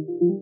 everybody! 0.00 0.40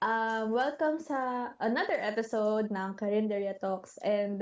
Um, 0.00 0.56
welcome 0.56 0.96
sa 0.96 1.52
another 1.60 2.00
episode 2.00 2.72
ng 2.72 2.96
Carinderia 2.96 3.60
Talks. 3.60 4.00
And 4.00 4.40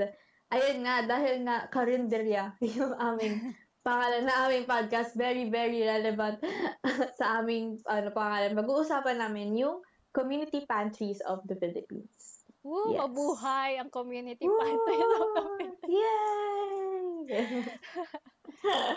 ayun 0.55 0.87
nga, 0.87 1.03
dahil 1.03 1.43
nga 1.43 1.67
Carinderia 1.75 2.55
yung 2.79 2.95
aming 2.95 3.51
pangalan 3.83 4.23
na 4.23 4.47
aming 4.47 4.63
podcast, 4.63 5.11
very, 5.19 5.51
very 5.51 5.83
relevant 5.83 6.39
sa 7.19 7.43
aming 7.43 7.83
ano, 7.83 8.15
pangalan. 8.15 8.55
Mag-uusapan 8.55 9.19
namin 9.19 9.59
yung 9.59 9.83
community 10.15 10.63
pantries 10.63 11.19
of 11.27 11.43
the 11.45 11.59
Philippines. 11.59 12.47
Woo! 12.63 12.95
Yes. 12.95 13.03
Mabuhay 13.03 13.77
ang 13.77 13.91
community 13.91 14.47
Woo! 14.47 14.55
pantry 14.57 14.95
ng 14.95 15.11
Philippines. 15.35 15.79
Yay! 15.99 17.35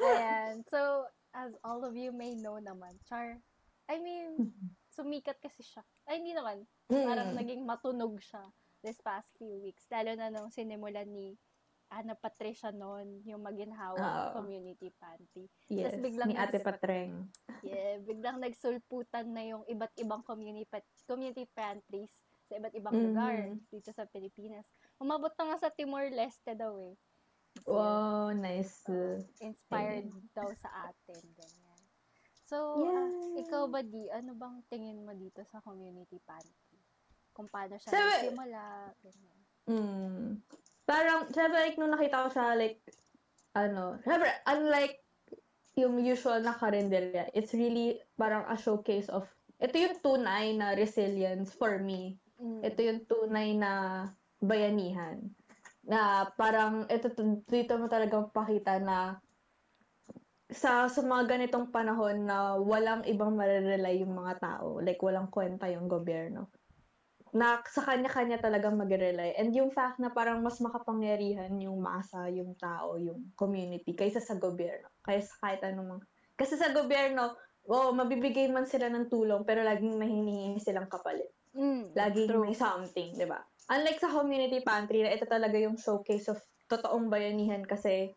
Ayan. 0.00 0.64
So, 0.66 1.04
as 1.36 1.52
all 1.62 1.84
of 1.84 1.92
you 1.94 2.10
may 2.10 2.32
know 2.34 2.56
naman, 2.56 2.96
Char, 3.04 3.38
I 3.86 4.00
mean, 4.00 4.50
sumikat 4.96 5.38
kasi 5.38 5.60
siya. 5.62 5.84
Ay, 6.08 6.24
hindi 6.24 6.32
naman. 6.32 6.64
Parang 6.88 7.36
Mm. 7.36 7.38
naging 7.38 7.62
matunog 7.68 8.16
siya 8.18 8.42
this 8.80 8.96
past 9.04 9.28
few 9.36 9.60
weeks. 9.60 9.84
Lalo 9.92 10.16
na 10.16 10.32
nung 10.32 10.48
sinimulan 10.48 11.06
ni 11.06 11.36
Ana 11.88 12.12
Patricia 12.12 12.68
noon, 12.68 13.22
yung 13.22 13.40
maginhawa 13.40 13.94
Oo. 13.94 14.42
community 14.42 14.90
pantry. 14.92 15.46
Yes, 15.68 15.94
biglang 15.94 16.28
ni 16.28 16.36
Ate 16.36 16.58
Patreng. 16.58 17.30
Yeah, 17.62 18.02
biglang 18.02 18.42
nagsulputan 18.42 19.30
na 19.30 19.42
yung 19.44 19.62
iba't 19.64 19.94
ibang 19.96 20.20
community 20.20 20.66
community 21.04 21.46
pantries 21.48 22.10
sa 22.46 22.58
iba't 22.58 22.74
ibang 22.74 22.90
Mhm. 22.92 23.04
lugar 23.04 23.36
dito 23.70 23.90
sa 23.90 24.02
Pilipinas. 24.04 24.66
Umabot 24.98 25.30
na 25.32 25.54
nga 25.54 25.58
sa 25.62 25.70
Timor-Leste 25.70 26.52
daw 26.52 26.74
eh. 26.76 26.94
Kasi, 27.56 27.70
Wow, 27.70 28.34
nice. 28.34 28.82
inspired 29.40 30.10
daw 30.32 30.50
sa 30.54 30.90
atin. 30.90 31.22
Ganyan. 31.32 31.80
So, 32.44 32.56
ah, 32.84 33.08
Yay! 33.08 33.42
ikaw 33.42 33.66
ba 33.66 33.80
di, 33.80 34.06
ano 34.08 34.34
bang 34.34 34.62
tingin 34.66 35.02
mo 35.02 35.10
dito 35.10 35.42
sa 35.44 35.58
community 35.60 36.18
pantry? 36.20 36.78
Kung 37.32 37.46
paano 37.46 37.74
siya 37.76 37.90
Sabi- 37.90 38.30
nagsimula, 38.30 38.62
ganyan. 39.00 39.38
Mm. 39.66 40.26
Parang, 40.86 41.26
syempre, 41.34 41.58
like, 41.58 41.78
nung 41.82 41.90
nakita 41.90 42.24
ko 42.24 42.28
siya, 42.30 42.46
like, 42.54 42.78
ano, 43.58 43.98
syempre, 44.06 44.30
unlike 44.46 45.02
yung 45.74 45.98
usual 45.98 46.40
na 46.40 46.54
karinderya, 46.54 47.26
it's 47.34 47.52
really 47.52 47.98
parang 48.14 48.46
a 48.46 48.56
showcase 48.56 49.10
of, 49.10 49.26
ito 49.58 49.74
yung 49.76 49.98
tunay 49.98 50.54
na 50.54 50.78
resilience 50.78 51.50
for 51.50 51.82
me. 51.82 52.16
Mm. 52.38 52.60
Ito 52.62 52.80
yung 52.86 53.02
tunay 53.10 53.58
na 53.58 53.72
bayanihan. 54.38 55.26
Na 55.82 56.30
parang, 56.38 56.86
ito, 56.86 57.10
dito 57.50 57.74
mo 57.82 57.90
talaga 57.90 58.22
pakita 58.30 58.78
na 58.78 59.18
sa, 60.46 60.86
sa 60.86 61.02
mga 61.02 61.34
ganitong 61.34 61.74
panahon 61.74 62.30
na 62.30 62.54
walang 62.54 63.02
ibang 63.10 63.34
marerelay 63.34 64.06
yung 64.06 64.14
mga 64.14 64.38
tao. 64.38 64.78
Like, 64.78 65.02
walang 65.02 65.34
kwenta 65.34 65.66
yung 65.66 65.90
gobyerno 65.90 66.46
na 67.36 67.60
sa 67.68 67.84
kanya-kanya 67.84 68.40
talagang 68.40 68.80
mag-rely. 68.80 69.36
And 69.36 69.52
yung 69.52 69.68
fact 69.68 70.00
na 70.00 70.08
parang 70.08 70.40
mas 70.40 70.56
makapangyarihan 70.56 71.52
yung 71.60 71.84
masa, 71.84 72.32
yung 72.32 72.56
tao, 72.56 72.96
yung 72.96 73.36
community, 73.36 73.92
kaysa 73.92 74.24
sa 74.24 74.40
gobyerno. 74.40 74.88
Kaysa 75.04 75.36
kahit 75.44 75.60
anong... 75.60 76.00
Kasi 76.32 76.56
sa 76.56 76.72
gobyerno, 76.72 77.36
oh, 77.68 77.92
mabibigay 77.92 78.48
man 78.48 78.64
sila 78.64 78.88
ng 78.88 79.12
tulong, 79.12 79.44
pero 79.44 79.60
laging 79.60 80.00
may 80.00 80.08
hinihingi 80.08 80.64
silang 80.64 80.88
kapalit. 80.88 81.28
Mm, 81.52 81.92
Laging 81.92 82.28
true. 82.32 82.44
may 82.48 82.56
something, 82.56 83.12
di 83.12 83.28
ba? 83.28 83.44
Unlike 83.68 84.00
sa 84.00 84.12
community 84.16 84.64
pantry, 84.64 85.04
na 85.04 85.12
ito 85.12 85.28
talaga 85.28 85.60
yung 85.60 85.76
showcase 85.76 86.32
of 86.32 86.40
totoong 86.72 87.12
bayanihan 87.12 87.64
kasi 87.68 88.16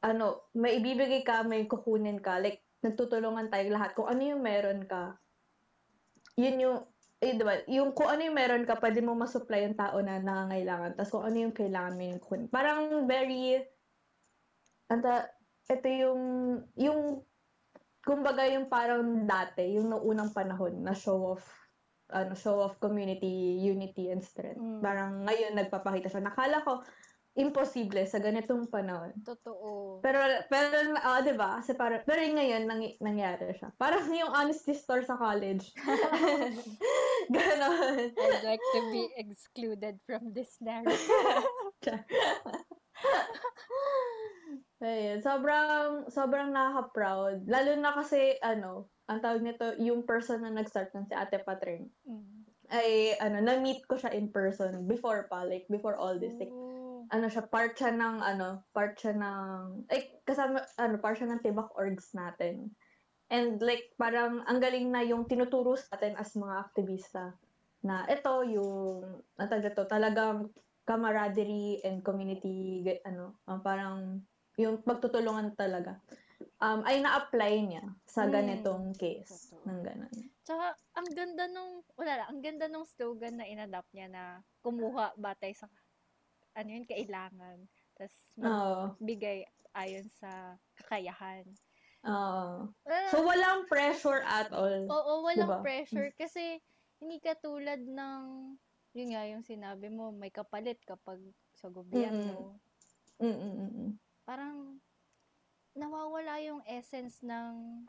ano, 0.00 0.48
may 0.56 0.80
ibibigay 0.80 1.24
ka, 1.26 1.44
may 1.44 1.68
kukunin 1.68 2.20
ka. 2.20 2.38
Like, 2.38 2.62
nagtutulungan 2.84 3.50
tayo 3.50 3.66
lahat. 3.72 3.96
Kung 3.96 4.06
ano 4.06 4.22
yung 4.22 4.42
meron 4.44 4.84
ka, 4.86 5.18
yun 6.38 6.56
yung, 6.62 6.78
eh, 7.16 7.32
diba, 7.32 7.64
yung 7.72 7.96
kung 7.96 8.12
ano 8.12 8.20
yung 8.28 8.36
meron 8.36 8.68
ka, 8.68 8.76
pwede 8.76 9.00
mo 9.00 9.16
masupply 9.16 9.64
yung 9.64 9.78
tao 9.78 9.96
na 10.04 10.20
nangangailangan. 10.20 11.00
Tapos 11.00 11.12
kung 11.16 11.24
ano 11.24 11.36
yung 11.48 11.54
kailangan 11.56 11.96
mo 11.96 12.02
yung 12.04 12.20
kukunin. 12.20 12.52
Parang 12.52 13.08
very, 13.08 13.56
anta, 14.92 15.32
ito 15.64 15.88
yung, 15.88 16.22
yung, 16.76 17.24
kumbaga 18.04 18.44
yung 18.44 18.68
parang 18.68 19.24
dati, 19.24 19.80
yung 19.80 19.88
noong 19.88 20.04
unang 20.04 20.30
panahon 20.36 20.84
na 20.84 20.92
show 20.92 21.34
of 21.34 21.42
ano, 22.06 22.38
show 22.38 22.62
of 22.62 22.78
community 22.78 23.58
unity 23.58 24.14
and 24.14 24.22
strength. 24.22 24.62
Mm. 24.62 24.78
Parang 24.78 25.26
ngayon 25.26 25.58
nagpapakita 25.58 26.06
siya. 26.06 26.22
Nakala 26.22 26.62
ko, 26.62 26.86
imposible 27.36 28.00
sa 28.08 28.16
ganitong 28.16 28.66
panahon. 28.72 29.12
Totoo. 29.20 30.00
Pero, 30.00 30.18
pero, 30.48 30.96
ah, 31.04 31.20
di 31.20 31.36
ba? 31.36 31.60
Kasi 31.60 31.76
parang, 31.76 32.00
pero 32.08 32.24
ngayon, 32.24 32.64
nang, 32.64 32.80
nangyari 33.04 33.52
siya. 33.52 33.68
Parang 33.76 34.08
yung 34.08 34.32
honesty 34.32 34.72
store 34.72 35.04
sa 35.04 35.20
college. 35.20 35.70
Ganon. 37.34 38.10
I'd 38.16 38.44
like 38.44 38.64
to 38.72 38.80
be 38.88 39.12
excluded 39.20 40.00
from 40.08 40.32
this 40.32 40.56
narrative. 40.64 41.44
Ayun, 44.76 45.24
sobrang, 45.24 46.08
sobrang 46.12 46.52
nakaka-proud. 46.52 47.48
Lalo 47.48 47.72
na 47.80 47.96
kasi, 47.96 48.36
ano, 48.44 48.92
ang 49.08 49.20
tawag 49.24 49.40
nito, 49.40 49.72
yung 49.80 50.04
person 50.04 50.44
na 50.44 50.52
nag-start 50.52 50.92
nun, 50.92 51.08
si 51.08 51.16
Ate 51.16 51.40
Patring, 51.40 51.88
Mm. 52.04 52.44
ay, 52.68 53.16
ano, 53.22 53.40
na-meet 53.40 53.88
ko 53.88 53.96
siya 53.96 54.12
in 54.12 54.28
person 54.28 54.84
before 54.84 55.28
pa, 55.32 55.46
like, 55.48 55.64
before 55.72 55.96
all 55.96 56.18
this. 56.20 56.36
Like. 56.36 56.52
Ano 57.12 57.26
siya, 57.30 57.46
part 57.46 57.74
siya 57.78 57.92
ng, 57.94 58.16
ano, 58.22 58.64
part 58.74 58.96
siya 58.98 59.14
ng, 59.16 59.86
like, 59.90 60.20
kasama, 60.26 60.64
ano, 60.78 60.96
part 61.00 61.16
siya 61.18 61.30
ng 61.30 61.42
tibak 61.44 61.70
orgs 61.78 62.12
natin. 62.16 62.72
And, 63.30 63.58
like, 63.62 63.90
parang, 63.98 64.42
ang 64.46 64.58
galing 64.62 64.90
na 64.94 65.02
yung 65.02 65.26
tinuturo 65.26 65.74
sa 65.74 65.98
atin 65.98 66.14
as 66.18 66.34
mga 66.38 66.56
aktivista 66.70 67.34
na 67.82 68.06
ito, 68.06 68.42
yung, 68.46 69.22
ang 69.38 69.48
nito, 69.50 69.82
talagang 69.86 70.50
camaraderie 70.86 71.82
and 71.82 72.02
community, 72.06 72.82
ano, 73.06 73.38
parang, 73.62 74.22
yung 74.56 74.80
pagtutulungan 74.82 75.52
talaga, 75.58 76.00
um, 76.62 76.80
ay 76.86 77.02
na-apply 77.04 77.54
niya 77.66 77.84
sa 78.08 78.24
Hmm. 78.26 78.32
ganitong 78.32 78.94
case. 78.96 79.52
Totoo. 79.52 79.66
Ng 79.68 79.80
ganon. 79.84 80.14
Tsaka, 80.46 80.66
ang 80.94 81.08
ganda 81.10 81.44
nung, 81.50 81.82
wala 81.98 82.12
lang, 82.22 82.28
ang 82.30 82.40
ganda 82.40 82.66
nung 82.70 82.86
slogan 82.86 83.36
na 83.42 83.50
inadapt 83.50 83.90
niya 83.92 84.06
na 84.08 84.22
kumuha 84.62 85.12
batay 85.18 85.52
sa, 85.52 85.66
ano 86.56 86.68
yun, 86.72 86.86
kailangan. 86.88 87.68
Tapos, 87.94 88.16
magbigay 88.40 89.44
ayon 89.76 90.08
sa 90.08 90.56
kakayahan. 90.80 91.44
Oo. 92.08 92.72
Wala 92.88 92.96
So, 93.12 93.20
walang 93.20 93.68
pressure 93.68 94.24
at 94.24 94.48
all. 94.50 94.88
Oo, 94.88 95.12
walang 95.26 95.60
Diba? 95.60 95.60
pressure 95.60 96.10
kasi 96.16 96.58
hindi 96.96 97.20
katulad 97.20 97.82
ng 97.84 98.56
yun 98.96 99.12
nga 99.12 99.28
yung 99.28 99.44
sinabi 99.44 99.92
mo, 99.92 100.08
may 100.08 100.32
kapalit 100.32 100.80
kapag 100.88 101.20
sa 101.52 101.68
gobyerno. 101.68 102.56
Mm-mm-mm. 103.20 104.00
Parang 104.24 104.80
nawawala 105.76 106.40
yung 106.40 106.64
essence 106.64 107.20
ng 107.20 107.84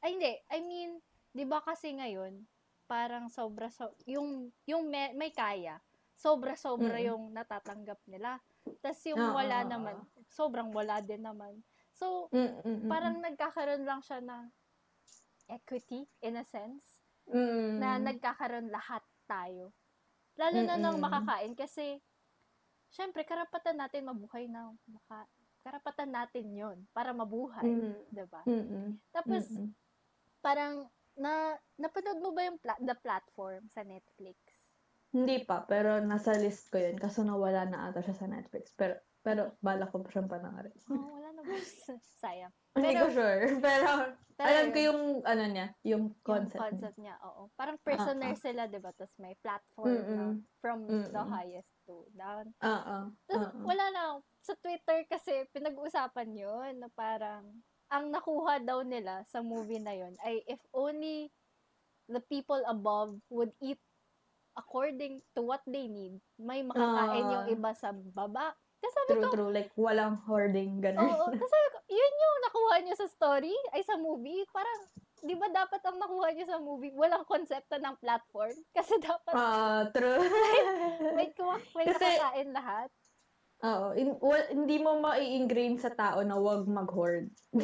ay 0.00 0.16
hindi, 0.16 0.32
I 0.48 0.64
mean, 0.64 1.04
'di 1.36 1.44
ba 1.44 1.60
kasi 1.60 1.92
ngayon 1.92 2.48
parang 2.88 3.28
sobra 3.28 3.68
so 3.68 3.92
yung 4.08 4.48
yung 4.64 4.88
may, 4.88 5.12
may 5.12 5.28
kaya, 5.30 5.76
sobra-sobra 6.20 7.00
Mm. 7.00 7.06
yung 7.08 7.22
natatanggap 7.32 7.96
nila. 8.04 8.36
Tapos 8.84 9.00
yung 9.08 9.16
Oo, 9.16 9.32
wala 9.32 9.64
naman, 9.64 9.96
sobrang 10.28 10.68
wala 10.68 11.00
din 11.00 11.24
naman. 11.24 11.64
So, 11.96 12.28
Mm-mm-mm. 12.28 12.84
parang 12.92 13.24
nagkakaroon 13.24 13.88
lang 13.88 14.04
siya 14.04 14.20
ng 14.20 14.52
equity 15.48 16.04
in 16.20 16.36
a 16.36 16.44
sense 16.44 17.00
Mm. 17.24 17.80
na 17.80 17.96
nagkakaroon 17.96 18.68
lahat 18.68 19.00
tayo. 19.24 19.72
Lalo 20.36 20.60
na 20.60 20.76
nang 20.76 21.00
makakain 21.00 21.56
kasi 21.56 21.98
syempre 22.90 23.24
karapatan 23.24 23.80
natin 23.80 24.04
mabuhay 24.04 24.44
na 24.50 24.72
maka, 24.88 25.24
karapatan 25.60 26.10
natin 26.10 26.46
'yon 26.52 26.78
para 26.92 27.12
mabuhay, 27.12 27.64
Mm. 27.64 27.96
'di 28.12 28.24
ba? 28.28 28.42
Mm-mm. 28.48 28.96
Tapos 29.12 29.44
Mm-mm. 29.52 29.70
parang 30.40 30.88
na 31.14 31.52
napanood 31.76 32.18
mo 32.18 32.32
ba 32.32 32.48
yung 32.48 32.56
pla- 32.56 32.80
the 32.80 32.96
platform 32.98 33.68
sa 33.68 33.84
Netflix? 33.84 34.36
Hindi 35.10 35.42
pa, 35.42 35.66
pero 35.66 35.98
nasa 35.98 36.34
list 36.38 36.70
ko 36.70 36.78
yun. 36.78 36.94
Kaso 36.94 37.26
nawala 37.26 37.66
na 37.66 37.90
ata 37.90 37.98
siya 37.98 38.14
sa 38.14 38.30
Netflix. 38.30 38.70
Pero, 38.78 38.94
pero 39.20 39.58
bala 39.58 39.90
ko 39.90 40.00
pa 40.00 40.08
siyang 40.08 40.30
panoorin. 40.30 40.70
Oh, 40.86 41.18
wala 41.18 41.28
na 41.34 41.42
ba? 41.42 41.50
Sayang. 42.22 42.54
Hindi 42.78 42.94
ko 42.94 43.10
Pero- 43.10 43.14
sure. 43.14 43.42
Pero, 43.58 43.86
Pero 44.40 44.48
alam 44.56 44.66
ko 44.72 44.78
yun, 44.78 44.86
yung, 44.88 45.00
ano 45.26 45.44
niya, 45.50 45.66
yung 45.84 46.04
yung 46.08 46.24
concept. 46.24 46.62
concept 46.62 46.96
niya, 46.96 47.18
oo. 47.20 47.50
Parang 47.52 47.76
prisoner 47.82 48.32
Ah, 48.32 48.38
ah. 48.38 48.40
sila, 48.40 48.62
'di 48.64 48.80
ba? 48.80 48.88
Tapos 48.96 49.12
may 49.20 49.36
platform 49.36 49.92
Mm-mm. 49.92 50.16
na 50.16 50.24
from 50.64 50.78
the 50.88 50.96
Mm-mm. 51.12 51.28
highest 51.28 51.68
to 51.84 52.08
down. 52.16 52.48
Oo. 52.56 52.96
Tapos 53.28 53.52
oo. 53.52 53.66
wala 53.68 53.84
na, 53.92 54.02
sa 54.40 54.56
Twitter 54.56 55.04
kasi 55.04 55.44
pinag-uusapan 55.52 56.32
yun 56.32 56.80
na 56.80 56.88
parang 56.88 57.52
ang 57.92 58.08
nakuha 58.08 58.64
daw 58.64 58.80
nila 58.80 59.20
sa 59.28 59.44
movie 59.44 59.82
na 59.82 59.92
yun 59.92 60.16
ay 60.24 60.40
if 60.48 60.62
only 60.72 61.28
the 62.08 62.22
people 62.32 62.62
above 62.64 63.20
would 63.28 63.52
eat 63.60 63.76
according 64.52 65.22
to 65.30 65.40
what 65.40 65.62
they 65.64 65.86
need, 65.86 66.18
may 66.36 66.60
makakain 66.60 67.24
Ah. 67.24 67.32
yung 67.32 67.46
iba 67.50 67.70
sa 67.72 67.90
baba. 67.90 68.50
Kasi 68.76 68.92
sabi 68.94 69.08
True, 69.10 69.22
ko, 69.22 69.28
true. 69.30 69.50
Like, 69.50 69.70
walang 69.74 70.16
hoarding, 70.24 70.80
ganun. 70.80 71.04
oo, 71.04 71.24
kasi 71.28 71.44
sabi 71.44 71.68
ko, 71.68 71.78
yun 71.86 72.14
yung 72.16 72.38
nakuha 72.42 72.74
niyo 72.80 72.94
sa 72.96 73.06
story, 73.06 73.52
ay 73.70 73.82
sa 73.82 73.94
movie. 73.94 74.40
Parang, 74.48 74.80
di 75.20 75.36
ba 75.36 75.46
dapat 75.46 75.80
ang 75.82 76.00
nakuha 76.00 76.32
niyo 76.32 76.46
sa 76.46 76.56
movie, 76.56 76.94
walang 76.94 77.22
konsepto 77.24 77.76
ng 77.76 77.94
platform? 77.98 78.56
Kasi 78.76 78.96
dapat 78.98 79.32
Ah, 79.32 79.84
true. 79.90 80.24
may, 81.12 81.28
kuha, 81.36 81.60
may 81.74 81.86
Kasi- 81.86 82.00
nakakain 82.00 82.50
lahat. 82.50 82.88
Oo. 83.60 83.92
In, 83.92 84.16
well, 84.24 84.46
hindi 84.48 84.80
mo 84.80 85.04
mai-ingrain 85.04 85.76
sa 85.76 85.92
tao 85.92 86.24
na 86.24 86.36
wag 86.40 86.64
mag-hoard. 86.64 87.28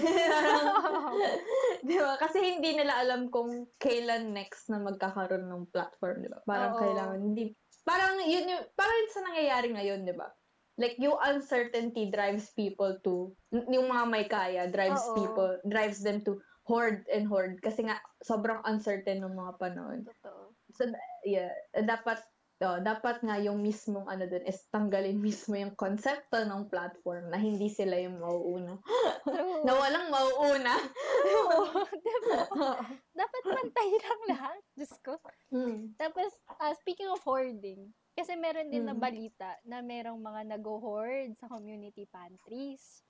di 1.89 1.97
ba? 1.97 2.21
Kasi 2.21 2.61
hindi 2.61 2.77
nila 2.77 3.01
alam 3.01 3.33
kung 3.33 3.65
kailan 3.81 4.37
next 4.37 4.69
na 4.69 4.85
magkakaroon 4.85 5.49
ng 5.49 5.73
platform, 5.73 6.21
di 6.21 6.29
ba? 6.29 6.45
Parang 6.45 6.77
Oo. 6.77 6.81
kailangan, 6.85 7.19
hindi, 7.21 7.57
parang 7.89 8.21
yun 8.29 8.45
yung, 8.45 8.65
parang 8.77 8.97
yun 9.01 9.13
sa 9.13 9.25
nangyayari 9.25 9.69
ngayon, 9.73 10.01
di 10.05 10.13
ba? 10.13 10.29
Like, 10.77 11.01
yung 11.01 11.17
uncertainty 11.17 12.13
drives 12.13 12.53
people 12.53 13.01
to, 13.01 13.33
yung 13.49 13.89
mga 13.89 14.05
may 14.13 14.29
kaya, 14.29 14.69
drives 14.69 15.01
Oo. 15.09 15.17
people, 15.17 15.53
drives 15.65 16.05
them 16.05 16.21
to 16.29 16.37
hoard 16.69 17.09
and 17.09 17.25
hoard. 17.25 17.57
Kasi 17.65 17.89
nga, 17.89 17.97
sobrang 18.21 18.61
uncertain 18.69 19.25
ng 19.25 19.33
mga 19.33 19.53
panahon. 19.57 20.05
Totoo. 20.05 20.53
yeah, 21.25 21.49
dapat 21.73 22.21
oh, 22.63 22.79
dapat 22.81 23.21
nga 23.21 23.37
yung 23.37 23.61
mismong 23.61 24.09
ano 24.09 24.25
dun 24.25 24.45
is 24.49 24.65
tanggalin 24.71 25.21
mismo 25.21 25.53
yung 25.57 25.77
konsepto 25.77 26.41
ng 26.41 26.73
platform 26.73 27.29
na 27.29 27.37
hindi 27.37 27.69
sila 27.69 28.01
yung 28.01 28.17
mauuna. 28.17 28.81
Na 29.67 29.73
walang 29.75 30.09
mauuna. 30.09 30.75
Oo, 31.51 31.85
diba? 31.91 32.41
Dapat 33.13 33.43
pantay 33.45 33.91
lang 33.99 34.21
lahat. 34.31 34.61
Diyos 34.73 34.95
ko. 35.03 35.21
Hmm. 35.53 35.93
Tapos, 35.99 36.31
ah, 36.57 36.73
speaking 36.73 37.11
of 37.11 37.21
hoarding, 37.27 37.91
kasi 38.17 38.33
meron 38.33 38.73
din 38.73 38.89
na 38.89 38.97
Mm. 38.97 39.03
balita 39.03 39.51
na 39.69 39.85
merong 39.85 40.17
mga 40.17 40.57
nag-hoard 40.57 41.37
sa 41.37 41.53
community 41.53 42.09
pantries. 42.09 43.05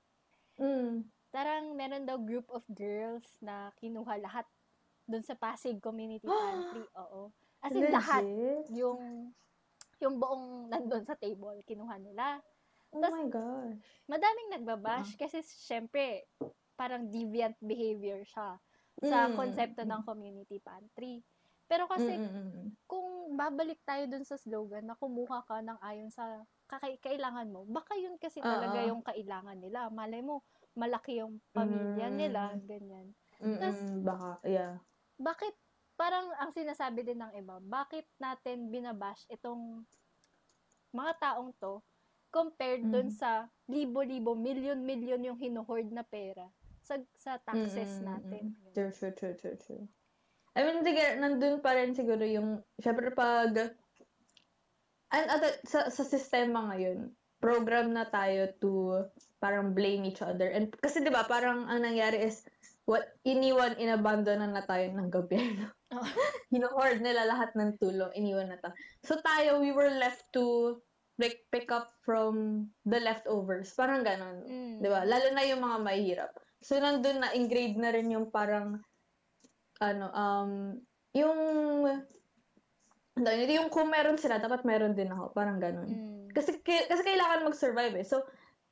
Mm. 0.58 1.06
Tarang 1.30 1.78
meron 1.78 2.02
daw 2.02 2.18
group 2.18 2.50
of 2.50 2.66
girls 2.66 3.22
na 3.38 3.70
kinuha 3.78 4.18
lahat 4.18 4.46
dun 5.06 5.22
sa 5.22 5.38
Pasig 5.38 5.78
Community 5.78 6.26
Pantry. 6.42 6.82
Oo. 6.98 7.30
As 7.66 7.74
in, 7.74 7.90
lahat. 7.90 8.22
Legit? 8.22 8.64
Yung, 8.78 9.00
yung 9.98 10.14
buong 10.16 10.70
nandun 10.70 11.02
sa 11.02 11.18
table, 11.18 11.58
kinuha 11.66 11.98
nila. 11.98 12.38
Oh 12.94 13.02
Tas- 13.02 13.10
my 13.12 13.26
gosh. 13.26 13.74
Madaming 14.06 14.54
nagbabash 14.54 15.18
kasi 15.18 15.42
syempre, 15.42 16.30
parang 16.74 17.10
deviant 17.10 17.56
behavior 17.58 18.22
siya 18.22 18.60
sa 19.02 19.26
Mm. 19.26 19.34
konsepto 19.34 19.82
ng 19.82 20.06
community 20.06 20.62
pantry. 20.62 21.20
Pero 21.66 21.90
kasi 21.90 22.14
Mm, 22.14 22.22
mm, 22.22 22.46
mm. 22.46 22.68
kung 22.86 23.34
babalik 23.34 23.82
tayo 23.82 24.06
dun 24.06 24.22
sa 24.22 24.38
slogan 24.38 24.86
na 24.86 24.94
kumuha 24.94 25.42
ka 25.42 25.58
ng 25.58 25.82
ayon 25.82 26.08
sa 26.08 26.22
kaka- 26.64 27.02
kailangan 27.02 27.50
mo, 27.50 27.66
baka 27.66 27.98
yun 27.98 28.14
kasi 28.16 28.38
talaga 28.38 28.78
Oo. 28.80 28.94
yung 28.94 29.02
kailangan 29.02 29.58
nila. 29.58 29.90
Malay 29.90 30.22
mo, 30.22 30.46
malaki 30.72 31.18
yung 31.18 31.42
pamilya 31.50 32.06
Mm. 32.06 32.16
nila, 32.16 32.42
ganyan. 32.62 33.10
Mm, 33.42 33.58
Tas- 33.58 33.82
mm, 33.82 34.06
baka, 34.06 34.30
yeah. 34.46 34.78
Bakit, 35.18 35.54
parang 35.96 36.28
ang 36.36 36.52
sinasabi 36.52 37.02
din 37.02 37.18
ng 37.18 37.32
iba, 37.34 37.56
bakit 37.60 38.04
natin 38.20 38.68
binabash 38.68 39.24
itong 39.28 39.82
mga 40.92 41.12
taong 41.18 41.52
to 41.56 41.80
compared 42.30 42.84
dun 42.84 43.08
Mm. 43.08 43.16
sa 43.16 43.48
libo-libo, 43.66 44.36
million-million 44.36 45.20
yung 45.24 45.40
hinuhoard 45.40 45.88
na 45.88 46.04
pera 46.04 46.46
sa 46.84 47.00
sa 47.16 47.40
taxes 47.40 47.98
Mm, 47.98 48.04
mm, 48.04 48.06
natin. 48.06 48.44
mm. 48.52 48.72
True, 48.76 48.92
true, 48.92 49.14
true, 49.16 49.34
true, 49.34 49.56
true. 49.56 49.84
I 50.56 50.64
mean, 50.64 50.80
siguro, 50.84 51.20
nandun 51.20 51.60
pa 51.60 51.76
rin 51.76 51.92
siguro 51.92 52.24
yung, 52.24 52.60
syempre 52.80 53.12
pag, 53.12 53.76
and 55.12 55.26
at, 55.28 55.42
sa, 55.64 55.88
sa 55.88 56.04
sistema 56.04 56.72
ngayon, 56.72 57.12
program 57.40 57.92
na 57.92 58.08
tayo 58.08 58.48
to 58.56 59.04
parang 59.36 59.76
blame 59.76 60.08
each 60.08 60.24
other. 60.24 60.48
And 60.48 60.72
kasi 60.72 61.04
'di 61.04 61.12
ba, 61.12 61.28
parang 61.28 61.68
ang 61.68 61.84
nangyari 61.84 62.24
is 62.24 62.48
what 62.86 63.18
iniwan 63.26 63.74
inabandon 63.82 64.46
na 64.54 64.62
tayo 64.62 64.86
ng 64.94 65.10
gobyerno. 65.10 65.74
Oh. 65.90 66.02
Hino-hoard 66.54 67.02
nila 67.02 67.26
lahat 67.26 67.50
ng 67.58 67.82
tulong, 67.82 68.14
iniwan 68.14 68.50
na 68.50 68.58
tayo. 68.62 68.74
So 69.02 69.18
tayo, 69.20 69.58
we 69.58 69.74
were 69.74 69.90
left 69.90 70.30
to 70.38 70.78
like 71.18 71.42
pick 71.50 71.74
up 71.74 71.90
from 72.06 72.66
the 72.86 73.02
leftovers. 73.02 73.74
Parang 73.74 74.06
ganon. 74.06 74.46
Mm. 74.46 74.74
'Di 74.80 74.88
ba? 74.88 75.02
Lalo 75.02 75.26
na 75.34 75.42
yung 75.44 75.64
mga 75.64 75.78
mahihirap. 75.82 76.30
So 76.60 76.78
nandun 76.78 77.20
na 77.24 77.34
engraved 77.34 77.80
na 77.80 77.90
rin 77.92 78.08
yung 78.12 78.28
parang 78.30 78.80
ano 79.80 80.06
um 80.12 80.50
yung 81.16 81.38
yung 83.16 83.68
kung 83.72 83.88
meron 83.88 84.20
sila 84.20 84.36
dapat 84.36 84.62
meron 84.68 84.92
din 84.92 85.08
ako, 85.08 85.32
parang 85.32 85.56
ganun. 85.56 85.88
Mm. 85.88 86.24
Kasi 86.36 86.60
kasi 86.62 87.02
kailangan 87.02 87.48
mag-survive 87.48 87.96
eh. 87.96 88.06
So 88.06 88.20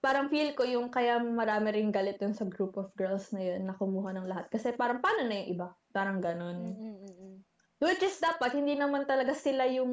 parang 0.04 0.28
feel 0.28 0.52
ko 0.52 0.68
yung 0.68 0.92
kaya 0.92 1.16
marami 1.16 1.72
ring 1.72 1.88
galit 1.88 2.20
dun 2.20 2.36
sa 2.36 2.44
group 2.44 2.76
of 2.76 2.92
girls 2.92 3.32
na 3.32 3.40
yun 3.40 3.64
na 3.64 3.72
kumuha 3.72 4.12
ng 4.12 4.28
lahat. 4.28 4.52
Kasi 4.52 4.76
parang 4.76 5.00
paano 5.00 5.24
na 5.24 5.40
yung 5.40 5.48
iba? 5.56 5.68
Parang 5.96 6.20
ganun. 6.20 6.60
Mm, 6.60 6.76
mm, 6.76 6.96
mm, 7.00 7.14
mm. 7.16 7.36
Which 7.80 8.04
is 8.04 8.20
dapat, 8.20 8.52
hindi 8.52 8.76
naman 8.76 9.08
talaga 9.08 9.32
sila 9.32 9.64
yung 9.64 9.92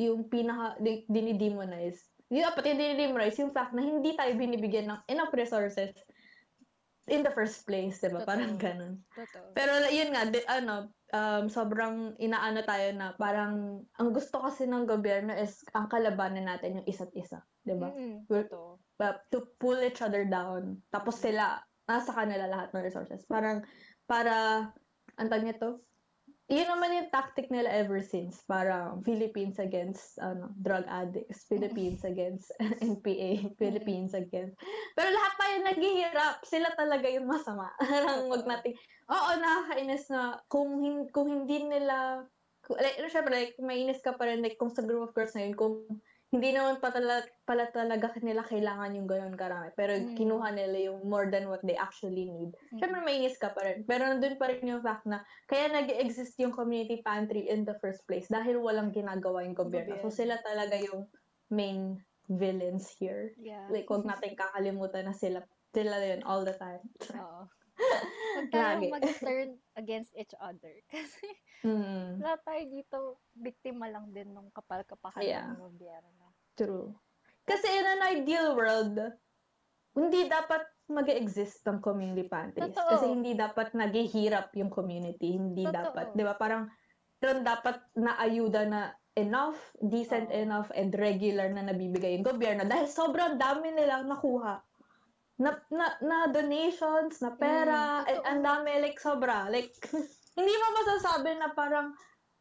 yung 0.00 0.32
pinaka, 0.32 0.80
di- 0.80 1.04
dinidemonize. 1.12 2.00
Hindi 2.32 2.40
dapat 2.40 2.72
yung 2.72 2.80
dinidemonize 2.80 3.36
yung 3.44 3.52
fact 3.52 3.76
na 3.76 3.84
hindi 3.84 4.16
tayo 4.16 4.32
binibigyan 4.32 4.88
ng 4.88 5.00
enough 5.12 5.32
resources 5.36 5.92
in 7.08 7.24
the 7.24 7.32
first 7.32 7.64
place, 7.68 8.00
di 8.00 8.08
ba? 8.08 8.24
Totoo. 8.24 8.28
Parang 8.32 8.54
ganun. 8.56 8.92
Totoo. 9.12 9.52
Pero 9.56 9.72
yun 9.88 10.12
nga, 10.12 10.28
di, 10.28 10.40
ano, 10.44 10.92
um, 11.12 11.44
sobrang 11.48 12.16
inaano 12.20 12.60
tayo 12.64 12.92
na 12.92 13.16
parang, 13.16 13.84
ang 13.96 14.10
gusto 14.12 14.40
kasi 14.44 14.68
ng 14.68 14.84
gobyerno 14.84 15.32
is 15.32 15.64
ang 15.72 15.88
kalabanan 15.88 16.44
natin 16.44 16.80
yung 16.80 16.88
isa't 16.88 17.12
isa, 17.16 17.40
di 17.64 17.76
ba? 17.76 17.92
Mm, 17.92 18.28
We're- 18.28 18.48
totoo. 18.48 18.87
But 18.98 19.22
to 19.30 19.46
pull 19.62 19.78
each 19.78 20.02
other 20.02 20.26
down. 20.26 20.82
Tapos 20.90 21.22
sila, 21.22 21.62
nasa 21.86 22.10
kanila 22.12 22.50
lahat 22.50 22.74
ng 22.74 22.84
resources. 22.84 23.22
Parang, 23.30 23.62
para, 24.10 24.68
ang 25.16 25.28
tag 25.30 25.46
nito, 25.46 25.86
yun 26.48 26.64
naman 26.64 26.96
yung 26.96 27.12
tactic 27.12 27.52
nila 27.52 27.68
ever 27.68 28.00
since. 28.00 28.40
Parang 28.48 29.04
Philippines 29.04 29.60
against 29.60 30.16
ano, 30.18 30.48
drug 30.64 30.88
addicts, 30.88 31.44
Philippines 31.44 32.02
against 32.10 32.48
NPA, 32.84 33.52
Philippines 33.60 34.16
against. 34.16 34.56
Pero 34.96 35.08
lahat 35.12 35.32
tayo 35.36 35.54
naghihirap. 35.68 36.36
Sila 36.48 36.72
talaga 36.72 37.06
yung 37.12 37.28
masama. 37.28 37.68
Parang 37.84 38.32
wag 38.32 38.48
natin, 38.48 38.72
oo, 39.12 39.30
nakakainis 39.36 40.08
na 40.08 40.40
kung, 40.48 40.80
hin- 40.80 41.08
kung 41.12 41.28
hindi 41.28 41.68
nila, 41.68 42.24
like, 42.80 42.96
syempre, 43.12 43.32
like, 43.32 43.54
mainis 43.60 44.00
ka 44.00 44.16
pa 44.16 44.24
rin, 44.24 44.40
like, 44.40 44.56
kung 44.56 44.72
sa 44.72 44.80
group 44.80 45.04
of 45.04 45.12
girls 45.12 45.36
na 45.36 45.44
yun, 45.44 45.52
kung 45.52 45.84
hindi 46.28 46.52
naman 46.52 46.76
pa 46.84 46.92
tala, 46.92 47.24
pala 47.48 47.72
talaga 47.72 48.12
nila 48.20 48.44
kailangan 48.44 48.92
yung 48.92 49.08
ganun 49.08 49.32
karami. 49.32 49.72
Pero 49.72 49.96
Mm. 49.96 50.12
kinuha 50.12 50.48
nila 50.52 50.76
yung 50.92 51.08
more 51.08 51.32
than 51.32 51.48
what 51.48 51.64
they 51.64 51.72
actually 51.72 52.28
need. 52.28 52.52
Mm. 52.68 52.78
Siyempre, 52.84 53.00
mainis 53.00 53.36
ka 53.40 53.56
pa 53.56 53.64
rin. 53.64 53.88
Pero 53.88 54.04
nandun 54.04 54.36
pa 54.36 54.52
rin 54.52 54.60
yung 54.68 54.84
fact 54.84 55.08
na 55.08 55.24
kaya 55.48 55.72
nag-exist 55.72 56.36
yung 56.36 56.52
community 56.52 57.00
pantry 57.00 57.48
in 57.48 57.64
the 57.64 57.80
first 57.80 58.04
place 58.04 58.28
dahil 58.28 58.60
walang 58.60 58.92
ginagawa 58.92 59.40
yung 59.40 59.56
gobyerno. 59.56 59.96
So, 60.04 60.12
sila 60.12 60.36
talaga 60.44 60.76
yung 60.76 61.08
main 61.48 62.04
villains 62.28 62.92
here. 62.92 63.32
Yeah. 63.40 63.72
Like, 63.72 63.88
wag 63.88 64.04
natin 64.04 64.36
kakalimutan 64.36 65.08
na 65.08 65.16
sila 65.16 65.48
sila 65.72 65.96
yun 66.04 66.20
all 66.28 66.44
the 66.44 66.56
time. 66.60 66.84
Oo. 67.16 67.48
Huwag 68.36 68.48
tayong 68.52 68.90
mag-turn 68.90 69.48
against 69.78 70.12
each 70.12 70.34
other. 70.36 70.76
Kasi 70.92 71.24
Mm, 71.58 72.22
lahat 72.22 72.40
tayo 72.46 72.62
dito, 72.70 72.98
biktima 73.34 73.90
lang 73.90 74.14
din 74.14 74.30
ng 74.30 74.54
kapal-kapahan 74.54 75.26
Yeah. 75.26 75.42
ng 75.42 75.58
gobyerno. 75.58 76.17
True. 76.58 76.90
Kasi 77.46 77.64
in 77.70 77.86
an 77.86 78.02
ideal 78.04 78.58
world, 78.58 78.98
hindi 79.96 80.28
dapat 80.28 80.66
mag 80.88 81.08
exist 81.08 81.64
ng 81.68 81.84
community 81.84 82.24
pantries. 82.28 82.72
Totoo. 82.72 82.90
Kasi 82.96 83.06
hindi 83.08 83.36
dapat 83.36 83.76
naghihirap 83.76 84.52
yung 84.56 84.72
community. 84.72 85.36
Hindi 85.36 85.64
Totoo. 85.68 85.94
dapat. 85.94 86.06
Di 86.16 86.24
ba? 86.24 86.34
Parang, 86.36 86.68
meron 87.20 87.44
dapat 87.44 87.76
na 87.96 88.16
ayuda 88.16 88.64
na 88.64 88.80
enough, 89.18 89.58
decent 89.84 90.32
Oo. 90.32 90.38
enough, 90.38 90.68
and 90.72 90.94
regular 90.96 91.50
na 91.52 91.66
nabibigay 91.66 92.16
yung 92.16 92.24
gobyerno. 92.24 92.64
Dahil 92.64 92.88
sobrang 92.88 93.36
dami 93.36 93.74
nilang 93.74 94.08
nakuha. 94.08 94.64
Na, 95.38 95.54
na, 95.70 95.86
na 96.02 96.16
donations, 96.32 97.20
na 97.22 97.36
pera, 97.36 98.02
Mm, 98.02 98.08
and 98.08 98.20
ang 98.26 98.40
dami, 98.42 98.70
like, 98.80 98.98
sobra. 98.98 99.46
Like, 99.52 99.70
hindi 100.38 100.54
mo 100.56 100.66
masasabi 100.82 101.36
na 101.36 101.52
parang, 101.52 101.92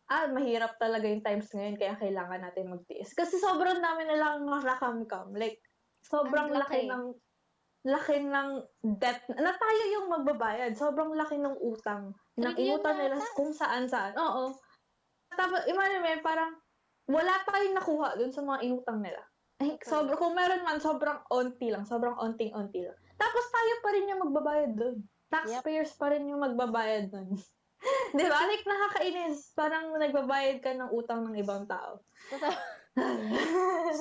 ah, 0.07 0.27
mahirap 0.31 0.79
talaga 0.79 1.05
yung 1.07 1.23
times 1.23 1.51
ngayon, 1.51 1.75
kaya 1.75 1.93
kailangan 1.99 2.41
natin 2.43 2.71
magtiis. 2.71 3.11
Kasi 3.11 3.39
sobrang 3.39 3.83
dami 3.83 4.07
nilang 4.07 4.47
nakakamkam. 4.47 5.35
Like, 5.35 5.59
sobrang 6.03 6.51
Ang 6.51 6.59
laki 6.63 6.87
laki. 6.87 6.91
ng 6.91 7.05
laki 7.87 8.17
ng 8.19 8.49
debt 8.99 9.23
na 9.31 9.55
tayo 9.55 9.83
yung 9.95 10.07
magbabayad. 10.11 10.75
Sobrang 10.75 11.15
laki 11.15 11.39
ng 11.39 11.55
utang. 11.63 12.11
Ng 12.35 12.55
inutang 12.59 12.99
nila 12.99 13.15
kung 13.35 13.55
saan-saan. 13.55 14.11
Oo. 14.19 14.51
Tapos, 15.31 15.63
imagine 15.71 16.03
mo, 16.03 16.09
parang 16.19 16.51
wala 17.07 17.39
tayong 17.47 17.75
nakuha 17.75 18.19
dun 18.19 18.31
sa 18.35 18.43
mga 18.43 18.59
inutang 18.67 18.99
nila. 18.99 19.23
Ay, 19.57 19.79
sobrang, 19.81 20.19
kung 20.19 20.35
meron 20.35 20.67
man, 20.67 20.77
sobrang 20.83 21.23
onti 21.31 21.71
lang. 21.71 21.87
Sobrang 21.87 22.19
onting-onti 22.19 22.85
lang. 22.85 22.97
Tapos 23.17 23.43
tayo 23.49 23.73
pa 23.81 23.89
rin 23.95 24.09
yung 24.11 24.21
magbabayad 24.29 24.71
dun. 24.77 24.97
Taxpayers 25.27 25.91
pa 25.97 26.13
rin 26.13 26.29
yung 26.29 26.43
magbabayad 26.43 27.09
dun. 27.11 27.35
Di 28.17 28.23
ba? 28.23 28.39
Like, 28.43 28.65
nakakainis. 28.65 29.53
Parang 29.53 29.93
nagbabayad 29.93 30.57
ka 30.59 30.73
ng 30.73 30.89
utang 30.91 31.23
ng 31.23 31.35
ibang 31.37 31.65
tao. 31.65 32.01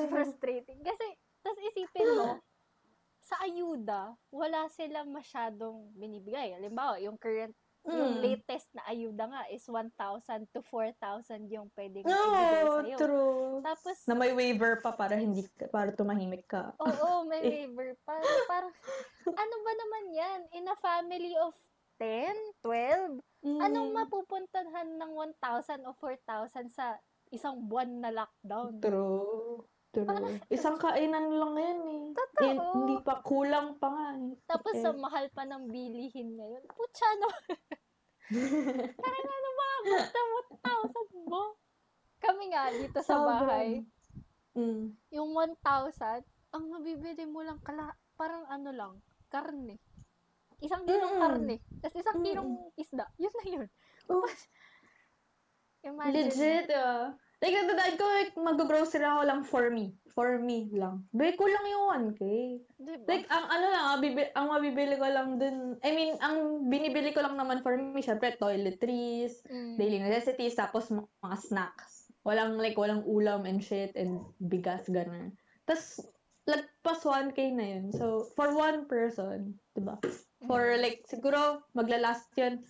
Frustrating. 0.09 0.80
Kasi, 0.80 1.06
tas 1.42 1.59
isipin 1.62 2.09
mo, 2.14 2.40
sa 3.21 3.42
ayuda, 3.42 4.14
wala 4.30 4.71
sila 4.71 5.02
masyadong 5.02 5.90
binibigay. 5.92 6.54
Halimbawa, 6.54 6.97
yung 6.99 7.18
current, 7.18 7.52
yung 7.85 8.18
Mm. 8.18 8.23
latest 8.25 8.66
na 8.73 8.83
ayuda 8.85 9.25
nga 9.26 9.42
is 9.47 9.62
1,000 9.64 9.95
to 10.50 10.59
4,000 10.61 11.47
yung 11.47 11.71
pwedeng 11.73 12.02
ibigay 12.02 12.62
No, 12.62 12.83
sa'yo. 12.83 12.97
true. 12.97 13.54
Tapos, 13.62 13.97
Na 14.06 14.14
may 14.14 14.33
waiver 14.33 14.78
pa 14.80 14.90
para 14.90 15.14
hindi 15.14 15.42
para 15.71 15.90
tumahimik 15.92 16.47
ka. 16.47 16.75
oo, 16.76 17.26
may 17.26 17.42
waiver. 17.62 17.95
Parang, 18.02 18.26
parang, 18.47 18.73
ano 19.28 19.54
ba 19.61 19.73
naman 19.76 20.04
yan? 20.12 20.40
In 20.52 20.64
a 20.66 20.76
family 20.76 21.35
of 21.37 21.54
10, 21.97 22.35
12, 22.61 23.21
anong 23.43 23.91
Mm. 23.91 23.97
mapupuntahan 23.97 24.88
ng 24.97 25.12
1,000 25.15 25.85
o 25.85 25.95
4,000 25.95 26.69
sa 26.69 26.99
isang 27.31 27.65
buwan 27.65 28.00
na 28.00 28.11
lockdown? 28.11 28.79
True. 28.81 29.65
True. 29.91 30.05
Isang 30.53 30.76
kainan 30.76 31.33
lang 31.33 31.55
yan 31.57 31.81
eh. 31.83 32.03
Totoo. 32.12 32.45
Eh, 32.45 32.57
hindi 32.76 32.97
pa, 33.00 33.25
kulang 33.25 33.81
pa 33.81 33.88
nga 33.88 34.09
eh. 34.15 34.37
Tapos, 34.45 34.76
sa 34.76 34.93
mahal 34.93 35.33
pa 35.33 35.43
ng 35.43 35.73
bilihin 35.73 36.37
ngayon, 36.37 36.65
putya 36.69 37.09
no, 37.17 37.29
parang 38.93 39.26
ano 39.26 39.49
mga 39.55 39.76
basta 39.88 40.21
1,000 40.21 41.25
mo? 41.25 41.43
Kami 42.19 42.45
nga, 42.50 42.69
dito 42.71 42.99
sa 43.00 43.25
bahay, 43.25 43.87
Mm. 44.53 44.97
yung 45.11 45.31
1,000, 45.33 46.25
ang 46.50 46.65
mabibili 46.67 47.25
mo 47.25 47.41
lang 47.41 47.61
kala, 47.61 47.93
parang 48.17 48.45
ano 48.49 48.73
lang, 48.73 48.95
karne. 49.29 49.76
Isang 50.58 50.84
kilong 50.84 51.14
Mm. 51.14 51.20
karne. 51.20 51.56
Tapos 51.78 51.96
isang 51.96 52.18
Mm. 52.18 52.25
kilong 52.25 52.50
isda. 52.75 53.04
Yun 53.22 53.34
na 53.34 53.44
yun. 53.44 53.66
Oh, 54.08 54.26
Imagine. 55.84 56.14
legit 56.14 56.68
ah. 56.72 57.12
Like, 57.36 57.52
natandaan 57.52 57.96
ko, 58.00 58.04
like, 58.08 58.32
mag-grocery 58.34 59.04
ako 59.04 59.22
lang 59.22 59.40
for 59.44 59.68
me. 59.68 59.92
For 60.08 60.40
me 60.40 60.72
lang. 60.72 61.04
Bay 61.12 61.36
ko 61.36 61.44
lang 61.44 61.68
yung 61.68 61.84
1K. 62.16 62.22
Diba? 62.80 63.04
Like, 63.04 63.28
ang 63.28 63.44
ano 63.44 63.66
lang, 63.68 63.84
ang, 63.84 64.00
bibi- 64.00 64.32
ang 64.32 64.46
mabibili 64.48 64.96
ko 64.96 65.04
lang 65.04 65.36
dun, 65.36 65.76
I 65.84 65.90
mean, 65.92 66.16
ang 66.18 66.64
binibili 66.64 67.12
ko 67.12 67.20
lang 67.20 67.36
naman 67.36 67.60
for 67.60 67.76
me, 67.76 68.00
syempre, 68.00 68.32
toiletries, 68.34 69.44
Mm. 69.44 69.76
daily 69.76 70.00
necessities, 70.00 70.56
tapos 70.56 70.88
mga, 70.88 71.04
mga 71.20 71.36
snacks. 71.38 72.08
Walang, 72.25 72.56
like, 72.56 72.75
walang 72.75 73.04
ulam 73.04 73.44
and 73.44 73.60
shit, 73.60 73.92
and 73.94 74.25
bigas, 74.40 74.88
ganun. 74.88 75.36
Tapos, 75.68 76.00
lagpas 76.48 77.04
1K 77.04 77.52
na 77.52 77.66
yun. 77.68 77.92
So, 77.92 78.32
for 78.32 78.56
one 78.56 78.88
person, 78.88 79.60
diba? 79.76 80.00
For, 80.47 80.79
like, 80.79 81.03
siguro, 81.07 81.62
maglalast 81.75 82.31
yun, 82.38 82.62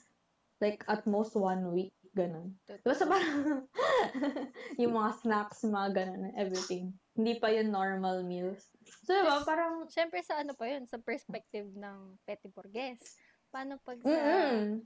like, 0.61 0.85
at 0.89 1.05
most 1.07 1.37
one 1.37 1.73
week, 1.73 1.93
ganun. 2.17 2.57
Basta 2.85 3.05
parang, 3.05 3.69
yung 4.81 4.97
mga 4.97 5.11
snacks, 5.21 5.61
mga 5.65 5.89
ganun, 5.93 6.33
everything. 6.37 6.97
Hindi 7.17 7.37
pa 7.37 7.53
yun 7.53 7.69
normal 7.71 8.25
meals. 8.25 8.73
So, 9.05 9.13
diba, 9.13 9.45
parang, 9.45 9.87
Siyempre 9.93 10.25
sa 10.25 10.41
ano 10.41 10.57
pa 10.57 10.67
yun, 10.69 10.89
sa 10.89 10.97
perspective 11.01 11.69
ng 11.77 12.17
Petty 12.25 12.49
Burgess. 12.49 13.17
Paano 13.53 13.79
pag 13.85 14.01
sa 14.03 14.11
mm 14.11 14.85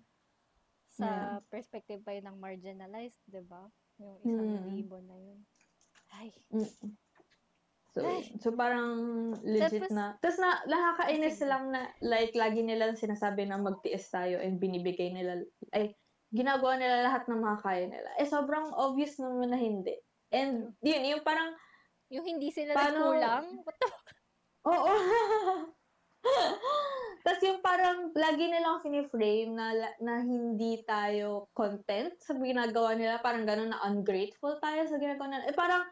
sa 0.91 1.07
Yeah. 1.07 1.41
perspective 1.49 2.03
pa 2.03 2.13
yun 2.13 2.27
ng 2.29 2.39
marginalized, 2.43 3.23
'di 3.25 3.47
ba? 3.47 3.71
Yung 4.03 4.21
isang 4.21 4.51
Mm. 4.51 4.75
libo 4.75 4.99
na 5.01 5.17
yun. 5.17 5.39
Ay, 6.13 6.29
Mm. 6.51 6.67
So, 7.91 8.07
Ay. 8.07 8.23
so 8.39 8.55
parang 8.55 8.91
legit 9.43 9.83
Tapos- 9.83 9.95
na. 9.95 10.15
Tapos 10.23 10.39
na, 10.39 10.63
nakakainis 10.63 11.43
lang 11.43 11.75
na, 11.75 11.91
like, 11.99 12.31
lagi 12.39 12.63
nila 12.63 12.95
sinasabi 12.95 13.51
na 13.51 13.59
magtiis 13.59 14.07
tayo 14.07 14.39
and 14.39 14.63
binibigay 14.63 15.11
nila, 15.11 15.43
ay, 15.75 15.99
ginagawa 16.31 16.79
nila 16.79 17.11
lahat 17.11 17.27
ng 17.27 17.43
mga 17.43 17.59
kaya 17.59 17.85
nila. 17.91 18.11
Eh, 18.15 18.31
sobrang 18.31 18.71
obvious 18.79 19.19
naman 19.19 19.51
na 19.51 19.59
hindi. 19.59 19.99
And, 20.31 20.71
yun, 20.79 21.03
yung 21.03 21.27
parang, 21.27 21.51
yung 22.15 22.23
hindi 22.23 22.55
sila 22.55 22.79
Paano- 22.79 23.11
nagkulang, 23.11 23.45
what 23.67 23.77
the 23.83 23.89
oo. 24.71 24.93
Tapos 27.21 27.43
yung 27.43 27.61
parang, 27.61 28.15
lagi 28.15 28.49
nilang 28.49 28.81
finiframe 28.81 29.51
na, 29.53 29.75
na 29.99 30.23
hindi 30.23 30.81
tayo 30.87 31.51
content 31.53 32.15
sa 32.23 32.33
ginagawa 32.39 32.95
nila. 32.97 33.21
Parang 33.21 33.45
gano'n 33.45 33.75
na 33.75 33.83
ungrateful 33.91 34.57
tayo 34.63 34.87
sa 34.87 34.97
ginagawa 34.97 35.29
nila. 35.29 35.45
Eh, 35.51 35.57
parang, 35.57 35.85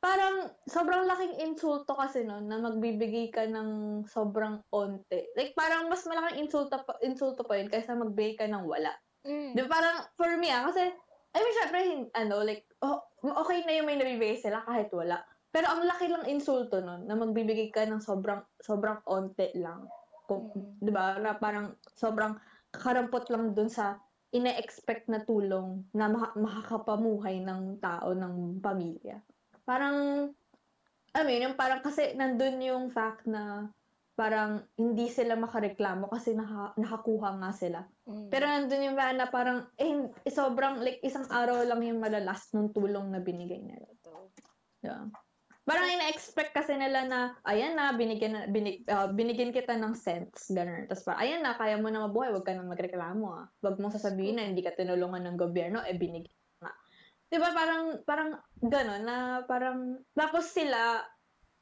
parang 0.00 0.48
sobrang 0.64 1.04
laking 1.04 1.44
insulto 1.44 1.92
kasi 1.92 2.24
nun 2.24 2.48
na 2.48 2.56
magbibigay 2.56 3.28
ka 3.28 3.44
ng 3.44 4.02
sobrang 4.08 4.64
onte. 4.72 5.28
Like, 5.36 5.52
parang 5.52 5.92
mas 5.92 6.08
malaking 6.08 6.48
insulto 6.48 6.80
pa, 6.88 6.96
insulto 7.04 7.44
pa 7.44 7.60
yun 7.60 7.68
kaysa 7.68 7.92
magbigay 7.92 8.40
ka 8.40 8.46
ng 8.48 8.64
wala. 8.64 8.96
Mm. 9.28 9.52
Di 9.52 9.60
ba? 9.68 9.68
Parang, 9.68 9.96
for 10.16 10.32
me 10.40 10.48
ah, 10.48 10.72
kasi, 10.72 10.88
I 11.30 11.38
mean, 11.44 11.54
syempre, 11.60 11.80
ano, 12.16 12.40
like, 12.40 12.64
oh, 12.80 13.04
okay 13.44 13.60
na 13.68 13.76
yung 13.76 13.86
may 13.86 14.00
nabibigay 14.00 14.40
sila 14.40 14.64
kahit 14.64 14.88
wala. 14.96 15.20
Pero 15.52 15.68
ang 15.68 15.84
laki 15.84 16.08
lang 16.08 16.24
insulto 16.24 16.80
nun 16.80 17.04
na 17.04 17.14
magbibigay 17.14 17.68
ka 17.68 17.84
ng 17.84 18.00
sobrang, 18.00 18.40
sobrang 18.64 19.04
onte 19.04 19.52
lang. 19.52 19.84
Kung, 20.24 20.48
Mm. 20.56 20.80
di 20.80 20.90
ba? 20.90 21.20
Na 21.20 21.36
parang 21.36 21.76
sobrang 21.92 22.40
kakarampot 22.72 23.28
lang 23.28 23.52
dun 23.52 23.68
sa 23.68 24.00
ine-expect 24.30 25.10
na 25.10 25.26
tulong 25.26 25.84
na 25.92 26.06
maka- 26.08 26.38
makakapamuhay 26.38 27.42
ng 27.42 27.82
tao, 27.82 28.14
ng 28.14 28.62
pamilya. 28.62 29.18
Parang, 29.70 30.26
I 31.14 31.22
mean, 31.22 31.46
yung 31.46 31.54
parang 31.54 31.78
kasi 31.78 32.18
nandun 32.18 32.58
yung 32.58 32.90
fact 32.90 33.22
na 33.30 33.70
parang 34.18 34.66
hindi 34.74 35.06
sila 35.06 35.38
makareklamo 35.38 36.10
kasi 36.10 36.34
naka, 36.34 36.74
nakakuha 36.74 37.38
nga 37.38 37.50
sila. 37.54 37.80
Mm. 38.02 38.28
Pero 38.34 38.44
nandun 38.50 38.86
yung 38.90 38.98
fact 38.98 39.14
na 39.14 39.30
parang, 39.30 39.70
eh, 39.78 40.10
sobrang, 40.26 40.82
like, 40.82 40.98
isang 41.06 41.30
araw 41.30 41.62
lang 41.62 41.86
yung 41.86 42.02
malalas 42.02 42.50
ng 42.50 42.74
tulong 42.74 43.14
na 43.14 43.22
binigay 43.22 43.62
nila. 43.62 43.86
Yeah. 44.82 45.06
Parang 45.62 45.86
ina-expect 45.86 46.50
kasi 46.50 46.74
nila 46.74 47.06
na, 47.06 47.20
ayan 47.46 47.78
na, 47.78 47.94
binigyan, 47.94 48.32
na, 48.34 48.42
binig, 48.50 48.82
ah, 48.90 49.06
binigyan 49.06 49.54
kita 49.54 49.78
ng 49.78 49.94
cents, 49.94 50.50
gano'n. 50.50 50.90
Tapos 50.90 51.06
parang, 51.06 51.22
ayan 51.22 51.40
na, 51.46 51.54
kaya 51.54 51.78
mo 51.78 51.86
na 51.94 52.10
mabuhay, 52.10 52.34
huwag 52.34 52.42
ka 52.42 52.58
na 52.58 52.66
magreklamo 52.66 53.38
ah. 53.38 53.46
Huwag 53.62 53.78
mong 53.78 53.94
sasabihin 53.94 54.42
na 54.42 54.50
hindi 54.50 54.66
ka 54.66 54.74
tinulungan 54.74 55.30
ng 55.30 55.38
gobyerno, 55.38 55.78
eh 55.86 55.94
binigyan. 55.94 56.39
Di 57.30 57.38
ba 57.38 57.54
parang, 57.54 58.02
parang 58.02 58.30
gano'n, 58.58 59.02
na 59.06 59.16
parang, 59.46 60.02
tapos 60.18 60.50
sila, 60.50 61.06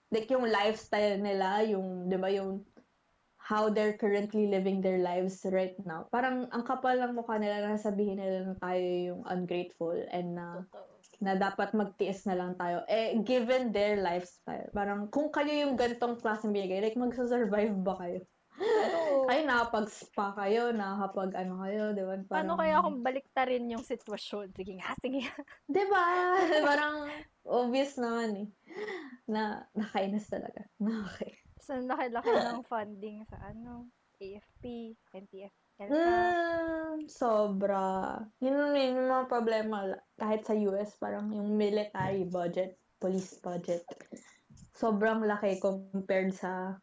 like 0.08 0.32
yung 0.32 0.48
lifestyle 0.48 1.20
nila, 1.20 1.60
yung, 1.68 2.08
di 2.08 2.16
ba, 2.16 2.32
yung 2.32 2.64
how 3.48 3.72
they're 3.72 3.96
currently 3.96 4.48
living 4.48 4.80
their 4.84 5.00
lives 5.00 5.40
right 5.48 5.76
now. 5.84 6.04
Parang 6.12 6.48
ang 6.52 6.64
kapal 6.68 7.00
ng 7.00 7.16
mukha 7.16 7.40
nila 7.40 7.64
na 7.64 7.80
sabihin 7.80 8.20
nila 8.20 8.52
na 8.52 8.54
tayo 8.60 8.84
yung 8.84 9.22
ungrateful 9.24 9.96
and 10.12 10.36
na 10.36 10.68
Totoo. 10.68 11.00
na 11.24 11.32
dapat 11.34 11.72
magtiis 11.72 12.28
na 12.28 12.36
lang 12.36 12.54
tayo. 12.60 12.84
Eh, 12.86 13.16
given 13.24 13.72
their 13.72 13.98
lifestyle, 13.98 14.68
parang 14.70 15.08
kung 15.08 15.32
kayo 15.32 15.50
yung 15.50 15.74
gantong 15.74 16.20
klaseng 16.20 16.52
binigay, 16.52 16.78
like, 16.78 16.94
magsasurvive 16.94 17.74
ba 17.80 17.94
kayo? 17.98 18.20
Ay, 19.28 19.44
nakapag-spa 19.44 20.34
kayo, 20.34 20.74
nakapag 20.74 21.36
ano 21.36 21.62
kayo, 21.62 21.92
di 21.94 22.02
ba? 22.02 22.14
Paano 22.26 22.58
kaya 22.58 22.82
kung 22.82 23.04
baliktarin 23.04 23.70
yung 23.70 23.84
sitwasyon? 23.84 24.56
Sige 24.56 24.72
nga, 24.80 24.96
sige 24.98 25.22
nga. 25.22 25.36
Di 25.76 25.84
ba? 25.86 26.06
parang 26.68 27.06
obvious 27.46 28.00
naman 28.00 28.46
eh. 28.46 28.48
Na, 29.28 29.62
nakainis 29.76 30.26
talaga. 30.26 30.64
Okay. 30.80 31.36
So, 31.60 31.76
laki-laki 31.76 32.32
ng 32.32 32.64
funding 32.64 33.22
sa 33.28 33.36
ano, 33.52 33.92
AFP, 34.18 34.96
NTF. 35.14 35.54
Mm, 35.78 37.06
sobra. 37.06 38.18
Yun 38.42 38.74
yun 38.74 38.98
yung 38.98 39.14
mga 39.14 39.30
problema. 39.30 39.86
Kahit 40.18 40.42
sa 40.42 40.58
US, 40.58 40.98
parang 40.98 41.30
yung 41.30 41.54
military 41.54 42.26
budget, 42.26 42.74
police 42.98 43.38
budget, 43.38 43.86
sobrang 44.74 45.22
laki 45.22 45.62
compared 45.62 46.34
sa 46.34 46.74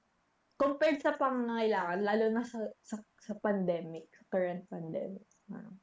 compared 0.56 1.04
sa 1.04 1.20
pangangailangan, 1.20 2.00
lalo 2.04 2.26
na 2.32 2.44
sa, 2.48 2.60
sa, 2.80 2.96
sa 3.20 3.34
pandemic, 3.44 4.08
sa 4.16 4.24
current 4.32 4.64
pandemic. 4.72 5.28
Parang, 5.52 5.76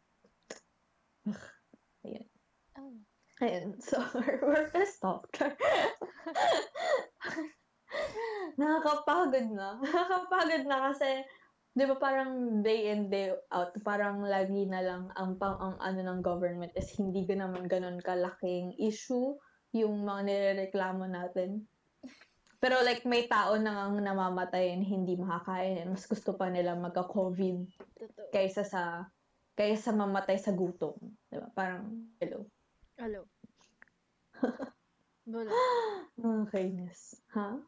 ayun. 2.04 2.26
Oh. 2.80 2.96
Ayun. 3.42 3.74
So, 3.88 3.98
we're, 4.14 4.70
gonna 4.70 4.86
stop. 4.86 5.26
Nakakapagod 8.60 9.48
na. 9.52 9.76
Nakakapagod 9.82 10.64
na 10.64 10.78
kasi, 10.92 11.26
di 11.74 11.84
ba 11.88 11.96
parang 11.98 12.62
day 12.62 12.92
in, 12.92 13.10
day 13.10 13.34
out, 13.50 13.74
parang 13.82 14.22
lagi 14.24 14.68
na 14.68 14.80
lang 14.84 15.10
ang, 15.18 15.36
pang, 15.36 15.58
ang 15.58 15.76
ano 15.80 16.00
ng 16.04 16.20
government 16.22 16.72
is 16.76 16.92
hindi 16.94 17.24
ka 17.24 17.34
naman 17.34 17.64
ganun 17.64 17.98
kalaking 18.04 18.76
issue 18.76 19.34
yung 19.72 20.04
mga 20.04 20.20
nirereklamo 20.28 21.08
natin. 21.08 21.64
Pero 22.62 22.78
like 22.86 23.02
may 23.02 23.26
tao 23.26 23.58
na 23.58 23.90
ang 23.90 23.98
namamatay 23.98 24.70
and 24.70 24.86
hindi 24.86 25.18
makakain 25.18 25.82
and 25.82 25.98
mas 25.98 26.06
gusto 26.06 26.38
pa 26.38 26.46
nila 26.46 26.78
magka-COVID 26.78 27.66
Totoo. 27.98 28.30
kaysa 28.30 28.62
sa 28.62 29.10
kaysa 29.58 29.90
mamatay 29.90 30.38
sa 30.38 30.54
gutom. 30.54 30.94
Di 31.26 31.42
ba? 31.42 31.50
Parang, 31.52 31.90
hello. 32.22 32.46
Hello. 32.96 33.26
Wala. 35.34 35.50
Nakakainis. 36.16 37.18
Ha? 37.34 37.58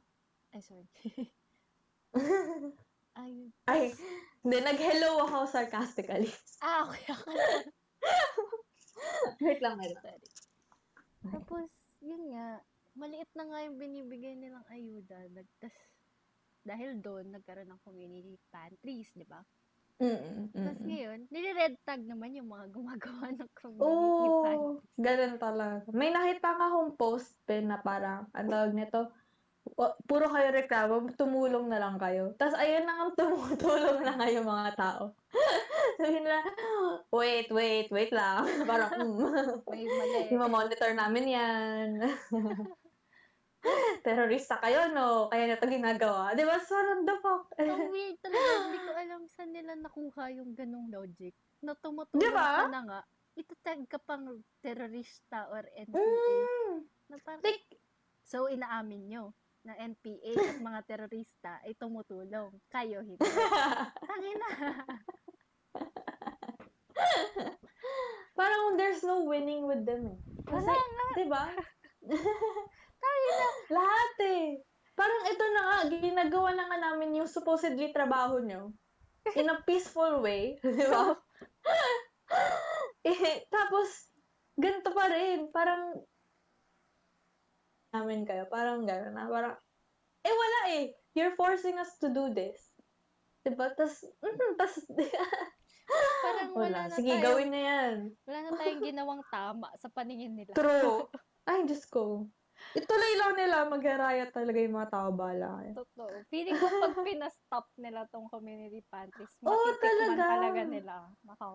Ay, 0.55 0.63
sorry. 0.63 0.87
Ay, 3.15 3.47
Ay, 3.71 3.95
Hindi, 4.43 4.59
nag-hello 4.59 5.23
ako 5.27 5.47
sarcastically. 5.47 6.31
Ah, 6.63 6.87
okay. 6.87 7.15
wait 9.45 9.63
lang, 9.63 9.79
wait 9.79 9.95
lang. 9.95 10.19
Tapos, 11.31 11.71
yun 12.03 12.35
nga, 12.35 12.59
maliit 12.95 13.31
na 13.35 13.45
nga 13.51 13.59
yung 13.67 13.77
binibigay 13.79 14.35
nilang 14.39 14.67
ayuda. 14.71 15.19
Nagtas, 15.31 15.75
dahil 16.65 16.99
doon, 17.03 17.35
nagkaroon 17.35 17.69
ng 17.71 17.83
community 17.85 18.35
pantries, 18.49 19.11
di 19.15 19.27
ba? 19.27 19.43
Mm-mm, 20.03 20.51
Tapos 20.55 20.81
mm-mm. 20.81 20.89
ngayon, 20.91 21.19
nire-red 21.31 21.75
tag 21.87 22.03
naman 22.03 22.35
yung 22.35 22.51
mga 22.51 22.67
gumagawa 22.75 23.31
ng 23.35 23.51
community 23.55 24.27
Oo, 24.27 24.41
pantries. 24.43 24.83
ganun 24.99 25.37
talaga. 25.39 25.87
May 25.95 26.11
nakita 26.11 26.51
ka 26.57 26.65
akong 26.71 26.93
post, 26.99 27.39
Ben, 27.47 27.67
na 27.71 27.79
parang, 27.79 28.27
ang 28.35 28.49
tawag 28.51 28.73
nito, 28.75 29.01
o- 29.77 29.97
puro 30.05 30.27
kayo 30.31 30.49
reklamo, 30.53 31.09
tumulong 31.17 31.67
na 31.71 31.79
lang 31.81 31.97
kayo. 31.97 32.35
Tapos 32.37 32.55
ayun 32.59 32.85
na 32.87 32.93
nga, 32.97 33.07
tumutulong 33.23 34.01
na 34.03 34.13
nga 34.19 34.29
yung 34.31 34.49
mga 34.49 34.71
tao. 34.77 35.05
Sabi 35.99 36.21
nila, 36.21 36.39
wait, 37.15 37.49
wait, 37.51 37.89
wait 37.91 38.13
lang. 38.13 38.45
parang, 38.69 38.93
mm, 38.95 39.65
May 39.71 39.85
mali. 39.89 40.23
monitor 40.49 40.91
namin 40.95 41.25
yan. 41.29 41.89
Terorista 44.05 44.61
kayo, 44.61 44.93
no? 44.93 45.33
Kaya 45.33 45.49
na 45.49 45.57
ito 45.57 45.65
ginagawa. 45.65 46.37
Di 46.37 46.45
ba? 46.45 46.61
So, 46.61 46.77
what 46.77 47.01
the 47.09 47.17
fuck? 47.25 47.49
Ang 47.57 47.89
weird 47.89 48.21
talaga. 48.21 48.53
Hindi 48.69 48.79
ko 48.85 48.91
alam 48.93 49.21
saan 49.33 49.51
nila 49.57 49.73
nakuha 49.81 50.29
yung 50.37 50.53
ganong 50.53 50.93
logic. 50.93 51.33
Na 51.65 51.73
tumutulong 51.81 52.21
Di 52.21 52.29
ba? 52.29 52.69
ka 52.69 52.71
na 52.71 52.85
nga, 52.85 53.01
itatag 53.41 53.89
ka 53.89 53.97
pang 54.05 54.45
terorista 54.61 55.49
or 55.49 55.65
NPA. 55.73 55.97
Mm, 55.97 56.77
Na 57.09 57.17
parang, 57.25 57.41
like, 57.41 57.65
so, 58.21 58.53
inaamin 58.53 59.09
nyo 59.09 59.33
na 59.65 59.73
NPA 59.81 60.37
at 60.37 60.61
mga 60.61 60.81
terorista 60.85 61.57
ay 61.65 61.73
tumutulong. 61.81 62.53
Kayo 62.69 63.01
hindi. 63.01 63.25
Tangina. 64.13 64.49
parang 68.39 68.77
there's 68.77 69.01
no 69.01 69.25
winning 69.25 69.65
with 69.65 69.89
them 69.89 70.13
eh. 70.13 70.19
Kasi, 70.45 70.69
Wala 70.69 71.33
nga. 71.33 71.45
di 73.05 73.31
ba? 73.33 73.49
Lahat 73.81 74.15
eh. 74.25 74.45
Parang 74.95 75.23
ito 75.27 75.45
na 75.51 75.63
nga, 75.67 75.79
ginagawa 75.91 76.49
na 76.55 76.65
nga 76.71 76.79
namin 76.79 77.19
yung 77.19 77.31
supposedly 77.31 77.91
trabaho 77.91 78.39
nyo. 78.39 78.71
In 79.35 79.51
a 79.51 79.59
peaceful 79.67 80.23
way. 80.23 80.55
Di 80.63 80.87
ba? 80.87 81.17
eh, 83.11 83.49
tapos, 83.51 84.13
ganito 84.55 84.93
pa 84.95 85.11
rin. 85.11 85.49
Parang, 85.51 85.99
namin 87.91 88.23
kayo. 88.29 88.47
Parang 88.47 88.87
gano'n 88.87 89.17
na. 89.17 89.27
Parang, 89.27 89.55
eh 90.23 90.35
wala 90.35 90.61
eh. 90.79 90.85
You're 91.17 91.35
forcing 91.35 91.79
us 91.81 91.97
to 92.03 92.11
do 92.11 92.31
this. 92.31 92.59
Diba? 93.45 93.71
Tas, 93.77 94.03
mm, 94.03 94.57
tas, 94.57 94.75
Parang 96.25 96.51
wala, 96.57 96.65
wala. 96.65 96.81
na 96.89 96.97
Sige, 96.97 97.13
tayo, 97.13 97.25
gawin 97.29 97.51
na 97.53 97.61
yan. 97.61 97.97
wala 98.25 98.39
na 98.41 98.51
tayong 98.57 98.83
ginawang 98.83 99.23
tama 99.29 99.69
sa 99.77 99.89
paningin 99.93 100.33
nila. 100.33 100.57
True. 100.57 101.07
Ay, 101.45 101.69
Diyos 101.69 101.85
ko. 101.85 102.25
Ituloy 102.73 103.13
lang 103.15 103.33
nila, 103.37 103.57
mag-riot 103.69 104.31
talaga 104.33 104.59
yung 104.59 104.75
mga 104.75 104.91
tao 104.91 105.09
bala. 105.13 105.61
Totoo. 105.77 106.25
Feeling 106.27 106.57
ko 106.57 106.67
pag 106.81 106.97
pinastop 107.05 107.69
nila 107.77 108.09
tong 108.09 108.27
community 108.27 108.81
pantries, 108.89 109.31
matitikman 109.45 110.17
talaga. 110.17 110.25
talaga 110.27 110.61
nila. 110.65 110.95
Makaw. 111.23 111.55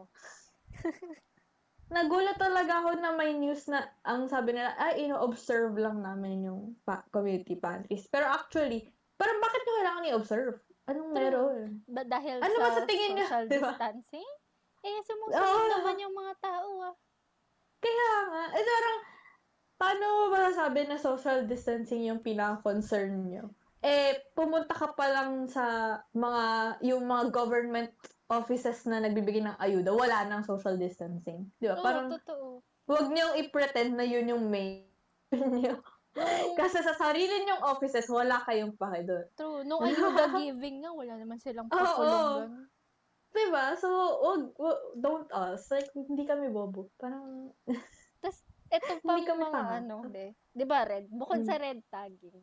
Nagulat 1.90 2.38
talaga 2.38 2.86
ako 2.86 3.02
na 3.02 3.18
may 3.18 3.34
news 3.34 3.66
na 3.66 3.82
ang 4.06 4.30
sabi 4.30 4.54
nila, 4.54 4.78
ay, 4.78 5.10
ino-observe 5.10 5.74
lang 5.74 6.06
namin 6.06 6.46
yung 6.46 6.78
pa- 6.86 7.02
community 7.10 7.58
pantries. 7.58 8.06
Pero 8.06 8.30
actually, 8.30 8.86
parang 9.18 9.42
bakit 9.42 9.60
nyo 9.60 9.74
kailangan 9.74 10.10
i-observe? 10.14 10.56
Anong 10.86 11.10
True. 11.10 11.18
meron? 11.18 11.62
Da- 11.90 12.06
dahil 12.06 12.38
Ano 12.40 12.56
sa 12.56 12.70
sa 12.78 12.86
tingin 12.86 13.18
social 13.18 13.46
di 13.52 13.58
ba? 13.58 13.74
distancing, 13.74 14.30
eh, 14.80 15.02
sumusunod 15.02 15.42
Oo. 15.42 15.72
naman 15.76 15.98
yung 15.98 16.14
mga 16.14 16.34
tao, 16.38 16.68
ah. 16.86 16.96
Kaya 17.80 18.10
nga, 18.28 18.44
eh 18.54 18.64
parang, 18.64 18.98
paano 19.80 20.04
mo 20.04 20.24
ba 20.30 20.52
nasabi 20.52 20.84
na 20.86 21.00
social 21.00 21.48
distancing 21.48 22.04
yung 22.04 22.20
pinaka-concern 22.20 23.32
nyo? 23.32 23.48
Eh, 23.80 24.20
pumunta 24.36 24.76
ka 24.76 24.92
pa 24.92 25.08
lang 25.08 25.48
sa 25.48 25.96
mga, 26.12 26.44
yung 26.84 27.08
mga 27.08 27.32
government 27.32 27.96
offices 28.28 28.84
na 28.84 29.00
nagbibigay 29.00 29.40
ng 29.40 29.56
ayuda, 29.56 29.96
wala 29.96 30.28
nang 30.28 30.44
social 30.44 30.76
distancing. 30.76 31.48
Di 31.58 31.72
ba? 31.72 31.80
Oo, 31.80 31.86
Parang, 31.88 32.12
totoo. 32.12 32.48
huwag 32.86 33.08
niyong 33.08 33.40
i-pretend 33.40 33.96
na 33.96 34.04
yun 34.04 34.28
yung 34.28 34.52
main 34.52 34.84
nyo. 35.64 35.80
Kasi 36.60 36.84
sa 36.84 36.92
sarili 36.92 37.48
niyong 37.48 37.64
offices, 37.64 38.12
wala 38.12 38.44
kayong 38.44 38.76
pake 38.76 39.08
doon. 39.08 39.26
true. 39.34 39.64
Nung 39.64 39.80
ayuda 39.80 40.28
giving 40.44 40.84
nga, 40.84 40.92
wala 40.92 41.14
naman 41.16 41.40
silang 41.40 41.72
pakulong 41.72 42.28
doon. 42.36 42.52
Diba? 43.30 43.78
So, 43.78 43.88
wag, 44.20 44.42
wag- 44.58 44.86
don't 44.98 45.30
us. 45.32 45.72
Like, 45.72 45.88
hindi 45.96 46.28
kami 46.28 46.52
bobo. 46.52 46.90
Parang, 47.00 47.54
Ito 48.70 49.02
pa 49.02 49.16
kami 49.26 49.26
mga 49.26 49.50
tama. 49.52 49.72
ano, 49.82 49.98
de. 50.08 50.34
Di 50.54 50.66
ba, 50.66 50.86
red? 50.86 51.10
Bukod 51.10 51.42
Mm. 51.42 51.48
sa 51.48 51.56
red 51.58 51.80
tagging, 51.90 52.40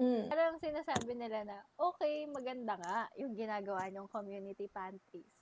mm, 0.00 0.28
parang 0.28 0.60
sinasabi 0.60 1.12
nila 1.16 1.44
na, 1.44 1.58
okay, 1.76 2.28
maganda 2.28 2.76
nga 2.76 3.08
yung 3.16 3.32
ginagawa 3.32 3.88
ng 3.88 4.06
community 4.08 4.68
pantries. 4.68 5.32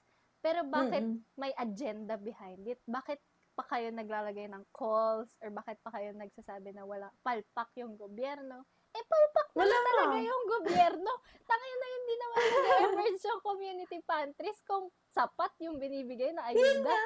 Pero 0.40 0.64
bakit 0.66 1.04
mm-mm. 1.04 1.20
may 1.36 1.52
agenda 1.56 2.16
behind 2.16 2.64
it? 2.66 2.80
Bakit 2.86 3.20
pa 3.54 3.64
kayo 3.68 3.92
naglalagay 3.92 4.48
ng 4.48 4.64
calls 4.72 5.36
or 5.42 5.52
bakit 5.52 5.76
pa 5.84 5.92
kayo 5.92 6.14
nagsasabi 6.16 6.72
na 6.72 6.86
wala 6.88 7.12
palpak 7.20 7.68
yung 7.76 7.98
gobyerno? 7.98 8.64
Eh, 8.90 9.04
palpak 9.06 9.46
na 9.54 9.58
Wala 9.62 9.76
talaga 9.86 10.16
yung 10.18 10.44
gobyerno. 10.50 11.12
Tangin 11.46 11.76
na 11.78 11.88
hindi 11.88 12.14
naman 12.14 12.38
nag-emerge 12.42 13.22
yung 13.22 13.42
community 13.42 13.98
pantries 14.02 14.58
kung 14.66 14.84
sapat 15.10 15.50
yung 15.62 15.78
binibigay 15.78 16.30
na 16.30 16.50
ayuda. 16.50 16.86
nga, 16.86 17.02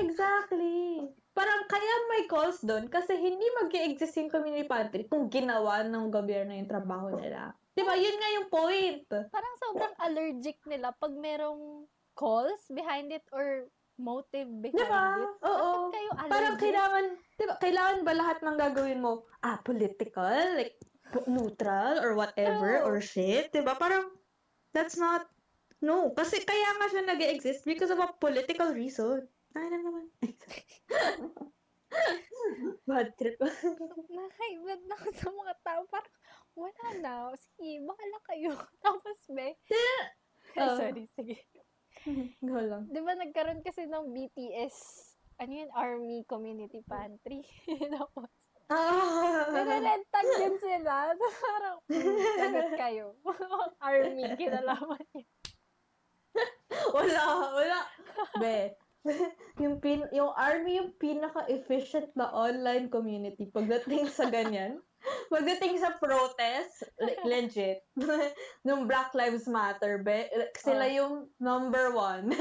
exactly. 0.00 1.00
Parang 1.32 1.64
kaya 1.68 1.94
may 2.08 2.24
calls 2.24 2.60
doon 2.60 2.88
kasi 2.88 3.16
hindi 3.16 3.44
mag 3.56 3.68
exist 3.72 4.16
yung 4.16 4.32
community 4.32 4.64
pantry 4.64 5.04
kung 5.04 5.28
ginawa 5.28 5.84
ng 5.84 6.08
gobyerno 6.08 6.52
yung 6.52 6.68
trabaho 6.68 7.12
nila. 7.12 7.52
Di 7.72 7.84
ba? 7.84 7.92
Yun 7.92 8.16
nga 8.16 8.30
yung 8.40 8.48
point. 8.48 9.04
Parang 9.28 9.54
sobrang 9.60 9.94
allergic 10.00 10.56
nila 10.64 10.96
pag 10.96 11.12
merong 11.12 11.84
calls 12.16 12.64
behind 12.72 13.12
it 13.12 13.24
or 13.28 13.68
motive 13.96 14.48
behind 14.60 14.76
Di 14.76 14.88
ba? 14.88 15.04
it. 15.20 15.32
Oo. 15.44 15.68
Bakit 15.68 15.92
kayo 15.92 16.10
allergic? 16.10 16.32
Parang 16.32 16.54
kailangan, 16.56 17.04
di 17.36 17.44
ba, 17.44 17.54
kailangan 17.60 17.98
ba 18.00 18.12
lahat 18.12 18.38
ng 18.40 18.56
gagawin 18.56 19.00
mo, 19.04 19.12
ah, 19.40 19.60
political, 19.60 20.32
like, 20.56 20.76
neutral, 21.26 22.02
or 22.02 22.14
whatever, 22.14 22.80
True. 22.80 22.86
or 22.86 22.94
shit, 23.00 23.52
di 23.52 23.62
ba? 23.62 23.78
Parang, 23.78 24.10
that's 24.74 24.96
not, 24.98 25.26
no. 25.80 26.10
Kasi 26.12 26.42
kaya 26.42 26.68
nga 26.78 26.86
siya 26.90 27.02
nag 27.06 27.22
exist 27.22 27.64
because 27.64 27.90
of 27.90 28.00
a 28.02 28.10
political 28.18 28.74
reason. 28.74 29.24
Ay, 29.56 29.72
na 29.72 29.78
naman. 29.80 30.04
Bad 32.88 33.08
trip. 33.16 33.40
Nakaibad 34.16 34.80
na 34.86 34.94
ako 35.00 35.08
sa 35.16 35.28
mga 35.32 35.54
tao. 35.64 35.82
Parang, 35.88 36.14
wala 36.56 36.86
na. 37.00 37.12
Sige, 37.36 37.80
bakala 37.84 38.18
kayo. 38.28 38.52
Tapos, 38.84 39.18
be. 39.32 39.56
Oh. 40.56 40.76
Sorry, 40.76 41.08
sige. 41.16 41.36
Go 42.40 42.60
lang. 42.60 42.86
Di 42.92 43.00
ba 43.02 43.18
nagkaroon 43.18 43.64
kasi 43.66 43.88
ng 43.88 44.14
BTS, 44.14 44.76
ano 45.42 45.52
yun, 45.52 45.70
Army 45.74 46.22
Community 46.28 46.80
Pantry. 46.86 47.42
Tapos, 47.96 48.30
Ah! 48.66 49.46
nire-red 49.54 50.02
tag 50.10 50.26
din 50.38 50.56
sila. 50.64 51.14
Parang, 51.46 51.78
hmm, 51.86 52.18
lagot 52.42 52.70
kayo. 52.74 53.06
Army, 53.84 54.26
kinalaman 54.34 55.06
niya. 55.14 55.26
wala, 56.90 57.22
wala. 57.54 57.78
Be, 58.36 58.74
yung 59.56 59.78
pin 59.78 60.02
yung 60.10 60.34
army 60.34 60.82
yung 60.82 60.92
pinaka-efficient 60.98 62.10
na 62.12 62.28
online 62.28 62.90
community 62.90 63.48
pagdating 63.48 64.10
sa 64.10 64.26
ganyan. 64.28 64.82
Pagdating 65.30 65.78
sa 65.78 65.94
protest, 65.96 66.82
like, 66.98 67.22
legit. 67.22 67.86
Nung 68.66 68.90
Black 68.90 69.14
Lives 69.14 69.46
Matter, 69.46 70.02
be, 70.02 70.26
sila 70.58 70.90
Oh. 70.90 70.96
yung 70.98 71.14
number 71.38 71.94
one. 71.94 72.34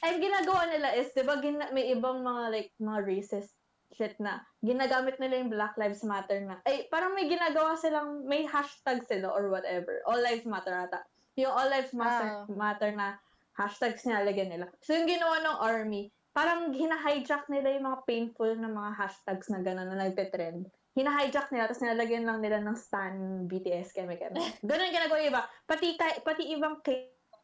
Ay, 0.00 0.16
ginagawa 0.16 0.68
nila 0.68 0.96
is, 0.96 1.12
di 1.12 1.22
ba, 1.22 1.36
gina- 1.38 1.72
may 1.72 1.92
ibang 1.92 2.24
mga, 2.24 2.42
like, 2.48 2.70
mga 2.76 3.00
racist 3.04 3.59
shit 3.94 4.14
na 4.22 4.40
ginagamit 4.62 5.18
nila 5.18 5.42
yung 5.42 5.50
Black 5.50 5.74
Lives 5.74 6.06
Matter 6.06 6.40
na, 6.42 6.62
ay, 6.64 6.86
parang 6.88 7.14
may 7.14 7.26
ginagawa 7.26 7.74
silang, 7.74 8.22
may 8.24 8.46
hashtag 8.46 9.02
sila 9.06 9.30
or 9.34 9.50
whatever. 9.50 10.00
All 10.06 10.20
Lives 10.22 10.46
Matter 10.46 10.72
ata. 10.72 11.02
Yung 11.38 11.50
All 11.50 11.68
Lives 11.70 11.94
Matter, 11.94 12.44
Ah. 12.44 12.46
matter 12.48 12.90
na 12.94 13.18
hashtags 13.58 14.06
nilalagyan 14.06 14.50
nila. 14.50 14.66
So, 14.80 14.94
yung 14.96 15.10
ginawa 15.10 15.42
ng 15.42 15.58
army, 15.60 16.02
parang 16.30 16.70
hina-hijack 16.72 17.50
nila 17.50 17.76
yung 17.76 17.86
mga 17.90 18.00
painful 18.06 18.52
na 18.56 18.70
mga 18.70 18.90
hashtags 18.96 19.50
na 19.50 19.60
gano'n 19.60 19.90
na 19.90 19.98
nagte-trend. 20.06 20.70
Hina-hijack 20.94 21.50
nila, 21.50 21.68
tapos 21.68 21.82
nilalagyan 21.82 22.24
lang 22.26 22.38
nila 22.40 22.58
ng 22.62 22.76
stan 22.78 23.46
BTS, 23.46 23.92
keme 23.92 24.16
keme. 24.16 24.38
Ganun 24.68 24.86
yung 24.90 24.96
ginagawa 24.96 25.18
yung 25.22 25.30
iba. 25.34 25.42
Pati, 25.66 25.86
pati 26.22 26.42
ibang 26.54 26.80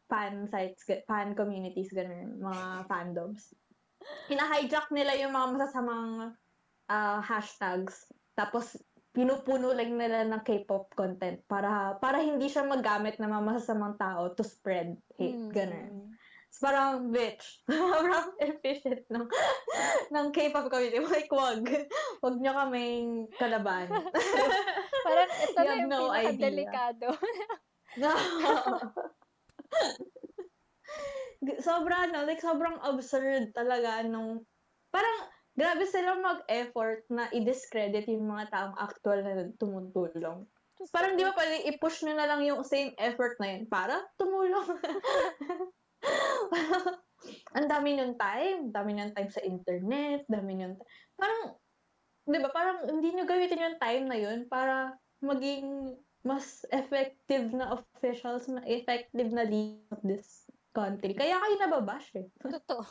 fan 0.07 0.47
sites, 0.47 0.87
fan 1.03 1.35
communities, 1.35 1.91
ganun, 1.91 2.39
mga 2.39 2.87
fandoms. 2.87 3.51
Hina-hijack 4.27 4.91
nila 4.91 5.15
yung 5.15 5.33
mga 5.33 5.47
masasamang 5.55 6.35
ah, 6.87 7.19
hashtags. 7.23 8.11
Tapos, 8.35 8.75
pinupuno 9.17 9.73
lang 9.73 9.97
nila 9.97 10.29
ng 10.29 10.45
K-pop 10.45 10.93
content 10.93 11.41
para 11.49 11.97
para 11.97 12.21
hindi 12.21 12.45
siya 12.45 12.61
magamit 12.69 13.17
ng 13.17 13.25
mga 13.25 13.45
masasamang 13.49 13.97
tao 13.97 14.29
to 14.37 14.45
spread 14.45 14.93
hate, 15.17 15.41
Mm. 15.41 15.49
ganun. 15.49 16.13
So, 16.53 16.69
parang, 16.69 17.09
bitch, 17.09 17.65
parang 17.69 18.33
efficient 18.37 19.03
ng, 19.09 19.25
ng 20.13 20.27
K-pop 20.29 20.69
community. 20.69 21.01
Like, 21.01 21.33
wag. 21.33 21.65
Wag 22.21 22.35
nyo 22.37 22.51
kaming 22.53 23.29
kalaban. 23.37 23.89
Parang 25.07 25.29
ito 25.31 25.59
You 25.59 25.65
na 25.65 25.73
yung 25.79 25.89
no 25.89 25.99
pinaka-delikado. 26.11 27.07
Sobra, 31.61 32.09
no? 32.09 32.25
Like, 32.25 32.41
sobrang 32.41 32.81
absurd 32.81 33.53
talaga 33.53 34.01
nung, 34.05 34.45
parang, 34.89 35.17
grabe 35.57 35.85
sila 35.89 36.17
mag-effort 36.17 37.05
na 37.09 37.29
i-discredit 37.33 38.05
yung 38.09 38.29
mga 38.29 38.53
taong 38.53 38.75
actual 38.77 39.25
na 39.25 39.49
tumutulong. 39.57 40.45
Parang 40.93 41.17
di 41.17 41.25
ba 41.25 41.33
pwede 41.33 41.65
i-push 41.73 42.05
nyo 42.05 42.13
na 42.13 42.29
lang 42.29 42.45
yung 42.45 42.61
same 42.61 42.93
effort 43.01 43.41
na 43.41 43.57
yun 43.57 43.65
para 43.65 43.97
tumulong. 44.21 44.77
ang 47.57 47.65
dami 47.65 47.97
nyung 47.97 48.13
time, 48.13 48.69
dami 48.69 48.93
nyung 48.93 49.13
time 49.17 49.31
sa 49.33 49.41
internet, 49.41 50.21
dami 50.29 50.61
nyung 50.61 50.77
parang, 51.17 51.57
di 52.29 52.37
ba, 52.37 52.53
parang 52.53 52.85
hindi 52.85 53.17
nyo 53.17 53.25
gamitin 53.25 53.65
yung 53.65 53.81
time 53.81 54.05
na 54.05 54.17
yun 54.21 54.45
para 54.45 54.93
maging 55.25 55.97
mas 56.21 56.61
effective 56.69 57.49
na 57.57 57.73
officials, 57.73 58.45
effective 58.69 59.33
na 59.33 59.49
lead 59.49 59.81
of 59.89 59.97
this 60.05 60.45
country. 60.77 61.17
Kaya 61.17 61.41
kayo 61.41 61.55
nababash 61.57 62.13
eh. 62.21 62.29
Totoo. 62.53 62.85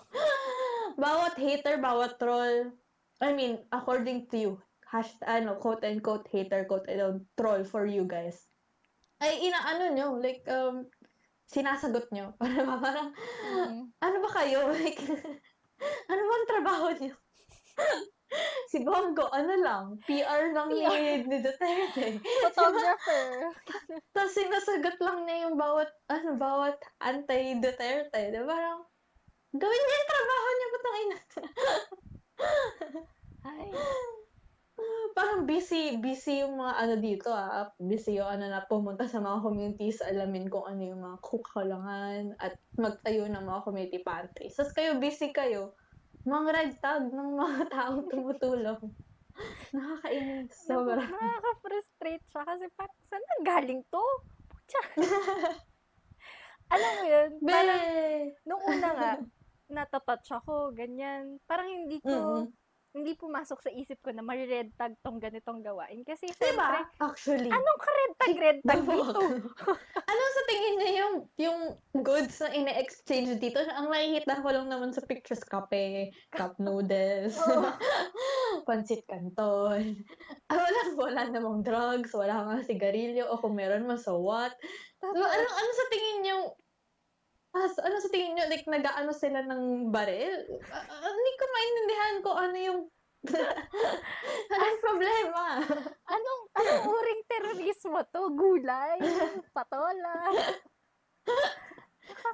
bawat 0.99 1.39
hater, 1.39 1.79
bawat 1.79 2.19
troll, 2.19 2.75
I 3.23 3.31
mean, 3.31 3.63
according 3.71 4.27
to 4.33 4.37
you, 4.37 4.53
hashtag, 4.91 5.47
ano, 5.47 5.55
quote 5.63 5.87
and 5.87 6.03
quote 6.03 6.27
hater, 6.35 6.67
quote 6.67 6.91
and 6.91 6.99
quote, 6.99 7.23
troll 7.39 7.63
for 7.63 7.87
you 7.87 8.03
guys. 8.09 8.51
Ay, 9.23 9.47
inaano 9.49 9.95
nyo, 9.95 10.19
like, 10.19 10.43
um, 10.51 10.85
sinasagot 11.47 12.11
nyo. 12.11 12.35
Parang, 12.43 12.81
parang, 12.83 13.09
Mhm. 13.47 13.93
ano 14.03 14.17
ba 14.19 14.31
kayo? 14.43 14.67
Like, 14.75 14.99
ano 16.09 16.21
bang 16.25 16.47
trabaho 16.49 16.87
nyo? 16.97 17.15
si 18.71 18.83
Bongo, 18.83 19.31
ano 19.31 19.55
lang, 19.63 19.85
PR 20.05 20.51
lang 20.51 20.69
ni, 20.71 20.83
ni 21.31 21.39
Duterte. 21.43 22.19
Photographer. 22.51 23.55
Tapos 24.11 24.33
sinasagot 24.35 24.97
lang 24.99 25.27
niya 25.27 25.49
yung 25.49 25.57
bawat, 25.59 25.91
ano, 26.11 26.35
bawat 26.35 26.77
anti-Duterte. 27.03 28.35
Diba? 28.35 28.51
Parang, 28.51 28.83
gawin 29.55 29.83
niya 29.83 29.97
yung 29.97 30.11
trabaho 30.11 30.49
niya, 30.49 30.69
putang 30.69 30.99
ina. 30.99 31.19
Ay. 33.47 33.71
Parang 35.17 35.49
busy, 35.49 35.97
busy 35.97 36.45
yung 36.45 36.61
mga 36.61 36.75
ano 36.77 36.95
dito 37.01 37.33
ah. 37.33 37.73
Busy 37.81 38.21
yung 38.21 38.29
ano 38.29 38.53
na 38.53 38.69
pumunta 38.69 39.09
sa 39.09 39.25
mga 39.25 39.41
communities, 39.41 40.05
alamin 40.05 40.53
kung 40.53 40.69
ano 40.69 40.83
yung 40.85 41.01
mga 41.01 41.19
kukalangan 41.25 42.37
at 42.37 42.61
magtayo 42.77 43.25
ng 43.25 43.41
mga 43.41 43.65
community 43.65 44.05
pantries. 44.05 44.53
Tapos 44.53 44.77
kayo, 44.77 45.01
busy 45.01 45.33
kayo, 45.33 45.73
mga 46.27 46.49
red 46.51 46.73
tag 46.83 47.07
ng 47.07 47.31
mga 47.39 47.61
taong 47.75 48.05
tumutulong. 48.11 48.83
Nakakainis. 49.71 50.51
Sobra. 50.67 51.07
Nakaka-frustrate 51.07 52.27
siya 52.27 52.43
kasi 52.43 52.67
parang 52.75 53.01
saan 53.07 53.23
na 53.23 53.37
galing 53.47 53.83
to? 53.87 54.05
Putya. 54.51 54.83
Alam 56.75 56.93
mo 56.99 57.05
yun, 57.07 57.31
Be! 57.39 57.53
parang 57.55 57.85
nung 58.43 58.63
una 58.67 58.89
nga, 58.91 59.13
natatouch 59.71 60.31
ako, 60.35 60.75
ganyan. 60.75 61.39
Parang 61.47 61.71
hindi 61.71 62.03
ko, 62.03 62.43
Mm-mm. 62.43 62.51
Hindi 62.97 63.13
pumasok 63.13 63.61
sa 63.61 63.69
isip 63.69 64.01
ko 64.01 64.09
na 64.09 64.25
marired 64.25 64.73
tag 64.81 64.97
tong 65.05 65.21
ganitong 65.21 65.61
gawain. 65.61 66.01
Kasi 66.01 66.33
Diba? 66.33 66.41
syempre, 66.41 66.81
Actually. 66.97 67.53
anong 67.53 67.81
ka-red 67.85 68.13
tag, 68.17 68.35
red 68.41 68.59
tag 68.65 68.83
dito? 68.89 69.21
ano 70.11 70.23
sa 70.33 70.43
tingin 70.49 70.75
niya 70.81 70.93
yung, 71.05 71.15
yung 71.37 71.61
goods 72.01 72.41
na 72.41 72.57
ine-exchange 72.57 73.37
dito? 73.37 73.61
Ang 73.61 73.93
nakikita 73.93 74.41
ko 74.41 74.49
lang 74.49 74.73
naman 74.73 74.97
sa 74.97 75.05
pictures, 75.05 75.45
kape, 75.45 76.09
cup 76.33 76.57
noodles, 76.65 77.37
Oo. 77.37 77.69
pansit 78.65 79.05
canton. 79.05 80.01
Ah, 80.49 80.57
wala, 80.57 80.81
wala 80.97 81.23
namang 81.29 81.61
drugs, 81.61 82.17
wala 82.17 82.49
nga 82.49 82.65
sigarilyo, 82.65 83.29
o 83.29 83.37
kung 83.37 83.61
meron 83.61 83.85
man, 83.85 84.01
so 84.01 84.17
what? 84.17 84.57
Ano, 85.05 85.21
ano, 85.21 85.47
ano 85.53 85.71
sa 85.77 85.87
tingin 85.93 86.19
niyo, 86.25 86.57
sa- 87.69 87.85
ano 87.89 87.97
sa 88.01 88.13
tingin 88.13 88.37
niyo, 88.37 88.45
like, 88.49 88.67
nag-ano 88.69 89.11
sila 89.13 89.41
ng 89.45 89.89
baril? 89.89 90.61
Ah, 90.69 91.09
hindi 91.09 91.33
ko 91.37 91.45
maintindihan 91.49 92.17
ko 92.21 92.31
ano 92.37 92.57
yung, 92.57 92.81
anong 94.55 94.81
problema? 94.85 95.45
Anong, 96.07 96.43
anong 96.55 96.83
uring 96.93 97.23
terorismo 97.27 97.99
to? 98.13 98.31
Gulay? 98.37 99.01
Patola? 99.51 100.15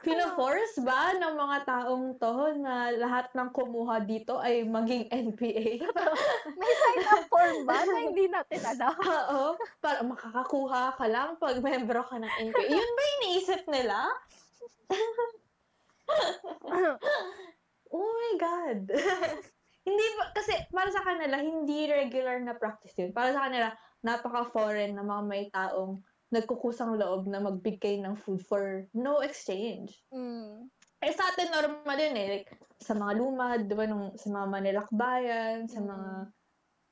Pino-force 0.02 0.82
ba 0.82 1.14
ng 1.16 1.35
mga 1.38 1.58
taong 1.64 2.18
to 2.18 2.35
na 2.58 2.90
lahat 2.92 3.30
ng 3.32 3.48
kumuha 3.54 4.02
dito 4.02 4.37
ay 4.37 4.66
maging 4.66 5.06
NPA? 5.08 5.78
May 6.58 6.72
sign 6.74 7.02
up 7.06 7.24
form 7.30 7.64
ba 7.64 7.78
na 7.87 7.98
hindi 8.02 8.26
natin 8.26 8.61
alam? 8.66 8.94
Oo. 9.16 9.56
Para 9.78 10.02
makakakuha 10.02 10.98
ka 10.98 11.06
lang 11.06 11.38
pag 11.38 11.56
membro 11.62 12.02
ka 12.04 12.18
ng 12.18 12.32
NPA. 12.50 12.68
Yun 12.68 12.90
ba 12.92 13.02
iniisip 13.20 13.62
nila? 13.70 13.96
Oh 17.92 18.09
my 18.09 18.35
God. 18.40 18.88
hindi 19.88 20.07
ba, 20.16 20.33
kasi 20.33 20.57
para 20.72 20.88
sa 20.88 21.05
kanila, 21.05 21.37
hindi 21.37 21.92
regular 21.92 22.40
na 22.40 22.57
practice 22.57 22.96
yun. 22.96 23.12
Para 23.12 23.37
sa 23.37 23.44
kanila, 23.48 23.68
napaka-foreign 24.01 24.96
na 24.96 25.05
mga 25.05 25.22
may 25.29 25.44
taong 25.53 26.01
nagkukusang 26.33 26.96
loob 26.96 27.29
na 27.29 27.44
magbigay 27.44 28.01
ng 28.01 28.16
food 28.16 28.40
for 28.40 28.88
no 28.96 29.20
exchange. 29.20 30.01
Mm. 30.09 30.72
Eh 31.05 31.12
sa 31.12 31.29
atin 31.29 31.53
normal 31.53 31.98
yun 32.01 32.16
eh. 32.16 32.27
Like, 32.40 32.51
sa 32.81 32.96
mga 32.96 33.12
lumad, 33.20 33.61
di 33.68 33.77
ba, 33.77 33.85
nung, 33.85 34.16
sa 34.16 34.33
mga 34.33 34.46
manilakbayan, 34.48 35.68
sa 35.68 35.85
Mm. 35.85 35.88
mga 35.92 36.11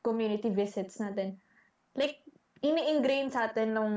community 0.04 0.50
visits 0.52 1.00
natin. 1.00 1.40
Like, 1.96 2.20
ini-ingrain 2.60 3.32
sa 3.32 3.48
atin 3.48 3.72
nung 3.72 3.96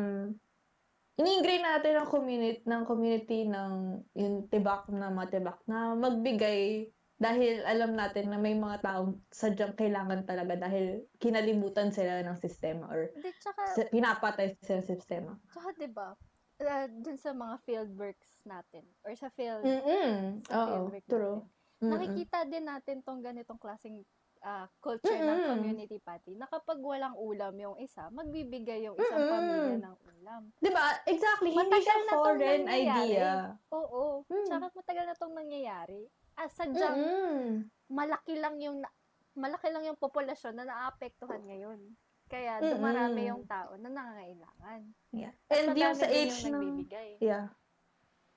ini-ingrain 1.17 1.61
natin 1.61 2.01
ng 2.01 2.07
community 2.09 2.61
ng 2.65 2.83
community 2.89 3.39
ng 3.45 3.71
yung 4.17 4.49
tibak 4.49 4.89
na 4.89 5.13
mga 5.13 5.37
tibak 5.37 5.59
na 5.69 5.93
magbigay 5.93 6.89
dahil 7.21 7.63
alam 7.63 7.93
natin 7.93 8.33
na 8.33 8.41
may 8.41 8.57
mga 8.57 8.83
taong 8.83 9.21
sadyang 9.29 9.77
kailangan 9.77 10.25
talaga 10.25 10.57
dahil 10.57 11.07
kinalimutan 11.21 11.93
sila 11.93 12.19
ng 12.25 12.35
sistema 12.35 12.89
or 12.89 13.13
Hindi, 13.15 13.31
tsaka, 13.39 13.61
sa- 13.77 13.89
pinapatay 13.93 14.57
sila 14.59 14.81
ng 14.81 14.89
sistema. 14.89 15.31
tsaka 15.47 15.69
diba, 15.77 16.17
uh, 16.59 16.85
dun 16.89 17.15
sa 17.15 17.31
mga 17.31 17.55
field 17.63 17.91
works 17.95 18.41
natin, 18.43 18.83
or 19.05 19.13
sa 19.15 19.29
field, 19.31 19.63
Mm-mm. 19.63 20.43
sa 20.49 20.51
Oo, 20.51 20.67
field 20.67 20.87
work 20.91 21.05
true. 21.07 21.37
natin, 21.39 21.51
Mm-mm. 21.79 21.91
nakikita 21.95 22.37
din 22.49 22.65
natin 22.67 22.97
tong 23.05 23.21
ganitong 23.23 23.61
klaseng 23.61 24.03
ah, 24.43 24.67
culture 24.77 25.15
ng 25.15 25.23
Mm-mm. 25.39 25.49
community 25.49 25.97
party 25.97 26.35
na 26.35 26.45
kapag 26.45 26.77
walang 26.77 27.15
ulam 27.15 27.55
yung 27.55 27.77
isa, 27.79 28.11
magbibigay 28.11 28.83
yung 28.83 28.95
isang 28.95 29.17
Mm-mm. 29.17 29.31
pamilya 29.31 29.75
ng 29.81 29.97
ulam. 30.05 30.41
Diba? 30.59 30.83
Exactly. 31.07 31.49
Hindi 31.49 31.63
Matagal 31.63 31.81
siya 31.81 31.97
na 31.97 32.13
foreign 32.13 32.63
idea. 32.67 33.31
Oo, 33.71 34.01
Mm. 34.23 34.45
tsaka 34.45 34.65
matagal 34.69 35.05
na 35.05 35.15
tong 35.15 35.33
nangyayari. 35.33 36.01
Ah, 36.35 36.49
sadyang 36.49 36.99
Mm-mm. 36.99 37.47
malaki 37.87 38.35
lang 38.35 38.59
yung 38.59 38.83
na- 38.83 38.95
malaki 39.33 39.71
lang 39.71 39.83
yung 39.83 39.97
populasyon 39.97 40.53
na 40.53 40.65
naapektuhan 40.65 41.41
ngayon. 41.41 41.79
Kaya 42.27 42.59
dumarami 42.59 43.23
Mm-mm. 43.23 43.31
yung 43.31 43.43
tao 43.45 43.77
na 43.77 43.87
nangangailangan. 43.87 44.81
Yeah. 45.11 45.33
And 45.47 45.71
yung 45.71 45.95
sa 45.95 46.07
age 46.07 46.35
ng... 46.45 46.83
Yeah. 47.17 47.47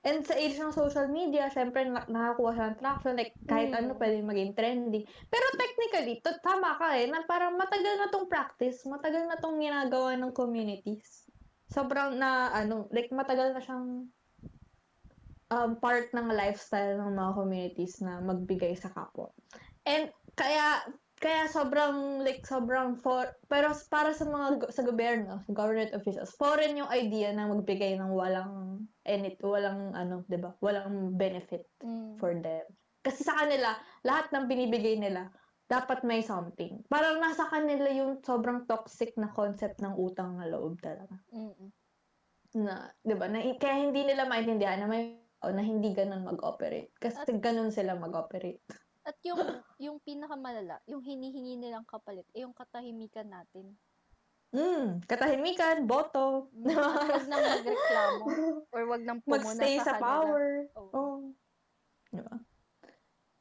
And 0.07 0.23
sa 0.23 0.39
age 0.39 0.55
ng 0.55 0.71
social 0.71 1.11
media, 1.11 1.51
syempre 1.51 1.83
na- 1.83 2.07
nakakuha 2.07 2.55
siya 2.55 2.67
ng 2.71 2.79
traction. 2.79 3.19
Like, 3.19 3.35
kahit 3.43 3.75
Mm. 3.75 3.79
ano 3.83 3.91
pwede 3.99 4.23
maging 4.23 4.55
trendy. 4.55 5.03
Pero 5.03 5.47
technically, 5.59 6.23
to, 6.23 6.31
tama 6.39 6.79
ka 6.79 6.95
eh, 6.95 7.11
na 7.11 7.27
parang 7.27 7.59
matagal 7.59 7.99
na 7.99 8.07
tong 8.15 8.31
practice, 8.31 8.87
matagal 8.87 9.27
na 9.27 9.35
tong 9.43 9.59
ginagawa 9.59 10.15
ng 10.15 10.31
communities. 10.31 11.27
Sobrang 11.67 12.15
na, 12.15 12.55
ano, 12.55 12.87
like, 12.95 13.11
matagal 13.11 13.51
na 13.51 13.59
siyang 13.59 14.07
um, 15.51 15.71
part 15.83 16.11
ng 16.15 16.31
lifestyle 16.31 17.03
ng 17.03 17.11
mga 17.11 17.33
communities 17.35 17.99
na 17.99 18.23
magbigay 18.23 18.79
sa 18.79 18.95
kapwa. 18.95 19.31
And 19.83 20.11
kaya 20.39 20.87
kaya 21.17 21.49
sobrang 21.49 22.21
like 22.21 22.45
sobrang 22.45 22.93
for 23.01 23.25
pero 23.49 23.73
para 23.89 24.13
sa 24.13 24.29
mga 24.29 24.69
sa 24.69 24.85
gobyerno, 24.85 25.41
government 25.49 25.97
officials, 25.97 26.37
foreign 26.37 26.77
yung 26.77 26.93
idea 26.93 27.33
na 27.33 27.49
magbigay 27.49 27.97
ng 27.97 28.13
walang 28.13 28.85
any 29.09 29.33
walang 29.41 29.97
ano, 29.97 30.29
'di 30.29 30.39
ba? 30.41 30.53
Walang 30.61 31.17
benefit 31.17 31.65
Mm. 31.81 32.21
for 32.21 32.37
them. 32.37 32.65
Kasi 33.01 33.23
sa 33.23 33.39
kanila, 33.39 33.79
lahat 34.03 34.29
ng 34.35 34.45
binibigay 34.51 34.99
nila 34.99 35.31
dapat 35.67 36.03
may 36.07 36.23
something. 36.23 36.83
Parang 36.87 37.19
nasa 37.19 37.47
kanila 37.51 37.91
yung 37.91 38.23
sobrang 38.23 38.67
toxic 38.71 39.15
na 39.19 39.31
concept 39.35 39.83
ng 39.83 39.95
utang 39.99 40.39
na 40.39 40.47
loob 40.47 40.79
talaga. 40.83 41.17
Mm-mm. 41.33 41.71
Na, 42.61 42.93
'di 43.03 43.15
ba? 43.19 43.27
Na, 43.29 43.43
kaya 43.59 43.89
hindi 43.89 44.05
nila 44.07 44.29
maintindihan 44.29 44.85
na 44.85 44.89
may 44.89 45.19
o 45.45 45.53
na 45.53 45.61
hindi 45.63 45.93
ganun 45.93 46.25
mag-operate. 46.25 46.93
Kasi 46.97 47.37
ganun 47.39 47.71
sila 47.71 47.95
mag-operate. 47.99 48.65
At 49.07 49.17
yung 49.23 49.39
yung 49.79 49.99
pinakamalala, 50.03 50.83
yung 50.91 51.01
hinihingi 51.01 51.55
nilang 51.55 51.87
kapalit, 51.87 52.27
eh 52.35 52.43
yung 52.43 52.53
katahimikan 52.53 53.31
natin. 53.31 53.79
Mm, 54.51 55.03
katahimikan, 55.07 55.87
boto. 55.87 56.51
Mm, 56.55 56.75
at 56.75 57.07
wag 57.07 57.27
nang 57.31 57.45
magreklamo 57.45 58.25
or 58.75 58.83
wag 58.91 59.03
nang 59.07 59.21
pumuna 59.23 59.47
Magstay 59.55 59.79
sa 59.79 59.99
kanila. 59.99 60.07
power. 60.07 60.47
Oo. 60.75 60.91
Oh. 60.95 61.19
Diba? 62.11 62.37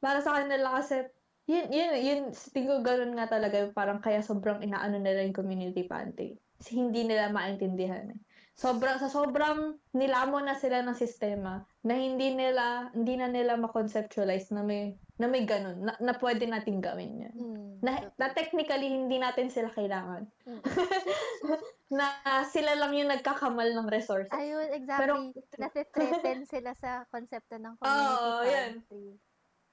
Para 0.02 0.18
sa 0.20 0.38
kanila 0.38 0.78
kasi, 0.78 1.08
yun, 1.46 1.66
yun, 1.70 1.90
yun, 1.98 2.20
tingin 2.50 2.68
ko 2.68 2.76
ganun 2.82 3.14
nga 3.16 3.30
talaga, 3.30 3.70
parang 3.72 4.02
kaya 4.02 4.20
sobrang 4.20 4.60
inaano 4.60 4.98
nila 4.98 5.22
yung 5.24 5.34
community 5.34 5.86
pantry. 5.86 6.36
Kasi 6.58 6.78
hindi 6.78 7.06
nila 7.06 7.30
maintindihan 7.30 8.12
eh. 8.12 8.20
Sobrang, 8.56 8.96
sa 8.96 9.12
sobrang 9.12 9.76
nilamon 9.92 10.48
na 10.48 10.56
sila 10.56 10.80
ng 10.80 10.96
sistema, 10.96 11.64
na 11.84 11.94
hindi 11.96 12.32
nila, 12.32 12.88
hindi 12.96 13.14
na 13.20 13.28
nila 13.28 13.54
ma-conceptualize 13.60 14.50
na 14.52 14.64
may, 14.64 14.96
na 15.16 15.26
may 15.32 15.48
ganun, 15.48 15.80
na, 15.80 15.96
na 15.96 16.12
pwede 16.20 16.44
nating 16.44 16.84
gawin 16.84 17.24
yun. 17.24 17.34
Mm, 17.36 17.72
Na, 17.80 17.92
na 18.20 18.26
technically, 18.36 18.92
hindi 18.92 19.16
natin 19.16 19.48
sila 19.48 19.72
kailangan. 19.72 20.28
Mm. 20.44 20.60
na 21.96 22.06
sila 22.44 22.76
lang 22.76 22.92
yung 22.92 23.08
nagkakamal 23.08 23.72
ng 23.72 23.88
resources. 23.88 24.32
Ayun, 24.36 24.68
Pero, 24.68 25.14
exactly. 25.32 25.32
Nati-threaten 25.56 26.40
sila 26.44 26.70
sa 26.76 27.08
konsepto 27.08 27.56
ng 27.56 27.74
community 27.80 28.12
Oo, 28.20 28.42
yan. 28.44 28.70
pantry. 28.84 29.06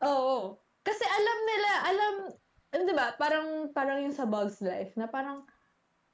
Oo. 0.08 0.38
Kasi 0.84 1.04
alam 1.04 1.38
nila, 1.48 1.70
alam, 1.88 2.14
di 2.88 2.94
ba, 2.96 3.06
parang, 3.20 3.48
parang 3.76 4.00
yung 4.00 4.16
sa 4.16 4.28
Bugs 4.28 4.64
Life, 4.64 4.96
na 4.96 5.12
parang, 5.12 5.44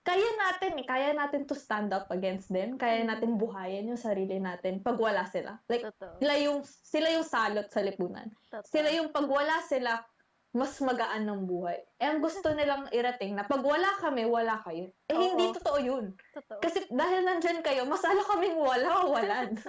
kaya 0.09 0.29
natin 0.35 0.71
eh, 0.75 0.85
kaya 0.85 1.09
natin 1.13 1.45
to 1.45 1.53
stand 1.53 1.93
up 1.93 2.09
against 2.09 2.49
them, 2.49 2.75
kaya 2.75 3.05
Mm. 3.05 3.07
natin 3.07 3.37
buhayin 3.37 3.85
yung 3.85 4.01
sarili 4.01 4.41
natin 4.41 4.81
pag 4.81 4.97
wala 4.97 5.21
sila. 5.23 5.61
Like, 5.69 5.85
Totoo. 5.85 6.17
sila 6.17 6.33
yung, 6.35 6.59
sila 6.65 7.07
yung 7.13 7.23
salot 7.23 7.69
sa 7.69 7.85
lipunan. 7.85 8.25
Totoo. 8.49 8.65
Sila 8.65 8.89
yung 8.89 9.13
pag 9.13 9.29
wala 9.29 9.61
sila, 9.61 10.01
mas 10.49 10.73
magaan 10.81 11.29
ng 11.29 11.45
buhay. 11.45 11.77
Eh, 12.01 12.09
ang 12.09 12.25
gusto 12.25 12.49
nilang 12.49 12.89
irating 12.89 13.37
na 13.37 13.45
pag 13.45 13.61
wala 13.61 13.85
kami, 14.01 14.25
wala 14.25 14.57
kayo. 14.65 14.89
Eh, 15.05 15.13
Oo. 15.13 15.21
hindi 15.21 15.53
totoo 15.53 15.77
yun. 15.77 16.05
Totoo. 16.33 16.57
Kasi 16.57 16.89
dahil 16.89 17.21
nandyan 17.21 17.61
kayo, 17.61 17.85
mas 17.85 18.01
lalo 18.01 18.25
kaming 18.25 18.57
wala 18.57 19.05
o 19.05 19.13
walan. 19.13 19.53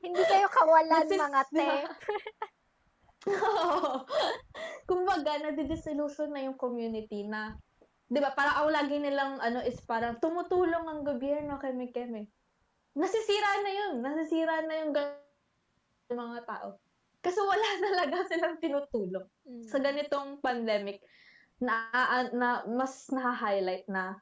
Hindi 0.00 0.22
kayo 0.22 0.46
kawalan, 0.48 1.02
Nasis- 1.04 1.18
mga 1.20 1.42
te. 1.54 1.68
Kumbaga, 4.86 5.42
nadidisillusion 5.42 6.30
na 6.30 6.46
yung 6.46 6.54
community 6.54 7.26
na, 7.26 7.58
di 8.06 8.18
ba, 8.22 8.30
parang 8.32 8.62
ang 8.62 8.70
lagi 8.70 8.96
nilang, 9.02 9.42
ano, 9.42 9.60
is 9.62 9.78
parang 9.82 10.18
tumutulong 10.22 10.86
ang 10.86 11.00
gobyerno 11.02 11.58
keme-keme. 11.58 12.30
Nasisira 12.96 13.50
na 13.60 13.72
yun. 13.72 13.94
Nasisira 14.00 14.56
na 14.64 14.74
yung 14.80 14.92
mga 16.14 16.40
tao. 16.46 16.78
Kasi 17.20 17.38
wala 17.42 17.68
talaga 17.86 18.16
silang 18.30 18.56
tinutulong. 18.62 19.26
Mm. 19.44 19.66
Sa 19.66 19.78
ganitong 19.82 20.38
pandemic, 20.38 21.02
na, 21.56 21.88
na 22.36 22.68
mas 22.68 23.08
na-highlight 23.08 23.88
na 23.88 24.20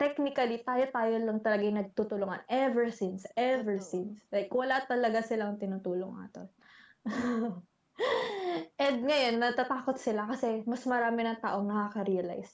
technically, 0.00 0.64
tayo-tayo 0.64 1.20
lang 1.20 1.44
talaga 1.44 1.62
yung 1.68 1.80
nagtutulungan 1.84 2.40
ever 2.48 2.88
since, 2.88 3.28
ever 3.36 3.76
Totoo. 3.76 3.92
since. 3.92 4.16
Like, 4.32 4.48
wala 4.48 4.80
talaga 4.88 5.20
silang 5.20 5.60
tinutulong 5.60 6.24
ato. 6.24 6.48
And 8.80 9.04
ngayon, 9.04 9.44
natatakot 9.44 10.00
sila 10.00 10.24
kasi 10.24 10.64
mas 10.64 10.88
marami 10.88 11.28
ng 11.28 11.44
taong 11.44 11.68
nakaka-realize. 11.68 12.48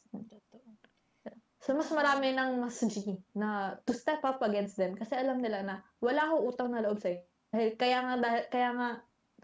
So, 1.67 1.75
mas 1.75 1.91
marami 1.91 2.31
ng 2.31 2.63
mas 2.63 2.79
G 2.79 3.19
na 3.35 3.75
to 3.83 3.91
step 3.91 4.23
up 4.23 4.39
against 4.47 4.79
them 4.79 4.95
kasi 4.95 5.19
alam 5.19 5.43
nila 5.43 5.67
na 5.67 5.77
wala 5.99 6.31
akong 6.31 6.47
utang 6.47 6.71
na 6.71 6.79
loob 6.79 7.03
sa'yo. 7.03 7.27
Dahil, 7.51 7.75
kaya 7.75 7.99
nga, 8.07 8.15
dahil, 8.23 8.43
kaya 8.47 8.71
nga, 8.71 8.89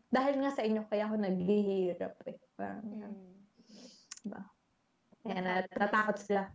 dahil 0.06 0.34
nga 0.38 0.50
sa 0.54 0.62
inyo, 0.62 0.86
kaya 0.86 1.10
ako 1.10 1.18
naghihirap 1.18 2.14
eh. 2.30 2.38
Parang, 2.54 2.78
Mm. 2.86 3.34
kaya 5.26 5.38
natatakot 5.42 6.14
sila. 6.22 6.46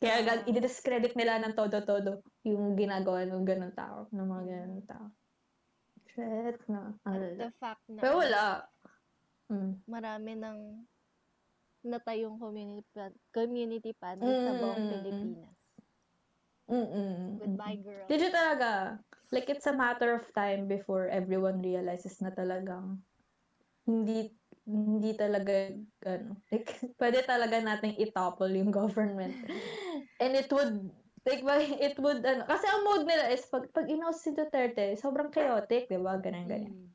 Kaya 0.00 0.24
gag- 0.24 0.48
i-discredit 0.48 1.12
nila 1.20 1.36
ng 1.44 1.52
todo-todo 1.52 2.24
yung 2.48 2.80
ginagawa 2.80 3.28
ng 3.28 3.44
ganun 3.44 3.76
tao, 3.76 4.08
ng 4.08 4.24
mga 4.24 4.44
ganun 4.48 4.84
tao. 4.88 5.06
Shit 6.16 6.64
na. 6.64 6.96
Alala. 7.04 7.36
the 7.44 7.50
fact 7.60 7.84
na 7.92 8.00
Pero 8.00 8.24
wala. 8.24 8.64
Mm. 9.52 9.84
marami 9.84 10.32
ng 10.40 10.58
natayong 11.84 12.40
community 12.40 12.88
pa- 12.90 13.16
community 13.30 13.92
pantry 13.92 14.32
sa 14.42 14.52
buong 14.56 14.80
Mm. 14.80 14.90
Pilipinas. 14.90 15.56
Mm-mm. 16.64 17.38
Goodbye, 17.44 17.78
girl. 17.84 18.08
Did 18.08 18.20
you 18.24 18.32
talaga? 18.32 18.98
Like, 19.28 19.52
it's 19.52 19.68
a 19.68 19.76
matter 19.76 20.16
of 20.16 20.24
time 20.32 20.64
before 20.64 21.12
everyone 21.12 21.60
realizes 21.60 22.24
na 22.24 22.32
talagang 22.32 23.04
hindi 23.84 24.32
hindi 24.64 25.12
talaga 25.12 25.76
ano, 26.08 26.40
like 26.48 26.72
pwede 27.00 27.20
talaga 27.28 27.60
nating 27.60 28.00
itopple 28.00 28.48
yung 28.48 28.72
government. 28.72 29.36
And 30.24 30.32
it 30.32 30.48
would 30.48 30.88
like 31.28 31.44
it 31.84 32.00
would 32.00 32.24
ano 32.24 32.48
kasi 32.48 32.64
ang 32.64 32.80
mode 32.88 33.04
nila 33.04 33.28
is 33.28 33.44
pag 33.52 33.68
pag 33.76 33.84
inaus 33.92 34.24
si 34.24 34.32
Duterte, 34.32 34.96
sobrang 34.96 35.28
chaotic, 35.28 35.84
'di 35.92 36.00
ba? 36.00 36.16
Ganyan 36.16 36.48
ganyan. 36.48 36.72
Mm. 36.72 36.93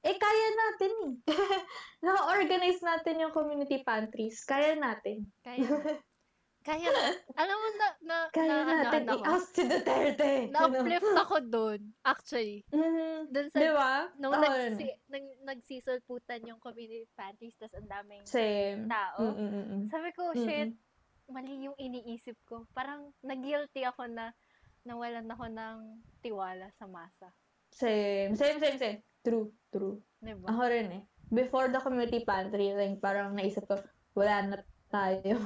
Eh 0.00 0.16
kaya 0.16 0.48
natin 0.56 0.92
eh. 1.04 1.14
Na-organize 2.04 2.80
natin 2.80 3.20
yung 3.20 3.36
community 3.36 3.84
pantries. 3.84 4.40
Kaya 4.48 4.72
natin. 4.72 5.28
Kaya, 5.44 5.60
kaya, 6.68 6.88
alam 7.36 7.56
mo 7.56 7.68
na, 7.76 7.88
na, 8.00 8.16
Kaya 8.32 8.48
na, 8.48 8.56
ano, 8.64 8.72
natin 8.80 9.02
ano 9.04 9.12
i-oust 9.20 9.52
si 9.52 9.62
Duterte. 9.68 10.48
na-uplift 10.48 11.12
ako 11.20 11.36
dun, 11.44 11.80
actually. 12.00 12.64
Mhm. 12.72 13.28
Dun 13.28 13.46
sa, 13.52 13.58
Di 13.60 13.70
ba? 13.76 14.08
nung 14.16 14.32
Oo, 14.32 14.40
nagsi, 14.40 14.88
nag, 15.12 15.24
nagsisulputan 15.44 16.48
yung 16.48 16.60
community 16.64 17.04
pantries, 17.12 17.56
tas 17.60 17.76
ang 17.76 17.88
daming 17.88 18.24
Same. 18.24 18.88
tao. 18.88 19.20
Mm-mm-mm. 19.20 19.92
Sabi 19.92 20.08
ko, 20.16 20.32
Mm-mm. 20.32 20.44
shit, 20.48 20.72
mali 21.28 21.68
yung 21.68 21.76
iniisip 21.76 22.40
ko. 22.48 22.64
Parang 22.72 23.12
nag-guilty 23.20 23.84
ako 23.84 24.08
na 24.08 24.32
nawalan 24.88 25.28
ako 25.28 25.44
ng 25.52 25.76
tiwala 26.24 26.72
sa 26.80 26.88
masa. 26.88 27.28
Same. 27.70 28.32
Same, 28.32 28.56
same, 28.58 28.80
same. 28.80 29.00
True, 29.20 29.52
true. 29.68 30.00
Diba? 30.20 30.48
Ako 30.48 30.62
rin 30.68 30.88
eh. 30.92 31.02
Before 31.30 31.70
the 31.70 31.80
community 31.80 32.24
pantry, 32.26 32.74
like, 32.74 32.98
parang 32.98 33.36
naisip 33.36 33.68
ko, 33.68 33.78
wala 34.16 34.36
na 34.44 34.56
tayo. 34.90 35.38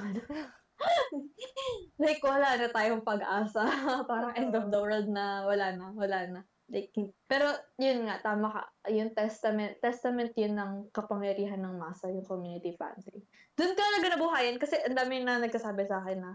like, 2.02 2.22
wala 2.24 2.56
na 2.56 2.68
tayong 2.72 3.04
pag-asa. 3.04 3.66
parang 4.10 4.32
end 4.38 4.54
of 4.56 4.72
the 4.72 4.80
world 4.80 5.10
na, 5.10 5.44
wala 5.44 5.76
na, 5.76 5.92
wala 5.92 6.18
na. 6.30 6.40
Like, 6.72 6.96
pero, 7.28 7.52
yun 7.76 8.08
nga, 8.08 8.24
tama 8.24 8.48
ka. 8.48 8.62
Yung 8.88 9.12
testament, 9.12 9.76
testament 9.84 10.32
yun 10.32 10.56
ng 10.56 10.88
kapangyarihan 10.96 11.60
ng 11.60 11.76
masa, 11.76 12.08
yung 12.08 12.24
community 12.24 12.72
pantry. 12.80 13.20
Doon 13.54 13.76
ka 13.76 13.82
talaga 13.84 14.16
nabuhayan 14.16 14.56
kasi 14.56 14.80
ang 14.80 14.96
dami 14.96 15.20
na 15.20 15.38
nagsasabi 15.38 15.84
sa 15.84 16.00
akin 16.00 16.18
na 16.24 16.32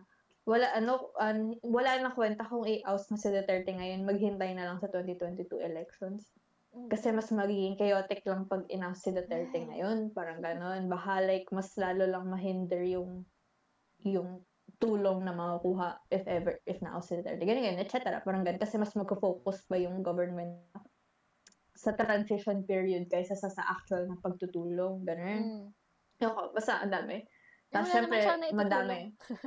wala 0.49 0.65
ano 0.73 1.13
an, 1.21 1.54
wala 1.62 2.02
na 2.02 2.10
kwenta 2.10 2.41
kung 2.47 2.65
i-oust 2.65 3.13
na 3.13 3.21
si 3.21 3.30
Duterte 3.30 3.69
ngayon, 3.69 4.02
maghintay 4.02 4.58
na 4.58 4.65
lang 4.65 4.82
sa 4.82 4.89
2022 4.89 5.62
elections. 5.62 6.25
Kasi 6.69 7.10
mas 7.10 7.34
magiging 7.34 7.75
chaotic 7.82 8.21
lang 8.29 8.45
pag 8.45 8.65
in-oust 8.69 9.01
si 9.01 9.10
Duterte 9.10 9.58
ngayon. 9.58 10.13
Parang 10.13 10.38
ganon. 10.39 10.86
Baka 10.86 11.25
like, 11.25 11.49
mas 11.49 11.73
lalo 11.82 12.05
lang 12.05 12.29
mahinder 12.29 12.86
yung 12.86 13.25
yung 14.05 14.45
tulong 14.77 15.25
na 15.25 15.34
makukuha 15.34 16.08
if 16.13 16.23
ever, 16.29 16.62
if 16.69 16.77
na-oust 16.79 17.10
si 17.10 17.17
Duterte. 17.17 17.41
Ganyan, 17.41 17.73
ganyan, 17.73 17.82
etc. 17.82 18.21
Parang 18.21 18.45
ganun. 18.45 18.62
Kasi 18.62 18.77
mas 18.77 18.93
magko-focus 18.93 19.65
pa 19.65 19.82
yung 19.82 20.05
government 20.05 20.62
sa 21.73 21.95
transition 21.95 22.67
period 22.67 23.08
kaysa 23.10 23.34
sa, 23.34 23.49
sa 23.49 23.65
actual 23.65 24.05
na 24.05 24.19
pagtutulong. 24.21 25.03
Ganun. 25.08 25.41
Mm. 25.41 25.65
Ako, 26.21 26.51
basta 26.51 26.84
ang 26.84 26.91
dami. 26.91 27.23
Eh, 27.23 27.71
Tapos 27.71 27.89
syempre, 27.93 28.19
na 28.19 28.49
madami. 28.51 28.99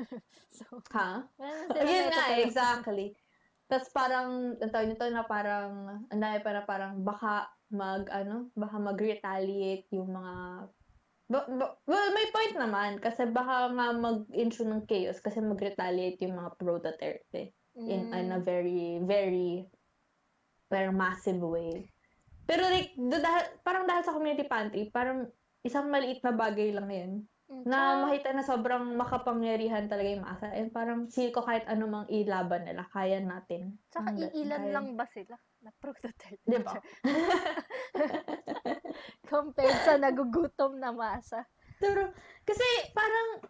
so, 0.56 0.64
Ha? 0.94 1.26
wala 1.36 1.52
naman 1.52 1.66
sila 1.68 1.82
Ayun 1.84 2.06
na 2.08 2.22
exactly. 2.40 3.06
Tapos 3.72 3.88
parang, 3.96 4.52
ang 4.60 4.68
tawag 4.68 4.92
nito 4.92 5.08
na 5.08 5.24
parang, 5.24 6.04
ang 6.12 6.20
dami 6.20 6.44
pa 6.44 6.52
na 6.52 6.60
parang 6.68 7.00
baka 7.00 7.48
mag, 7.72 8.04
ano, 8.12 8.52
baka 8.52 8.76
mag-retaliate 8.76 9.88
yung 9.96 10.12
mga, 10.12 10.34
ba, 11.32 11.38
ba- 11.48 11.80
well, 11.88 12.12
may 12.12 12.28
point 12.28 12.52
naman, 12.52 13.00
kasi 13.00 13.24
baka 13.32 13.72
nga 13.72 13.96
mag-issue 13.96 14.68
ng 14.68 14.84
chaos, 14.84 15.24
kasi 15.24 15.40
mag-retaliate 15.40 16.20
yung 16.20 16.36
mga 16.36 16.52
pro-Duterte 16.60 17.56
in, 17.88 18.12
in 18.12 18.36
a 18.36 18.36
Mm. 18.36 18.44
very, 18.44 19.00
very, 19.00 19.64
parang 20.68 20.92
massive 20.92 21.40
way. 21.40 21.88
Pero 22.44 22.68
like, 22.68 22.92
dahil, 23.00 23.56
parang 23.64 23.88
dahil 23.88 24.04
sa 24.04 24.12
community 24.12 24.44
pantry, 24.44 24.92
parang 24.92 25.32
isang 25.64 25.88
maliit 25.88 26.20
na 26.20 26.36
bagay 26.36 26.76
lang 26.76 26.92
yun 26.92 27.12
Na 27.68 28.08
makita 28.08 28.32
na 28.32 28.40
sobrang 28.40 28.96
makapangyarihan 28.96 29.84
talaga 29.86 30.08
yung 30.08 30.24
masa. 30.24 30.48
And 30.56 30.72
parang 30.72 31.12
feel 31.12 31.30
ko 31.30 31.44
kahit 31.44 31.68
ano 31.68 31.84
mang 31.84 32.08
ilaban 32.08 32.64
nila, 32.64 32.88
kaya 32.88 33.20
natin. 33.20 33.76
Tsaka 33.92 34.08
Hanggat 34.08 34.32
iilan 34.32 34.62
kaya. 34.64 34.72
lang 34.72 34.86
ba 34.96 35.04
sila 35.04 35.36
na 35.60 35.70
pro-Duterte? 35.76 36.40
Di 36.42 36.58
ba? 36.58 36.72
Compared 39.32 39.78
sa 39.84 40.00
nagugutom 40.00 40.80
na 40.80 40.90
masa. 40.90 41.44
Pero, 41.76 42.08
kasi 42.48 42.64
parang, 42.96 43.44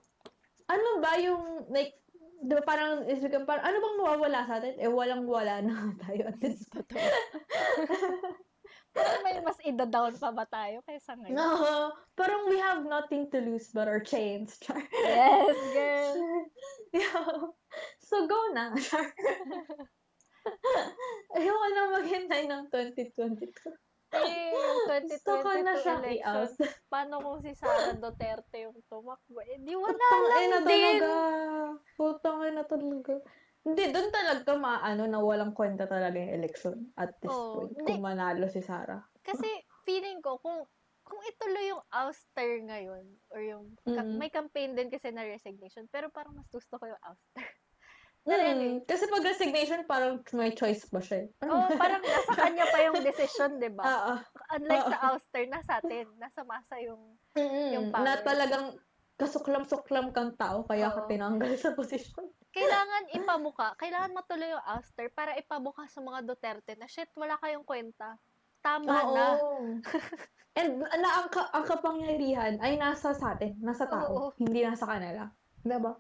ano 0.66 0.88
ba 0.98 1.14
yung, 1.22 1.70
like, 1.70 1.94
di 2.42 2.52
ba 2.52 2.62
parang, 2.66 3.06
parang, 3.46 3.64
ano 3.64 3.76
bang 3.78 3.96
mawawala 4.02 4.40
sa 4.50 4.58
atin? 4.58 4.74
Eh, 4.82 4.90
walang 4.90 5.22
wala 5.24 5.62
na 5.62 5.90
tayo 6.02 6.26
at 6.26 6.36
this 6.42 6.66
point. 6.68 6.90
May 8.94 9.40
mas 9.40 9.56
ida-down 9.62 10.12
pa 10.16 10.28
ba 10.30 10.44
tayo 10.44 10.84
kaysa 10.84 11.16
ngayon? 11.16 11.32
No, 11.32 11.48
parang 12.12 12.44
we 12.46 12.60
have 12.60 12.84
nothing 12.84 13.30
to 13.32 13.40
lose 13.40 13.72
but 13.72 13.88
our 13.88 14.00
chains. 14.00 14.60
Char. 14.60 14.76
Yes, 14.92 15.56
girl. 15.76 16.14
Yeah. 16.92 17.48
So 18.04 18.28
go 18.28 18.40
na. 18.52 18.76
Char. 18.76 19.08
Ayoko 21.32 21.66
na 21.70 21.82
maghintay 21.94 22.44
ng 22.50 22.68
2022. 22.68 23.48
Eh, 24.12 24.52
yung 24.52 24.84
Gusto 25.08 25.40
ko 25.40 25.48
na 25.56 25.72
2022 25.72 25.72
election, 25.72 25.98
i-out. 26.04 26.52
paano 26.92 27.16
kung 27.24 27.40
si 27.40 27.56
Sara 27.56 27.96
Duterte 27.96 28.68
yung 28.68 28.76
tumakbo? 28.84 29.40
Eh, 29.40 29.56
di 29.56 29.72
wala 29.72 29.96
Putang 29.96 30.24
lang 30.28 30.42
ina 30.44 30.58
din. 30.60 31.00
talaga. 31.00 31.12
Putang 31.96 32.38
ina 32.44 32.62
talaga. 32.68 33.14
Hindi, 33.62 33.94
doon 33.94 34.10
talaga 34.10 34.58
maano 34.58 35.06
na 35.06 35.22
walang 35.22 35.54
kwenta 35.54 35.86
talaga 35.86 36.18
yung 36.18 36.34
election 36.34 36.90
at 36.98 37.14
this 37.22 37.30
Oo. 37.30 37.62
point. 37.62 37.70
Hindi. 37.78 37.94
Kung 37.94 38.02
manalo 38.02 38.50
si 38.50 38.58
Sarah. 38.58 39.06
Kasi 39.22 39.46
feeling 39.86 40.18
ko, 40.18 40.42
kung 40.42 40.66
kung 41.02 41.18
ituloy 41.26 41.66
yung 41.70 41.82
ouster 41.90 42.62
ngayon, 42.62 43.18
or 43.34 43.42
yung, 43.42 43.74
ka- 43.90 44.06
Mm. 44.06 44.18
may 44.18 44.30
campaign 44.30 44.78
din 44.78 44.86
kasi 44.86 45.10
na 45.10 45.26
resignation, 45.26 45.90
pero 45.90 46.10
parang 46.14 46.34
mas 46.38 46.46
gusto 46.46 46.78
ko 46.78 46.86
yung 46.90 47.02
ouster. 47.02 47.42
Mm, 48.22 48.86
kasi 48.86 49.10
pag 49.10 49.26
resignation, 49.26 49.82
parang 49.82 50.22
may 50.30 50.54
choice 50.54 50.86
ba 50.94 51.02
siya? 51.02 51.26
Oo, 51.50 51.74
parang 51.74 52.06
nasa 52.06 52.38
kanya 52.38 52.70
pa 52.70 52.78
yung 52.86 53.02
decision, 53.02 53.58
di 53.58 53.66
ba? 53.72 53.82
Oo. 53.90 54.14
Unlike 54.54 54.86
sa 54.86 54.98
oo. 55.02 55.08
ouster, 55.10 55.42
nasa 55.50 55.82
atin, 55.82 56.06
nasa 56.22 56.46
masa 56.46 56.78
yung, 56.78 57.18
Mm-mm. 57.34 57.72
Yung 57.72 57.88
Na 57.96 58.14
power. 58.14 58.22
talagang 58.22 58.76
kasuklam-suklam 59.16 60.12
kang 60.12 60.36
tao, 60.36 60.62
kaya 60.68 60.92
ka 60.92 61.00
Oo. 61.00 61.08
tinanggal 61.08 61.52
sa 61.56 61.72
posisyon. 61.72 62.28
Kailangan 62.52 63.02
ipamuka, 63.16 63.68
kailangan 63.80 64.12
matuloy 64.12 64.52
yung 64.52 64.66
ouster 64.76 65.08
para 65.16 65.32
ipamuka 65.40 65.88
sa 65.88 66.04
mga 66.04 66.20
Duterte 66.28 66.76
na, 66.76 66.84
shit, 66.84 67.08
wala 67.16 67.40
kayong 67.40 67.64
kwenta. 67.64 68.20
Tama 68.60 68.86
na. 68.86 69.26
And 70.60 70.84
na 70.84 71.08
ang, 71.24 71.28
ka- 71.32 71.48
ang 71.56 71.64
kapangyarihan 71.64 72.60
ay 72.60 72.76
nasa 72.76 73.16
sa 73.16 73.32
atin, 73.32 73.56
nasa 73.64 73.88
tao, 73.88 74.12
Oo. 74.12 74.26
hindi 74.36 74.60
nasa 74.60 74.84
kanila. 74.84 75.32
Diba? 75.64 75.96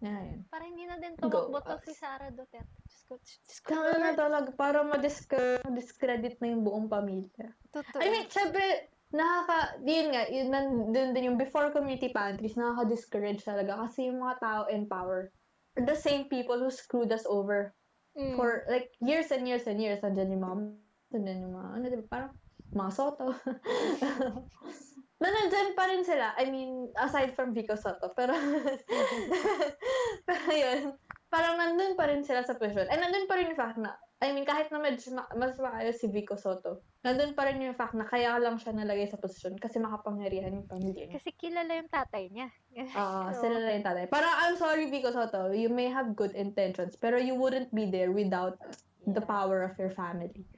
Yan. 0.00 0.48
Para 0.48 0.64
hindi 0.64 0.88
na 0.88 0.96
din 0.96 1.18
tumakbo 1.20 1.60
to 1.60 1.76
us. 1.76 1.84
si 1.84 1.92
Sara 1.92 2.32
Duterte. 2.32 2.80
Diyos 2.88 3.02
ko, 3.04 3.12
Diyos 3.20 3.58
ko. 3.60 3.68
Kaya 3.76 3.94
na 4.00 4.12
talaga, 4.16 4.48
para 4.56 4.80
madiscredit, 4.80 5.68
discredit 5.76 6.34
na 6.40 6.48
yung 6.48 6.64
buong 6.64 6.88
pamilya. 6.88 7.52
Totoo. 7.76 8.00
I 8.00 8.08
mean, 8.08 8.24
syempre, 8.32 8.88
nakaka, 9.12 9.76
yun 9.84 10.08
nga, 10.16 10.22
yun, 10.32 10.48
nandun 10.48 11.12
din 11.12 11.28
yung 11.28 11.38
before 11.38 11.68
community 11.68 12.08
pantries, 12.08 12.56
nakaka-discourage 12.56 13.44
talaga 13.44 13.84
kasi 13.84 14.08
yung 14.08 14.24
mga 14.24 14.36
tao 14.40 14.62
in 14.72 14.88
power 14.88 15.28
the 15.86 15.94
same 15.94 16.26
people 16.26 16.58
who 16.58 16.70
screwed 16.70 17.12
us 17.12 17.26
over 17.28 17.74
Mm. 18.18 18.34
for 18.34 18.66
like 18.66 18.90
years 18.98 19.30
and 19.30 19.46
years 19.46 19.70
and 19.70 19.78
years. 19.78 20.02
Andyan 20.02 20.34
yung 20.34 20.42
mga, 20.42 20.56
andyan 21.14 21.38
yung 21.46 21.54
mga, 21.54 21.68
ano, 21.70 21.84
diba, 21.86 22.06
parang, 22.10 22.32
mga 22.74 22.90
soto. 22.92 23.30
na 25.22 25.28
nandyan 25.30 25.72
pa 25.78 25.86
rin 25.86 26.02
sila. 26.02 26.34
I 26.34 26.50
mean, 26.50 26.90
aside 26.98 27.32
from 27.34 27.54
Vico 27.54 27.78
Soto. 27.78 28.10
Pero, 28.14 28.34
pero 30.28 30.46
yun, 30.50 30.94
parang 31.30 31.58
nandun 31.58 31.94
pa 31.94 32.10
rin 32.10 32.22
sila 32.26 32.42
sa 32.42 32.58
posisyon. 32.58 32.90
And 32.90 33.02
nandun 33.02 33.30
pa 33.30 33.38
rin 33.38 33.50
yung 33.54 33.58
fact 33.58 33.78
na, 33.78 33.94
I 34.18 34.34
mean, 34.34 34.42
kahit 34.42 34.74
na 34.74 34.82
medyo 34.82 35.14
ma- 35.14 35.30
mas 35.38 35.54
maayos 35.62 36.02
si 36.02 36.10
Vico 36.10 36.34
Soto, 36.34 36.82
nandun 37.06 37.38
pa 37.38 37.46
rin 37.46 37.62
yung 37.62 37.78
fact 37.78 37.94
na 37.94 38.02
kaya 38.02 38.34
lang 38.42 38.58
siya 38.58 38.74
nalagay 38.74 39.06
sa 39.06 39.14
posisyon 39.14 39.54
kasi 39.62 39.78
makapangyarihan 39.78 40.58
yung 40.58 40.66
pamilya 40.66 41.06
niya. 41.06 41.22
Kasi 41.22 41.30
kilala 41.38 41.78
yung 41.78 41.90
tatay 41.90 42.24
niya. 42.30 42.48
Ah, 42.98 43.30
Oo. 43.30 43.38
sila 43.38 43.62
lang 43.62 43.78
yung 43.78 43.86
tatay. 43.86 44.06
Parang, 44.10 44.34
I'm 44.42 44.56
sorry, 44.58 44.88
Vico 44.90 45.12
Soto, 45.14 45.54
you 45.54 45.70
may 45.70 45.86
have 45.92 46.18
good 46.18 46.32
intentions, 46.34 46.98
pero 46.98 47.20
you 47.20 47.38
wouldn't 47.38 47.70
be 47.70 47.86
there 47.86 48.10
without 48.10 48.58
the 49.06 49.22
power 49.22 49.62
of 49.62 49.76
your 49.78 49.92
family. 49.92 50.48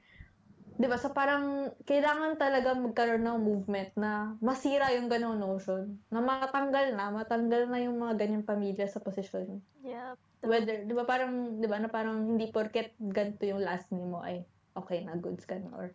'Di 0.81 0.89
ba? 0.89 0.97
So 0.97 1.13
parang 1.13 1.69
kailangan 1.85 2.41
talaga 2.41 2.73
magkaroon 2.73 3.21
ng 3.21 3.39
movement 3.45 3.93
na 3.93 4.33
masira 4.41 4.89
yung 4.97 5.13
ganong 5.13 5.37
notion. 5.37 6.01
Na 6.09 6.25
matanggal 6.25 6.97
na, 6.97 7.13
matanggal 7.13 7.69
na 7.69 7.77
yung 7.77 8.01
mga 8.01 8.17
ganyang 8.17 8.47
pamilya 8.47 8.89
sa 8.89 8.97
posisyon. 8.97 9.61
Yep. 9.85 10.17
Whether, 10.41 10.89
'di 10.89 10.93
ba 10.97 11.05
parang 11.05 11.61
'di 11.61 11.67
ba 11.69 11.77
na 11.77 11.89
parang 11.89 12.25
hindi 12.33 12.49
porket 12.49 12.97
ganito 12.97 13.45
yung 13.45 13.61
last 13.61 13.93
name 13.93 14.09
mo 14.09 14.25
ay 14.25 14.41
okay 14.73 15.05
na 15.05 15.13
goods 15.17 15.45
ka 15.45 15.61
na 15.61 15.69
or 15.77 15.93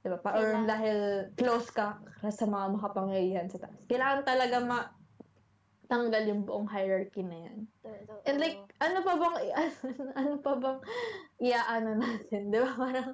'di 0.00 0.08
ba? 0.14 0.18
Pa, 0.22 0.38
or 0.38 0.62
dahil 0.64 1.28
close 1.34 1.68
ka 1.74 1.98
sa 2.30 2.46
mga 2.46 2.78
makapangyarihan 2.78 3.50
sa 3.50 3.66
taas. 3.66 3.82
Kailangan 3.90 4.22
talaga 4.22 4.56
ma 4.62 4.78
tanggal 5.90 6.22
yung 6.22 6.46
buong 6.46 6.70
hierarchy 6.70 7.26
na 7.26 7.50
yan. 7.50 7.58
Totoo. 7.82 8.22
And 8.22 8.38
like, 8.38 8.62
ano 8.78 9.02
pa 9.02 9.18
bang, 9.18 9.36
ano 10.22 10.38
pa 10.38 10.52
bang 10.54 10.78
iaano 11.42 11.98
natin, 11.98 12.54
di 12.54 12.62
ba? 12.62 12.70
Parang, 12.78 13.10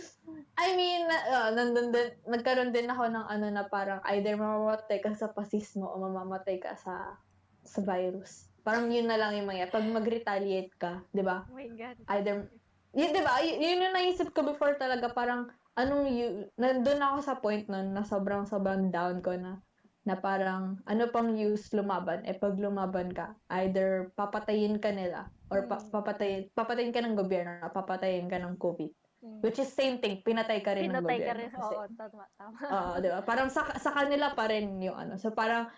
I 0.64 0.72
mean, 0.72 1.04
uh, 1.12 1.52
nandun 1.52 1.92
din, 1.92 2.08
nagkaroon 2.24 2.72
din 2.72 2.88
ako 2.88 3.12
ng 3.12 3.26
ano 3.28 3.46
na 3.52 3.68
parang 3.68 4.00
either 4.08 4.32
mamamatay 4.40 5.04
ka 5.04 5.12
sa 5.12 5.28
pasismo 5.28 5.92
o 5.92 6.00
mamamatay 6.00 6.56
ka 6.56 6.72
sa 6.80 7.20
sa 7.60 7.84
virus. 7.84 8.48
Parang 8.66 8.90
yun 8.90 9.06
na 9.06 9.14
lang 9.14 9.30
yung 9.32 9.46
mga, 9.46 9.70
pag 9.70 9.86
mag-retaliate 9.86 10.74
ka, 10.74 11.06
di 11.14 11.22
ba? 11.22 11.46
oh 11.46 11.54
my 11.54 11.70
God. 11.70 11.94
Either, 12.10 12.50
yun, 12.90 13.10
di 13.14 13.22
ba? 13.22 13.38
Y- 13.38 13.62
yun 13.62 13.78
yung 13.80 13.94
naisip 13.94 14.34
ko 14.34 14.42
before 14.42 14.74
talaga, 14.74 15.06
parang, 15.08 15.46
anong 15.78 16.10
you, 16.10 16.28
nandun 16.56 16.98
ako 16.98 17.16
sa 17.22 17.38
point 17.38 17.62
nun 17.70 17.94
na 17.94 18.02
sobrang 18.02 18.42
sobrang 18.42 18.90
down 18.90 19.22
ko 19.22 19.38
na, 19.38 19.62
na 20.02 20.18
parang, 20.18 20.82
ano 20.82 21.06
pang 21.06 21.30
use 21.30 21.70
lumaban? 21.70 22.26
Eh, 22.26 22.34
pag 22.34 22.58
lumaban 22.58 23.14
ka, 23.14 23.38
either 23.54 24.10
papatayin 24.14 24.82
ka 24.82 24.90
nila, 24.90 25.30
or 25.46 25.62
pa- 25.64 25.78
Mm. 25.78 25.90
papatayin, 25.94 26.42
papatayin 26.50 26.90
ka 26.90 26.98
ng 27.00 27.14
gobyerno, 27.14 27.70
papatayin 27.70 28.26
ka 28.26 28.42
ng 28.42 28.58
COVID. 28.58 28.90
Mm. 29.22 29.40
Which 29.42 29.58
is 29.58 29.70
same 29.70 29.98
thing, 29.98 30.22
pinatay 30.22 30.58
ka 30.58 30.74
rin 30.74 30.90
ng 30.90 31.06
Pinatay 31.06 31.18
ka 31.22 31.32
gobyerno. 31.32 31.38
rin. 31.38 31.50
Oo, 31.54 31.86
tama, 31.94 32.24
tama. 32.34 32.56
Oo, 32.66 32.92
di 32.98 33.08
ba? 33.08 33.22
Parang 33.22 33.46
sa, 33.46 33.62
sa 33.78 33.94
kanila 33.94 34.34
pa 34.34 34.50
rin 34.50 34.74
yung 34.78 34.94
ano. 34.94 35.14
So, 35.16 35.30
parang, 35.30 35.70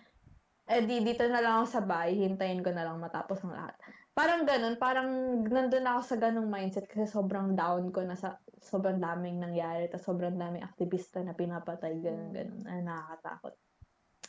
eh, 0.68 0.84
di, 0.84 1.00
dito 1.00 1.24
na 1.26 1.40
lang 1.40 1.54
ako 1.60 1.66
sa 1.66 1.82
bahay, 1.82 2.12
hintayin 2.14 2.60
ko 2.60 2.70
na 2.70 2.84
lang 2.84 3.00
matapos 3.00 3.40
ang 3.42 3.56
lahat. 3.56 3.74
Parang 4.12 4.44
ganun, 4.44 4.76
parang 4.76 5.08
nandun 5.46 5.86
ako 5.88 6.00
sa 6.04 6.16
ganung 6.18 6.50
mindset 6.52 6.84
kasi 6.90 7.08
sobrang 7.08 7.56
down 7.56 7.88
ko 7.94 8.04
na 8.04 8.18
sa 8.18 8.36
sobrang 8.58 8.98
daming 8.98 9.38
nangyari, 9.38 9.86
tapos 9.86 10.04
sobrang 10.04 10.34
daming 10.34 10.66
aktivista 10.66 11.22
na 11.22 11.32
pinapatay, 11.32 12.02
ganun, 12.02 12.34
ganun. 12.34 12.62
Ay, 12.66 12.82
nakakatakot. 12.82 13.54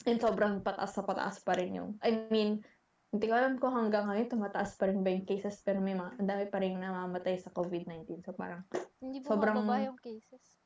And 0.07 0.19
sobrang 0.21 0.53
pataas 0.63 0.95
sa 0.95 1.03
pataas 1.03 1.43
pa 1.43 1.57
rin 1.57 1.75
yung, 1.75 1.97
I 1.99 2.29
mean, 2.31 2.63
hindi 3.09 3.25
ko 3.25 3.33
alam 3.33 3.57
kung 3.57 3.73
hanggang 3.73 4.05
ngayon 4.05 4.29
tumataas 4.29 4.77
pa 4.77 4.87
rin 4.87 5.01
ba 5.01 5.09
yung 5.09 5.25
cases, 5.25 5.59
pero 5.65 5.81
may 5.81 5.97
mga, 5.97 6.21
dami 6.21 6.45
pa 6.45 6.61
rin 6.61 6.77
namamatay 6.77 7.41
sa 7.41 7.49
COVID-19. 7.49 8.21
So, 8.21 8.37
parang, 8.37 8.63
Hindi 9.01 9.25
sobrang- 9.25 9.65
yung 9.65 9.97
cases. 9.97 10.59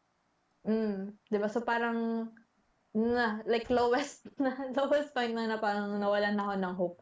Mm, 0.63 1.19
'di 1.27 1.37
ba? 1.43 1.47
So 1.51 1.59
parang 1.61 2.31
na 2.93 3.41
like 3.49 3.67
lowest 3.73 4.29
na 4.43 4.53
lowest 4.77 5.11
point 5.17 5.33
na, 5.33 5.49
na 5.49 5.57
parang 5.57 5.97
nawalan 5.97 6.37
na 6.37 6.43
ako 6.45 6.55
ng 6.61 6.75
hope. 6.77 6.97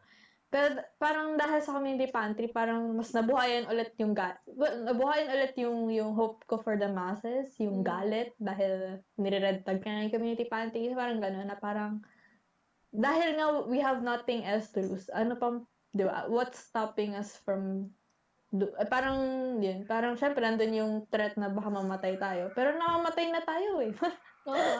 Pero 0.52 0.84
parang 1.00 1.40
dahil 1.40 1.64
sa 1.64 1.80
community 1.80 2.12
pantry, 2.12 2.52
parang 2.52 2.92
mas 2.92 3.16
nabuhayan 3.16 3.72
ulit 3.72 3.96
yung 3.96 4.12
ga 4.12 4.36
well, 4.44 4.84
nabuhayan 4.84 5.32
ulit 5.32 5.56
yung 5.56 5.88
yung 5.88 6.12
hope 6.12 6.44
ko 6.44 6.60
for 6.60 6.76
the 6.76 6.92
masses, 6.92 7.56
yung 7.60 7.84
Mm. 7.84 7.88
galit 7.88 8.32
dahil 8.36 9.00
nire-red 9.16 9.64
tag 9.64 9.80
ka 9.80 9.88
yung 9.88 10.12
community 10.12 10.48
pantry, 10.52 10.92
parang 10.92 11.24
gano'n 11.24 11.48
na 11.48 11.56
parang 11.56 12.04
dahil 12.92 13.40
nga 13.40 13.48
we 13.72 13.80
have 13.80 14.04
nothing 14.04 14.44
else 14.44 14.72
to 14.76 14.84
lose. 14.84 15.08
Ano 15.16 15.40
pang 15.40 15.64
'di 15.96 16.04
ba? 16.04 16.28
What's 16.28 16.60
stopping 16.60 17.16
us 17.16 17.40
from 17.40 17.92
do, 18.52 18.68
eh, 18.76 18.88
parang 18.88 19.20
yun, 19.64 19.88
parang 19.88 20.20
syempre 20.20 20.44
nandun 20.44 20.76
yung 20.76 20.94
threat 21.08 21.40
na 21.40 21.48
baka 21.48 21.72
mamatay 21.72 22.20
tayo. 22.20 22.52
Pero 22.52 22.76
namamatay 22.76 23.32
na 23.32 23.44
tayo 23.44 23.80
eh. 23.80 23.96
Oo. 24.42 24.78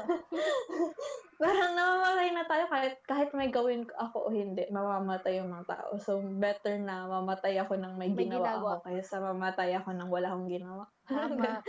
parang 1.42 1.74
namamatay 1.74 2.30
na 2.34 2.46
tayo 2.46 2.66
kahit, 2.70 2.96
kahit 3.06 3.30
may 3.34 3.50
gawin 3.50 3.86
ako 3.98 4.30
o 4.30 4.34
hindi, 4.34 4.66
mamamatay 4.70 5.42
yung 5.42 5.50
mga 5.50 5.74
tao. 5.74 5.98
So, 5.98 6.22
better 6.38 6.78
na 6.78 7.06
mamatay 7.06 7.58
ako 7.58 7.78
ng 7.78 7.94
may, 7.98 8.10
May 8.10 8.26
ginawa, 8.26 8.46
ginagawa. 8.58 8.72
ako 8.78 8.86
kaysa 8.86 9.16
mamatay 9.18 9.70
ako 9.74 9.90
ng 9.94 10.10
wala 10.10 10.28
akong 10.34 10.50
ginawa. 10.50 10.84
Tama. 11.06 11.62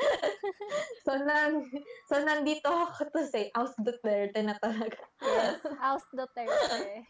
so, 1.05 1.13
nan, 1.17 1.65
so, 2.09 2.15
nandito 2.21 2.69
ako 2.69 3.09
to 3.11 3.21
say, 3.25 3.49
Aus 3.53 3.73
Duterte 3.77 4.41
na 4.41 4.57
talaga. 4.57 5.01
yes. 5.21 5.61
House 5.85 6.05
Duterte. 6.13 7.09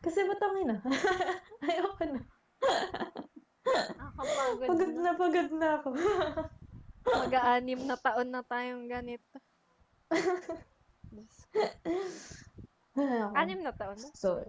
Kasi 0.00 0.20
batangin 0.24 0.68
na. 0.70 0.76
Ayoko 1.64 2.04
na. 2.06 2.20
Nakakapagod 3.66 4.68
Pagod 4.68 4.92
na. 4.92 5.00
na, 5.00 5.10
pagod 5.16 5.50
na 5.52 5.68
ako. 5.80 5.88
Mag-aanim 7.06 7.80
na 7.86 7.96
taon 7.96 8.28
na 8.34 8.42
tayong 8.42 8.90
ganito. 8.90 9.38
Anim 13.36 13.60
na 13.62 13.72
taon 13.76 13.98
na? 14.00 14.08
So, 14.16 14.40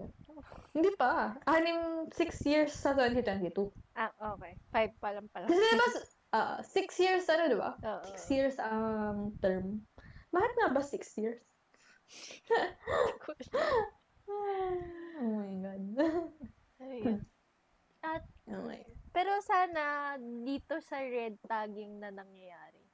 hindi 0.71 0.89
pa. 0.95 1.35
Anim, 1.45 2.09
six 2.15 2.41
years 2.47 2.71
sa 2.73 2.95
2022. 2.95 3.69
Ah, 3.97 4.09
okay. 4.37 4.55
Five 4.71 4.93
pa 4.97 5.11
lang 5.13 5.27
pala. 5.29 5.45
Kasi 5.49 5.59
diba, 5.59 5.87
uh, 6.33 6.57
six 6.63 6.95
years, 6.97 7.27
ano 7.27 7.43
diba? 7.51 7.71
Oo. 7.83 8.03
Six 8.13 8.17
years 8.31 8.55
ang 8.61 9.35
term. 9.43 9.83
Bakit 10.31 10.51
nga 10.57 10.69
ba 10.71 10.81
six 10.81 11.13
years? 11.19 11.41
oh 15.11 15.27
my 15.27 15.51
God. 15.61 15.83
At, 18.07 18.23
oh 18.47 18.63
my 18.63 18.79
pero 19.17 19.33
sana 19.41 20.13
dito 20.45 20.77
sa 20.77 21.01
red 21.01 21.41
tagging 21.41 21.97
na 21.97 22.13
nangyayari, 22.13 22.85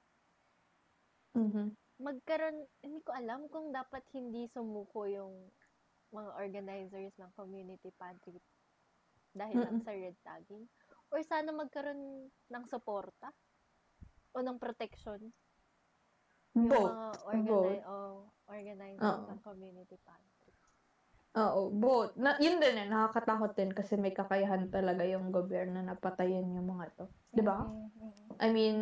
Mhm. 1.36 1.76
magkaroon, 1.99 2.63
hindi 2.80 3.03
ko 3.03 3.11
alam 3.11 3.51
kung 3.51 3.76
dapat 3.76 4.07
hindi 4.15 4.47
sumuko 4.47 5.03
yung 5.03 5.51
mga 6.15 6.32
organizers 6.39 7.11
ng 7.19 7.28
community 7.36 7.91
pantry 7.99 8.39
dahil 9.36 9.67
lang 9.67 9.82
Mm. 9.82 9.84
sa 9.84 9.91
red 9.91 10.15
tagging. 10.24 10.63
Or 11.11 11.19
sana 11.28 11.51
magkaroon 11.51 12.32
ng 12.32 12.65
suporta 12.71 13.28
o 14.32 14.39
ng 14.39 14.55
protection 14.55 15.28
yung 16.55 16.69
Both. 16.71 16.88
mga 16.88 17.07
organi- 17.28 17.84
o 17.84 17.95
organizers 18.47 19.19
Oo. 19.19 19.28
ng 19.28 19.41
community 19.43 19.97
pantry. 20.07 20.33
Oo, 21.34 21.74
both. 21.74 22.14
Na, 22.14 22.38
yun 22.38 22.62
din 22.62 22.78
eh, 22.78 22.86
nakakatakot 22.86 23.58
din 23.58 23.74
kasi 23.74 23.98
may 23.98 24.14
kakayahan 24.14 24.70
talaga 24.70 25.02
yung 25.02 25.34
gobyerno 25.34 25.82
na 25.82 25.98
patayin 25.98 26.54
yung 26.54 26.70
mga 26.70 26.94
to. 26.94 27.06
Ba? 27.42 27.66
Mm. 27.66 28.14
I 28.38 28.48
mean, 28.54 28.78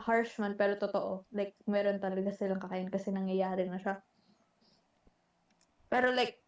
harsh 0.00 0.32
man, 0.40 0.56
pero 0.56 0.80
totoo. 0.80 1.28
Like, 1.28 1.60
meron 1.68 2.00
talaga 2.00 2.32
silang 2.32 2.60
kakayahan 2.60 2.88
kasi 2.88 3.12
nangyayari 3.12 3.68
na 3.68 3.76
siya. 3.76 4.00
Pero 5.92 6.08
like, 6.12 6.40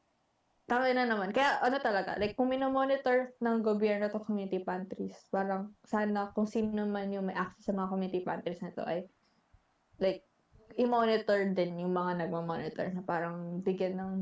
tama 0.64 0.89
na 0.93 1.05
naman. 1.05 1.37
Kaya 1.37 1.61
ano 1.61 1.77
talaga, 1.85 2.16
like 2.16 2.33
kung 2.33 2.49
minomonitor 2.49 3.37
ng 3.45 3.61
gobyerno 3.61 4.09
to 4.09 4.25
community 4.25 4.62
pantries, 4.64 5.21
parang 5.29 5.77
sana 5.85 6.33
kung 6.33 6.49
sino 6.49 6.87
man 6.89 7.12
yung 7.12 7.29
may 7.29 7.37
access 7.37 7.68
sa 7.68 7.77
mga 7.77 7.91
community 7.93 8.21
pantries 8.25 8.61
na 8.64 8.73
to 8.73 8.85
ay 8.89 9.05
like, 10.01 10.25
i-monitor 10.79 11.45
din 11.53 11.83
yung 11.83 11.93
mga 11.93 12.25
nagmamonitor 12.25 12.89
na 12.95 13.03
parang 13.03 13.61
bigyan 13.61 13.99
ng 13.99 14.12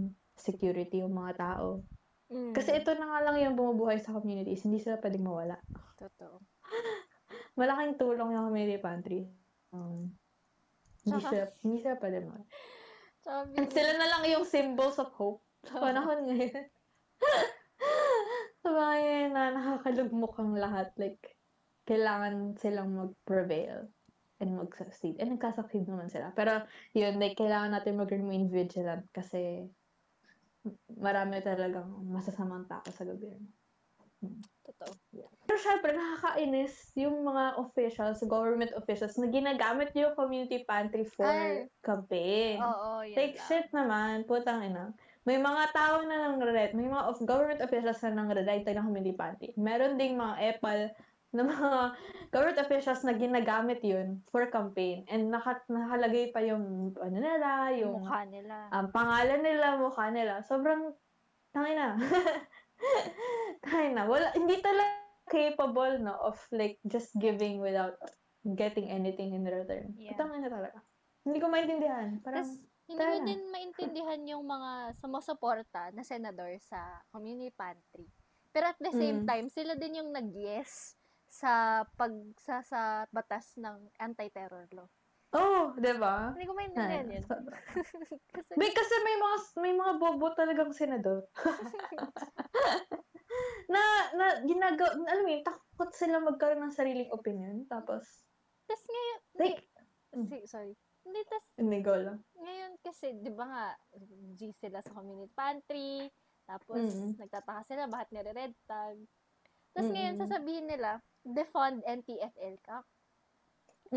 security 0.41 1.03
yung 1.03 1.14
mga 1.14 1.36
tao. 1.39 1.82
Mm, 2.28 2.53
Kasi 2.53 2.76
ito 2.76 2.93
na 2.97 3.09
nga 3.09 3.20
lang 3.24 3.36
yung 3.41 3.57
bumubuhay 3.57 3.97
sa 4.01 4.12
communities, 4.12 4.64
hindi 4.64 4.80
sila 4.80 5.01
pwedeng 5.01 5.24
mawala. 5.24 5.57
Totoo. 5.97 6.41
Malaking 7.59 7.97
tulong 7.97 8.36
yung 8.36 8.53
community 8.53 8.78
pantry. 8.78 9.24
Um, 9.72 10.12
hindi 11.05 11.20
sila, 11.24 11.45
hindi 11.64 11.76
sila 11.80 11.97
pwede 11.97 12.16
mawala. 12.28 12.47
Sabi, 13.24 13.51
And 13.57 13.68
sila 13.72 13.93
na 13.97 14.09
lang 14.09 14.22
yung 14.28 14.45
symbols 14.47 15.01
of 15.01 15.11
hope 15.16 15.41
sa 15.64 15.80
panahon 15.80 16.28
ngayon. 16.28 16.64
sa 18.62 18.68
mga 18.70 18.95
ngayon 19.01 19.30
na 19.32 19.45
nakakalugmok 19.57 20.34
ang 20.39 20.53
lahat. 20.55 20.93
Like, 21.01 21.36
kailangan 21.89 22.61
silang 22.61 22.93
mag-prevail 22.93 23.89
and 24.39 24.51
mag-succeed. 24.55 25.16
And 25.18 25.41
nagkasucceed 25.41 25.89
naman 25.89 26.12
sila. 26.12 26.36
Pero, 26.36 26.62
yun, 26.93 27.16
like, 27.16 27.41
kailangan 27.41 27.72
natin 27.72 27.99
mag-remain 27.99 28.53
vigilant 28.53 29.09
kasi 29.11 29.66
marami 30.99 31.41
talagang 31.41 31.89
masasamang 32.09 32.67
tao 32.67 32.85
sa 32.91 33.07
gobyerno. 33.07 33.49
Totoo. 34.69 34.93
Pero 35.49 35.59
syempre, 35.65 35.97
nakakainis 35.97 36.93
yung 36.99 37.25
mga 37.25 37.57
officials, 37.57 38.21
government 38.29 38.75
officials, 38.77 39.17
na 39.17 39.33
ginagamit 39.33 39.95
yung 39.97 40.13
community 40.13 40.67
pantry 40.69 41.09
for 41.09 41.25
Ay. 41.25 41.71
campaign. 41.81 42.61
Oo, 42.61 43.01
yan 43.07 43.17
Take 43.17 43.35
lang. 43.41 43.47
shit 43.49 43.69
naman, 43.73 44.29
putang 44.29 44.61
ina. 44.61 44.93
May 45.25 45.41
mga 45.41 45.65
tao 45.73 46.05
na 46.05 46.29
nang 46.29 46.41
red, 46.41 46.77
may 46.77 46.89
mga 46.89 47.05
of 47.05 47.21
government 47.25 47.61
officials 47.65 48.01
na 48.05 48.13
nang 48.13 48.29
red 48.29 48.45
ng 48.45 48.85
community 48.85 49.17
pantry. 49.17 49.51
Meron 49.57 49.97
ding 49.97 50.21
mga 50.21 50.57
epal 50.57 50.93
na 51.31 51.43
mga 51.43 51.70
government 52.33 52.61
officials 52.61 53.03
na 53.03 53.12
ginagamit 53.12 53.81
yun 53.81 54.20
for 54.29 54.49
campaign. 54.49 55.05
And 55.07 55.29
naka, 55.29 55.61
nakalagay 55.66 56.33
pa 56.33 56.41
yung 56.41 56.93
ano 56.95 57.16
nila, 57.16 57.72
yung 57.74 58.01
Mukha 58.01 58.24
nila. 58.24 58.68
ang 58.70 58.89
pangalan 58.91 59.41
nila, 59.41 59.76
mukha 59.76 60.09
nila. 60.09 60.41
Sobrang 60.43 60.93
tangina. 61.53 61.97
tangina. 63.64 64.07
Wala, 64.07 64.33
hindi 64.35 64.59
talaga 64.61 64.97
capable 65.29 66.01
no 66.01 66.16
of 66.24 66.41
like 66.51 66.81
just 66.89 67.12
giving 67.20 67.61
without 67.61 68.01
getting 68.57 68.89
anything 68.89 69.37
in 69.37 69.45
return. 69.45 69.93
Yeah. 69.95 70.16
Tangina 70.16 70.49
talaga. 70.49 70.81
Hindi 71.22 71.39
ko 71.39 71.47
maintindihan. 71.47 72.24
Parang, 72.24 72.49
hindi 72.89 72.97
tara. 72.97 73.20
din 73.20 73.43
maintindihan 73.53 74.20
yung 74.24 74.49
mga 74.49 74.97
sumusuporta 74.97 75.93
na 75.93 76.01
senador 76.01 76.49
sa 76.59 76.81
community 77.12 77.53
pantry. 77.53 78.09
Pero 78.49 78.72
at 78.72 78.81
the 78.81 78.89
same 78.91 79.22
Mm. 79.22 79.29
time, 79.29 79.47
sila 79.53 79.76
din 79.76 80.01
yung 80.01 80.09
nag-yes 80.09 80.97
sa 81.29 81.53
pag 81.91 82.11
sa, 82.37 82.61
sa 82.62 82.81
batas 83.09 83.55
ng 83.57 83.93
anti-terror 83.97 84.66
law. 84.72 84.89
oh, 85.31 85.76
di 85.76 85.93
ba? 85.95 86.33
Hindi 86.33 86.49
ko 86.49 86.55
maintindihan 86.55 87.05
yun. 87.07 87.24
Kasi, 88.35 88.53
May, 88.57 88.72
kasi 88.72 88.95
may 89.03 89.16
mga 89.16 89.37
may 89.59 89.72
mga 89.72 89.93
bobo 89.99 90.33
talagang 90.33 90.72
senador. 90.72 91.29
na 93.68 93.81
na 94.14 94.26
ginagawa, 94.43 94.97
alam 94.99 95.22
mo 95.22 95.31
yun, 95.31 95.45
takot 95.45 95.91
sila 95.93 96.16
magkaroon 96.18 96.64
ng 96.64 96.72
sariling 96.72 97.12
opinion. 97.12 97.68
Tapos, 97.68 98.24
tas 98.64 98.81
ngayon, 98.83 99.20
like, 99.37 99.61
hindi, 100.11 100.37
si- 100.39 100.49
sorry. 100.49 100.72
Hindi, 101.05 101.20
tas 101.24 101.45
hindi 101.57 101.79
go 101.81 101.95
lang. 101.95 102.20
ngayon 102.35 102.72
kasi, 102.81 103.12
di 103.14 103.29
ba 103.29 103.45
nga, 103.45 103.64
G 104.35 104.53
sila 104.55 104.81
sa 104.81 104.93
community 104.93 105.33
pantry, 105.33 106.09
tapos 106.45 106.81
Mm. 106.81 107.16
nagtataka 107.18 107.62
sila 107.64 107.85
bakit 107.87 108.09
nire-red 108.11 108.53
tag. 108.64 108.97
Tapos 109.70 109.89
ngayon, 109.91 110.16
Mm. 110.16 110.20
sasabihin 110.20 110.66
nila, 110.66 111.01
defund 111.27 111.83
NTFL 111.87 112.57
ka. 112.62 112.85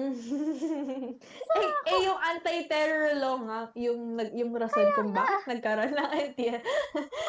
eh, 1.60 1.72
eh, 1.84 2.00
yung 2.08 2.16
anti-terror 2.16 3.12
law 3.20 3.36
nga, 3.44 3.60
yung, 3.76 4.16
yung 4.32 4.56
rason 4.56 4.88
kung 4.96 5.12
bakit 5.12 5.44
nagkaroon 5.52 5.92
ng 5.92 6.12
NTF. 6.32 6.64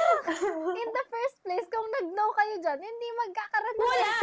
In 0.79 0.91
the 0.95 1.05
first 1.11 1.37
place, 1.43 1.67
kung 1.67 1.89
nag-no 1.91 2.27
kayo 2.39 2.55
dyan, 2.63 2.79
hindi 2.79 3.09
magkakaroon 3.19 3.75
ng 3.75 3.83
Wala! 3.83 4.15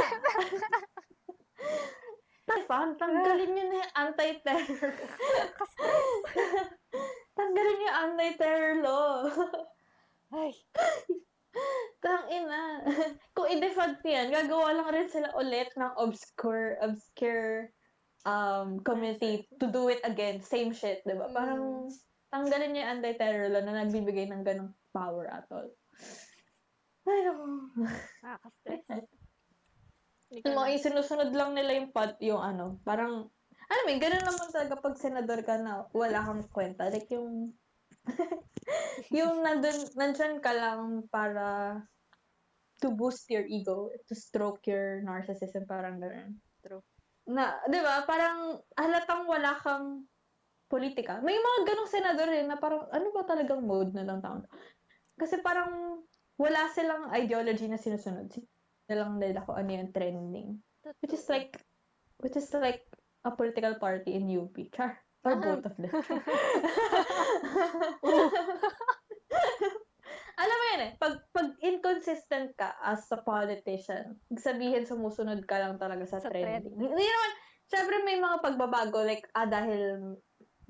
Tafan, 2.48 2.90
tanggalin 3.02 3.50
nyo 3.52 3.64
na 3.68 3.76
yung 3.84 3.94
anti-terror. 4.08 4.96
tanggalin 7.36 7.84
yung 7.84 7.98
anti-terror 8.08 8.76
law. 8.80 9.28
Ay, 10.32 10.56
Tang 12.00 12.26
ina. 12.32 12.86
Kung 13.36 13.48
i-defund 13.52 14.00
yan, 14.08 14.32
gagawa 14.32 14.72
lang 14.72 14.90
rin 14.94 15.10
sila 15.12 15.36
ulit 15.36 15.68
ng 15.76 15.94
obscure, 16.00 16.80
obscure 16.80 17.76
um, 18.24 18.80
community 18.88 19.48
to 19.60 19.68
do 19.68 19.92
it 19.92 20.00
again. 20.08 20.40
Same 20.40 20.72
shit, 20.72 21.04
di 21.04 21.16
ba? 21.16 21.28
Mm. 21.28 21.36
Parang 21.36 21.64
tanggalin 22.32 22.72
niya 22.72 22.82
yung 22.86 22.92
anti-terror 23.00 23.48
law 23.52 23.64
na 23.64 23.84
nagbibigay 23.84 24.32
ng 24.32 24.44
ganong 24.48 24.72
power 24.96 25.28
at 25.28 25.46
all. 25.52 25.68
Ay, 27.10 27.20
naku. 27.26 27.46
nakaka-stress. 28.24 29.08
Na- 30.46 30.70
isinusunod 30.70 31.34
lang 31.34 31.58
nila 31.58 31.74
yung 31.74 31.90
pat, 31.90 32.22
yung 32.22 32.38
ano, 32.38 32.78
parang, 32.86 33.28
alam 33.70 33.84
mo, 33.86 33.90
yun, 33.90 34.02
ganun 34.02 34.26
naman 34.26 34.48
talaga 34.54 34.78
pag 34.78 34.96
senador 35.02 35.42
ka 35.42 35.58
na 35.58 35.90
wala 35.90 36.22
kang 36.22 36.46
kwenta. 36.54 36.86
Like 36.94 37.10
yung, 37.10 37.50
yung 39.18 39.42
nandun, 39.42 39.80
nandyan 39.98 40.38
ka 40.42 40.52
lang 40.54 41.06
para 41.10 41.80
to 42.80 42.92
boost 42.96 43.28
your 43.28 43.44
ego, 43.46 43.92
to 44.08 44.16
stroke 44.16 44.64
your 44.68 45.04
narcissism, 45.04 45.68
parang 45.68 46.00
ganun. 46.00 46.40
True. 46.64 46.84
Na, 47.30 47.60
di 47.68 47.80
ba, 47.84 48.08
parang 48.08 48.58
halatang 48.80 49.28
wala 49.28 49.54
kang 49.60 50.08
politika. 50.72 51.20
May 51.20 51.36
mga 51.36 51.60
ganong 51.68 51.92
senador 51.92 52.30
rin 52.32 52.48
na 52.48 52.58
parang, 52.58 52.88
ano 52.90 53.12
ba 53.12 53.28
talagang 53.28 53.66
mode 53.66 53.92
na 53.92 54.08
lang 54.08 54.24
taon? 54.24 54.48
Kasi 55.20 55.44
parang, 55.44 56.02
wala 56.40 56.72
silang 56.72 57.12
ideology 57.12 57.68
na 57.68 57.76
sinusunod. 57.76 58.32
Sila 58.32 59.04
lang 59.04 59.20
nila 59.20 59.44
kung 59.44 59.60
ano 59.60 59.70
yung 59.76 59.92
trending. 59.92 60.50
Which 61.04 61.12
is 61.12 61.28
like, 61.28 61.60
which 62.24 62.40
is 62.40 62.48
like 62.56 62.88
a 63.28 63.32
political 63.36 63.76
party 63.76 64.16
in 64.16 64.32
UP. 64.32 64.56
Char. 64.72 65.04
Or 65.28 65.36
Ah. 65.36 65.42
both 65.42 65.66
of 65.68 65.76
them. 65.76 65.92
Alam 70.40 70.56
mo 70.56 70.66
yun 70.72 70.82
eh, 70.88 70.92
pag, 70.96 71.20
pag 71.36 71.52
inconsistent 71.60 72.56
ka 72.56 72.72
as 72.80 73.04
a 73.12 73.20
politician, 73.20 74.24
sabihin 74.40 74.88
sumusunod 74.88 75.44
ka 75.44 75.60
lang 75.60 75.76
talaga 75.76 76.08
sa, 76.08 76.24
Sa 76.24 76.32
trending. 76.32 76.80
Hindi 76.80 77.04
naman, 77.04 77.32
syempre 77.68 77.96
may 78.08 78.18
mga 78.24 78.40
pagbabago, 78.40 79.04
like, 79.04 79.28
ah, 79.36 79.44
dahil 79.44 80.16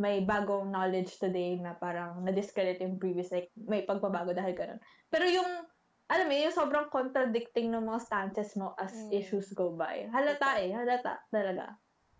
may 0.02 0.26
bagong 0.26 0.74
knowledge 0.74 1.22
today 1.22 1.60
na 1.62 1.78
parang 1.78 2.26
na-discredit 2.26 2.82
yung 2.82 2.98
previous, 2.98 3.30
like, 3.30 3.54
may 3.54 3.86
pagbabago 3.86 4.34
dahil 4.34 4.58
ganun. 4.58 4.80
Pero 5.14 5.30
yung, 5.30 5.70
alam 6.10 6.26
mo, 6.26 6.34
yung 6.34 6.56
sobrang 6.56 6.90
contradicting 6.90 7.70
ng 7.70 7.86
mga 7.86 8.00
stances 8.02 8.58
mo 8.58 8.74
as 8.82 8.96
Mm. 9.06 9.22
issues 9.22 9.54
go 9.54 9.78
by. 9.78 10.10
Halata 10.10 10.58
eh, 10.66 10.74
halata 10.74 11.22
talaga. 11.30 11.78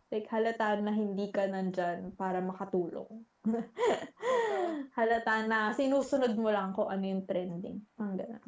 Like, 0.10 0.26
halata 0.34 0.74
na 0.82 0.90
hindi 0.90 1.30
ka 1.30 1.46
nandyan 1.46 2.18
para 2.18 2.42
makatulong. 2.42 3.22
halata 4.98 5.46
na 5.46 5.70
sinusunod 5.78 6.34
mo 6.34 6.50
lang 6.50 6.74
kung 6.74 6.90
ano 6.90 7.06
yung 7.06 7.30
trending. 7.30 7.78
Ang 8.02 8.18
ganun. 8.18 8.42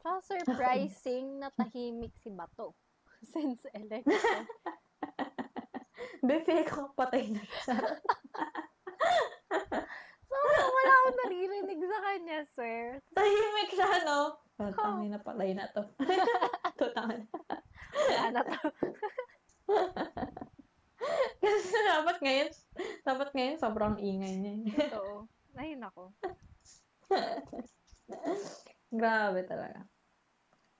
Tsaka 0.00 0.20
surprising 0.24 1.44
na 1.44 1.52
tahimik 1.52 2.16
si 2.16 2.32
Bato 2.32 2.72
since 3.32 3.68
election. 3.76 4.48
Befe 6.28 6.64
ko 6.64 6.88
patay 6.96 7.28
na 7.28 7.44
siya. 7.44 7.76
So, 10.24 10.36
wala 10.72 10.92
akong 10.92 11.18
naririnig 11.20 11.80
sa 11.84 11.98
kanya, 12.00 12.38
sir. 12.48 12.96
Tahimik 13.12 13.70
siya, 13.76 14.08
no? 14.08 14.40
Oh, 14.56 14.72
tangin 14.72 15.12
na 15.12 15.20
patay 15.20 15.52
na 15.52 15.68
to. 15.76 15.84
to 16.80 16.88
tangin. 16.96 17.28
Wala 17.92 18.24
na 18.32 18.40
to. 18.40 18.56
Kasi 21.42 21.76
dapat 21.88 22.16
ngayon, 22.24 22.48
Dapat 23.04 23.28
ngayon 23.36 23.56
sobrang 23.60 23.94
ingay 24.00 24.34
niya. 24.40 24.54
Totoo. 24.88 25.28
Ay, 25.54 25.78
nako. 25.78 26.10
Grabe 29.00 29.40
talaga. 29.46 29.86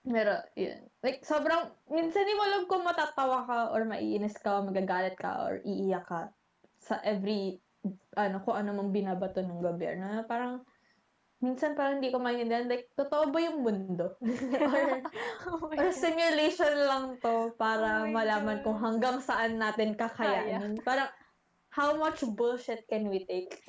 Pero, 0.05 0.35
yun. 0.59 0.81
Like, 1.01 1.22
sobrang, 1.25 1.72
minsan 1.89 2.29
mo 2.37 2.43
alam 2.45 2.62
kung 2.68 2.85
matatawa 2.85 3.47
ka 3.47 3.59
or 3.72 3.87
maiinis 3.89 4.37
ka 4.37 4.61
o 4.61 4.66
magagalit 4.66 5.16
ka 5.16 5.47
or 5.47 5.62
iiyak 5.64 6.05
ka 6.05 6.35
sa 6.77 7.01
every, 7.01 7.62
ano, 8.18 8.43
kung 8.45 8.57
ano 8.59 8.77
mang 8.77 8.93
binabato 8.93 9.41
ng 9.41 9.62
gobyerno. 9.62 10.05
Na 10.05 10.27
Parang, 10.27 10.66
minsan 11.45 11.76
parang 11.76 12.01
hindi 12.01 12.09
ko 12.09 12.16
maintindihan, 12.16 12.64
like, 12.64 12.88
totoo 12.97 13.28
ba 13.28 13.38
yung 13.38 13.61
mundo? 13.61 14.16
or, 14.64 15.05
Oh 15.45 15.68
or 15.76 15.92
simulation 15.92 16.72
lang 16.88 17.20
to 17.20 17.53
para 17.55 18.03
Oh 18.03 18.09
malaman 18.09 18.61
God. 18.61 18.64
kung 18.64 18.78
hanggang 18.80 19.20
saan 19.20 19.61
natin 19.61 19.92
kakayanin. 19.92 20.80
Parang, 20.80 21.12
how 21.68 21.92
much 21.95 22.24
bullshit 22.32 22.88
can 22.88 23.12
we 23.12 23.28
take? 23.28 23.61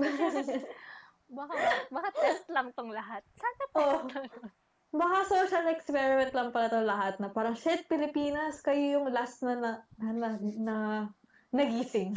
Baka, 1.26 1.58
baka 1.90 2.10
test 2.16 2.46
lang 2.48 2.70
tong 2.72 2.94
lahat. 2.94 3.26
Sana 3.34 3.64
Oh. 3.74 4.06
test 4.06 4.14
lang. 4.14 4.54
Baka 4.96 5.18
social 5.26 5.66
experiment 5.68 6.32
lang 6.32 6.54
pala 6.54 6.70
ito 6.70 6.80
lahat 6.80 7.18
na 7.20 7.28
parang, 7.28 7.58
shit, 7.58 7.90
Pilipinas, 7.90 8.62
kayo 8.62 9.02
yung 9.02 9.12
last 9.12 9.42
na 9.42 9.58
na, 9.58 9.72
na, 10.00 10.08
na, 10.14 10.28
na 10.56 10.76
nagising. 11.52 12.14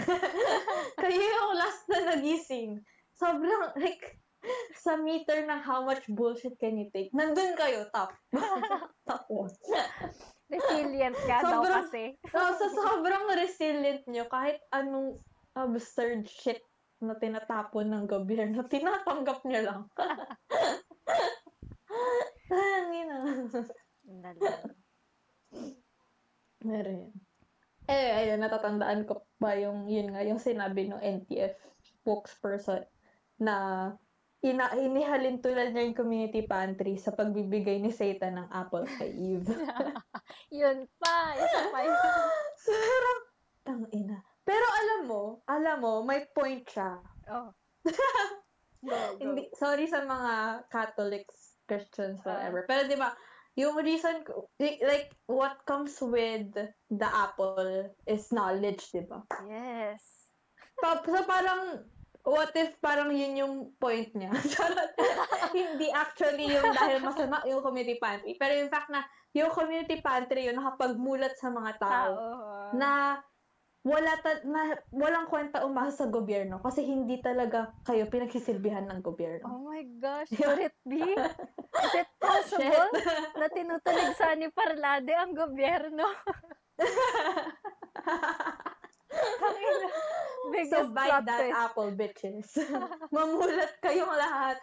kayo 1.00 1.18
yung 1.18 1.52
last 1.56 1.88
na 1.88 2.14
nagising. 2.14 2.84
Sobrang, 3.16 3.74
like, 3.74 4.17
sa 4.78 4.94
meter 4.94 5.42
ng 5.44 5.60
how 5.60 5.82
much 5.82 6.06
bullshit 6.08 6.54
can 6.62 6.78
you 6.78 6.88
take, 6.94 7.10
nandun 7.10 7.58
kayo, 7.58 7.90
top. 7.90 8.14
top. 9.08 9.26
Resilient 10.48 11.18
ka 11.28 11.44
daw 11.44 11.60
Sobrang- 11.60 11.84
kasi. 11.84 12.04
So, 12.32 12.40
sa 12.40 12.66
sobrang 12.72 13.28
resilient 13.36 14.06
nyo, 14.08 14.24
kahit 14.30 14.62
anong 14.72 15.20
absurd 15.52 16.24
shit 16.24 16.62
na 17.02 17.18
tinatapon 17.18 17.92
ng 17.92 18.04
gobyerno, 18.08 18.64
tinatanggap 18.64 19.44
nyo 19.44 19.60
lang. 19.60 19.80
Tangina. 22.48 23.16
Dalan. 24.08 24.72
Meron. 26.64 27.12
Eh, 27.88 28.10
ayun, 28.24 28.40
natatandaan 28.40 29.08
ko 29.08 29.24
pa 29.40 29.56
yung, 29.56 29.88
yun 29.88 30.12
nga, 30.12 30.24
yung 30.24 30.40
sinabi 30.40 30.88
ng 30.88 31.00
NTF 31.00 31.56
spokesperson 31.80 32.84
na 33.40 33.88
ina 34.38 34.70
inihalin 34.78 35.42
tulad 35.42 35.74
niya 35.74 35.90
yung 35.90 35.98
community 35.98 36.46
pantry 36.46 36.94
sa 36.94 37.10
pagbibigay 37.10 37.82
ni 37.82 37.90
Satan 37.90 38.38
ng 38.38 38.48
apple 38.54 38.86
kay 38.86 39.10
Eve. 39.10 39.50
Yun 40.54 40.86
pa. 41.02 41.34
Isa 41.34 41.60
pa 41.74 41.80
yun. 41.82 41.98
Sarap! 42.64 43.18
Tang 43.66 43.84
ina. 43.90 44.18
Pero 44.46 44.64
alam 44.64 45.00
mo, 45.10 45.22
alam 45.44 45.78
mo, 45.82 45.94
may 46.06 46.24
point 46.30 46.64
siya. 46.64 47.02
Oh. 47.28 47.50
Go, 48.78 48.94
go. 48.94 49.18
Hindi, 49.18 49.50
sorry 49.58 49.90
sa 49.90 50.06
mga 50.06 50.32
Catholics, 50.70 51.58
Christians, 51.66 52.22
Ah. 52.22 52.30
whatever. 52.38 52.62
Pero 52.70 52.86
di 52.86 52.94
ba, 52.94 53.10
yung 53.58 53.74
reason, 53.82 54.22
like, 54.62 55.10
what 55.26 55.58
comes 55.66 55.98
with 55.98 56.54
the 56.86 57.10
apple 57.10 57.90
is 58.06 58.30
knowledge, 58.30 58.86
di 58.94 59.02
ba? 59.02 59.18
Yes. 59.50 60.30
Pa- 60.78 61.02
so 61.02 61.26
parang, 61.26 61.82
what 62.28 62.52
if 62.52 62.76
parang 62.84 63.08
yun 63.16 63.40
yung 63.40 63.54
point 63.80 64.12
niya? 64.12 64.28
Charot. 64.52 64.92
Hindi 65.56 65.88
actually 65.88 66.52
yung 66.52 66.76
dahil 66.76 67.00
masama 67.00 67.40
yung 67.48 67.64
community 67.64 67.96
pantry. 67.96 68.36
Pero 68.36 68.60
in 68.60 68.68
fact 68.68 68.92
na, 68.92 69.00
yung 69.32 69.48
community 69.48 70.04
pantry 70.04 70.52
yun 70.52 70.60
nakapagmulat 70.60 71.32
sa 71.40 71.48
mga 71.48 71.80
tao 71.80 72.12
Tao. 72.12 72.76
na 72.76 73.16
wala 73.88 74.12
ta- 74.20 74.44
na 74.44 74.76
walang 74.92 75.32
kwenta 75.32 75.64
umasa 75.64 76.04
sa 76.04 76.12
gobyerno 76.12 76.60
kasi 76.60 76.84
hindi 76.84 77.24
talaga 77.24 77.72
kayo 77.88 78.04
pinagsisilbihan 78.10 78.84
ng 78.84 79.00
gobyerno. 79.00 79.48
Oh 79.48 79.64
my 79.64 79.80
gosh, 79.96 80.28
could 80.28 80.60
it 80.60 80.76
be? 80.84 81.16
Is 81.16 81.94
it 81.96 82.10
possible 82.20 82.90
na 83.38 83.48
tinutulig 83.48 84.12
sa 84.18 84.36
ni 84.36 84.52
Parlade 84.52 85.14
ang 85.16 85.32
gobyerno? 85.32 86.04
Biggest 90.52 90.72
so 90.72 90.94
buy 90.94 91.08
plot 91.08 91.24
that 91.26 91.40
twist. 91.44 91.58
apple, 91.58 91.90
bitches. 91.94 92.48
Mamulat 93.14 93.72
kayong 93.80 94.14
lahat 94.14 94.58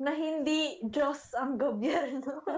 na 0.00 0.12
hindi 0.12 0.82
Diyos 0.84 1.34
ang 1.38 1.58
gobyerno. 1.58 2.42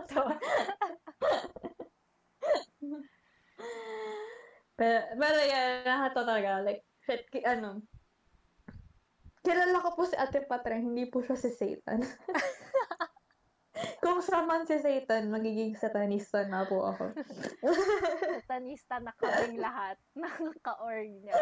Pero, 4.77 5.01
pero 5.17 5.41
yan, 5.41 5.89
lahat 5.89 6.13
to 6.13 6.21
talaga. 6.21 6.61
Like, 6.61 6.85
shit, 7.09 7.25
ki- 7.33 7.49
ano, 7.49 7.81
kilala 9.41 9.81
ko 9.81 9.97
po 9.97 10.05
si 10.05 10.13
Ate 10.21 10.45
Patra, 10.45 10.77
hindi 10.77 11.09
po 11.09 11.25
siya 11.25 11.33
si 11.33 11.49
Satan. 11.49 12.05
Kung 14.05 14.21
siya 14.21 14.45
man 14.45 14.69
si 14.69 14.77
Satan, 14.77 15.33
magiging 15.33 15.77
satanista 15.81 16.45
na 16.45 16.69
po 16.69 16.93
ako. 16.93 17.17
Satanista 18.45 19.01
na 19.01 19.13
kaming 19.17 19.61
lahat 19.61 19.97
ng 20.13 20.53
ka-org 20.61 21.09
niya. 21.25 21.33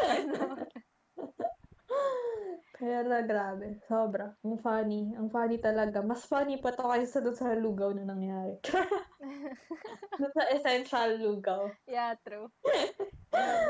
Pero 2.75 3.07
grabe, 3.23 3.79
sobra. 3.87 4.35
Ang 4.43 4.59
funny. 4.59 5.15
Ang 5.15 5.31
funny 5.31 5.63
talaga. 5.63 6.03
Mas 6.03 6.27
funny 6.27 6.59
pa 6.59 6.75
to 6.75 6.83
kaysa 6.83 7.23
doon 7.23 7.39
sa 7.39 7.55
lugaw 7.55 7.95
na 7.95 8.03
nangyari. 8.03 8.59
doon 10.19 10.33
sa 10.35 10.45
essential 10.51 11.11
lugaw. 11.23 11.71
yeah, 11.87 12.19
true. 12.27 12.51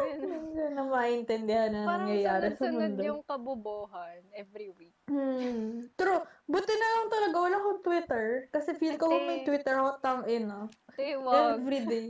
Hindi 0.09 0.65
na 0.73 0.85
maintindihan 0.89 1.73
na 1.73 1.85
Parang 1.85 2.09
nangyayari 2.09 2.53
sa 2.57 2.69
mundo. 2.73 3.01
yung 3.01 3.21
kabubuhan 3.25 4.21
every 4.33 4.73
week. 4.73 4.97
Hmm. 5.09 5.89
True. 5.97 6.25
Buti 6.49 6.75
na 6.75 6.89
lang 6.97 7.09
talaga 7.13 7.37
wala 7.39 7.57
akong 7.61 7.81
Twitter. 7.85 8.27
Kasi 8.53 8.73
feel 8.77 8.97
ko 8.97 9.13
kung 9.13 9.25
may. 9.25 9.45
Twitter 9.45 9.77
ako, 9.79 9.91
tang 10.01 10.25
ina. 10.29 10.69
Tiwag. 10.97 11.61
Every 11.61 11.81
day. 11.85 12.07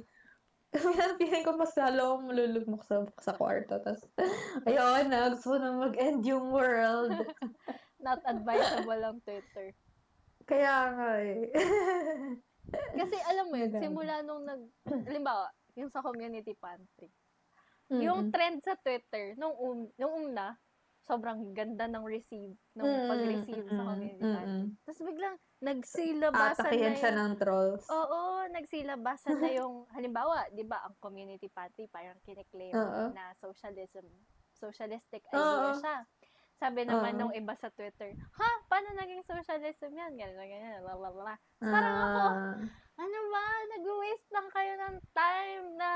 Kaya 0.75 1.15
feeling 1.15 1.47
ko 1.47 1.55
mas 1.55 1.75
lalo 1.79 2.19
akong 2.19 2.27
malulugmok 2.35 2.83
sa, 2.83 3.07
sa 3.23 3.33
kwarto. 3.39 3.79
Tapos, 3.79 4.03
ayun 4.67 5.07
na, 5.07 5.31
gusto 5.31 5.55
ko 5.55 5.57
na 5.63 5.71
mag-end 5.71 6.27
yung 6.27 6.51
world. 6.51 7.15
Not 8.05 8.21
advisable 8.27 9.01
ang 9.01 9.19
Twitter. 9.23 9.71
Kaya 10.45 10.75
nga 10.93 11.11
eh. 11.23 11.49
Kasi 12.99 13.17
alam 13.31 13.49
mo 13.49 13.57
yun, 13.57 13.71
Maganda. 13.71 13.85
simula 13.87 14.15
nung 14.27 14.43
nag, 14.45 14.63
halimbawa, 15.09 15.47
yung 15.79 15.91
sa 15.95 16.03
community 16.03 16.53
pantry. 16.59 17.09
Mm-mm. 17.89 18.03
Yung 18.03 18.21
trend 18.35 18.61
sa 18.65 18.75
Twitter, 18.81 19.39
nung, 19.39 19.55
um, 19.57 19.87
nung 19.95 20.15
una, 20.33 20.59
sobrang 21.05 21.53
ganda 21.53 21.85
ng 21.87 22.05
receive, 22.05 22.57
nung 22.75 22.89
Mm, 22.89 23.09
pag-receive 23.09 23.65
sa 23.69 23.75
mm, 23.77 23.89
community 23.89 24.25
mm, 24.25 24.37
mm. 24.45 24.65
Tapos 24.85 25.01
biglang, 25.05 25.37
nagsilabasan 25.61 26.81
na 26.81 26.93
Atakihan 26.93 26.95
siya 26.97 27.11
yung, 27.13 27.19
ng 27.19 27.33
trolls. 27.39 27.85
oo, 27.89 28.21
nagsilabasan 28.51 29.37
na 29.41 29.51
yung, 29.61 29.75
halimbawa, 29.93 30.49
di 30.51 30.65
ba, 30.65 30.81
ang 30.85 30.97
community 31.01 31.49
pantry, 31.53 31.87
parang 31.89 32.17
kiniklaim 32.25 32.77
Oo. 32.77 33.07
na 33.13 33.33
socialism, 33.39 34.05
socialistic 34.53 35.23
Oo. 35.33 35.37
idea 35.37 35.73
siya. 35.77 35.97
Sabi 36.65 36.89
naman 36.89 37.21
Oo. 37.21 37.29
nung 37.29 37.35
iba 37.37 37.53
sa 37.53 37.69
Twitter, 37.69 38.17
ha, 38.17 38.51
paano 38.73 38.97
naging 38.97 39.21
socialism 39.21 39.93
yan? 39.93 40.17
Ganyan, 40.17 40.33
ganyan, 40.41 40.81
la 40.81 40.97
la 40.97 41.13
la. 41.13 41.37
parang 41.61 41.97
ako, 42.01 42.21
Ah. 42.25 42.57
ano 42.97 43.19
ba, 43.29 43.45
nag-waste 43.69 44.29
lang 44.33 44.49
kayo 44.49 44.73
ng 44.81 44.97
time 45.13 45.65
na 45.77 45.91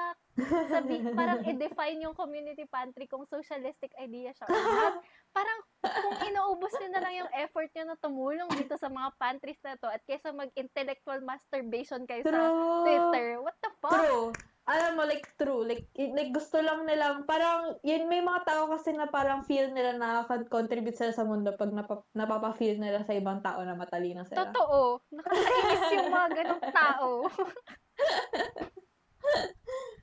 sabi, 0.69 0.95
parang 1.17 1.41
i-define 1.41 2.05
yung 2.05 2.13
community 2.13 2.69
pantry 2.69 3.09
kung 3.09 3.25
socialistic 3.25 3.97
idea 3.97 4.29
siya. 4.31 4.45
Parang 5.29 5.61
kung 5.85 6.17
inaubos 6.25 6.73
nyo 6.75 6.89
na 6.89 7.05
lang 7.05 7.15
yung 7.15 7.31
effort 7.37 7.69
nyo 7.71 7.85
na 7.85 8.01
tumulong 8.01 8.49
dito 8.51 8.75
sa 8.75 8.89
mga 8.89 9.13
pantries 9.17 9.61
na 9.61 9.77
to 9.77 9.87
at 9.87 10.01
kaysa 10.03 10.33
mag-intellectual 10.33 11.21
masturbation 11.21 12.03
kayo 12.05 12.25
sa 12.25 12.33
True. 12.33 12.83
Twitter, 12.83 13.27
what 13.39 13.55
the 13.61 13.71
fuck? 13.79 13.93
True. 13.95 14.33
Alam 14.69 15.01
mo, 15.01 15.03
like, 15.09 15.25
true. 15.41 15.65
Like, 15.65 15.89
like 15.97 16.29
gusto 16.29 16.61
lang 16.61 16.85
nilang, 16.85 17.25
parang, 17.25 17.81
yun, 17.81 18.05
may 18.05 18.21
mga 18.21 18.45
tao 18.45 18.69
kasi 18.69 18.93
na 18.93 19.09
parang 19.09 19.41
feel 19.49 19.73
nila 19.73 19.97
na 19.97 20.29
contribute 20.53 20.93
sila 20.93 21.17
sa 21.17 21.25
mundo 21.25 21.57
pag 21.57 21.73
napa, 21.73 22.05
napapa-feel 22.13 22.77
nila 22.77 23.01
sa 23.09 23.17
ibang 23.17 23.41
tao 23.41 23.65
na 23.65 23.73
matalino 23.73 24.29
sila. 24.29 24.53
Totoo. 24.53 25.01
Nakakainis 25.09 25.93
yung 25.97 26.13
mga 26.13 26.29
ganong 26.37 26.65
tao. 26.69 27.09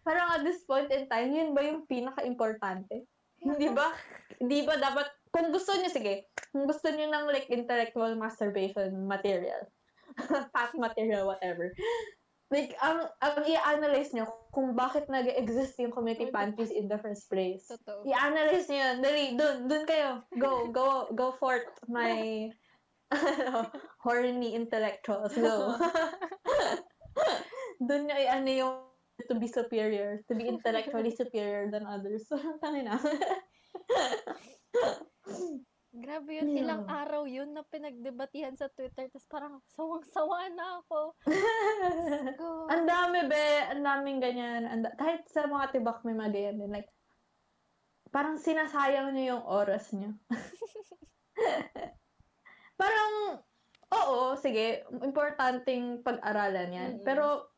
Parang 0.05 0.28
at 0.34 0.41
this 0.41 0.66
point 0.66 0.89
in 0.89 1.05
time, 1.09 1.34
yun 1.34 1.53
ba 1.53 1.61
yung 1.66 1.86
pinaka-importante? 1.86 3.05
Hindi 3.41 3.70
ba? 3.70 3.93
Hindi 4.41 4.66
ba 4.66 4.82
dapat, 4.82 5.13
kung 5.30 5.53
gusto 5.53 5.78
niyo, 5.78 5.93
sige, 5.93 6.26
kung 6.49 6.66
gusto 6.66 6.89
niyo 6.89 7.13
ng 7.13 7.30
like 7.30 7.49
intellectual 7.53 8.18
masturbation 8.18 8.89
material, 9.05 9.61
fat 10.53 10.74
material, 10.74 11.30
whatever, 11.30 11.70
like, 12.52 12.76
ang, 12.82 13.10
ang 13.22 13.38
i-analyze 13.46 14.14
niyo 14.14 14.30
kung 14.54 14.78
bakit 14.78 15.10
nag-exist 15.10 15.78
yung 15.82 15.91
community 15.91 16.30
pantries 16.30 16.72
in 16.72 16.88
the 16.88 16.98
first 17.02 17.30
place. 17.30 17.66
Totoo. 17.70 18.06
I-analyze 18.06 18.70
niyo 18.70 18.82
yun. 18.82 18.98
Dali, 19.02 19.24
dun, 19.36 19.68
dun 19.68 19.84
kayo. 19.89 20.22
Go, 20.38 20.70
go, 20.70 21.10
go 21.14 21.34
forth, 21.38 21.74
my 21.89 22.50
ano, 23.12 23.70
horny 24.02 24.56
intellectuals. 24.56 25.34
Go. 25.34 25.76
dun 27.88 28.08
niyo 28.08 28.16
i-ano 28.16 28.50
yung 28.50 28.76
to 29.28 29.36
be 29.39 29.48
superior, 29.48 30.20
to 30.28 30.36
be 30.36 30.48
intellectually 30.48 31.16
superior 31.16 31.72
than 31.72 31.88
others. 31.88 32.28
Tangin 32.64 32.91
na. 32.91 33.00
Grabe 35.96 36.36
yun, 36.36 36.52
Yeah. 36.52 36.68
ilang 36.68 36.84
araw 36.91 37.24
yun 37.24 37.56
na 37.56 37.64
pinagdebatihan 37.64 38.52
sa 38.60 38.68
Twitter. 38.68 39.08
Tapos 39.08 39.24
parang 39.32 39.64
sawang-sawa 39.80 40.52
na 40.52 40.84
ako. 40.84 41.16
Ang 42.74 42.84
dami, 42.84 43.24
be. 43.32 43.48
Ang 43.72 43.80
daming 43.80 44.20
ganyan. 44.20 44.68
Ang 44.68 44.84
da- 44.84 44.91
kahit 45.00 45.24
sa 45.32 45.48
mga 45.48 45.72
tibak 45.72 46.04
may 46.04 46.12
mga 46.12 46.36
ganyan 46.36 46.60
din. 46.60 46.72
Like, 46.76 46.91
parang 48.12 48.36
sinasayang 48.36 49.16
niyo 49.16 49.39
yung 49.39 49.46
oras 49.48 49.96
niyo. 49.96 50.12
parang, 52.82 53.39
oo, 53.96 54.36
sige, 54.36 54.84
importanteng 55.00 56.04
pag-aralan 56.04 56.76
yan. 56.76 56.91
Mm-mm. 57.00 57.08
Pero, 57.08 57.56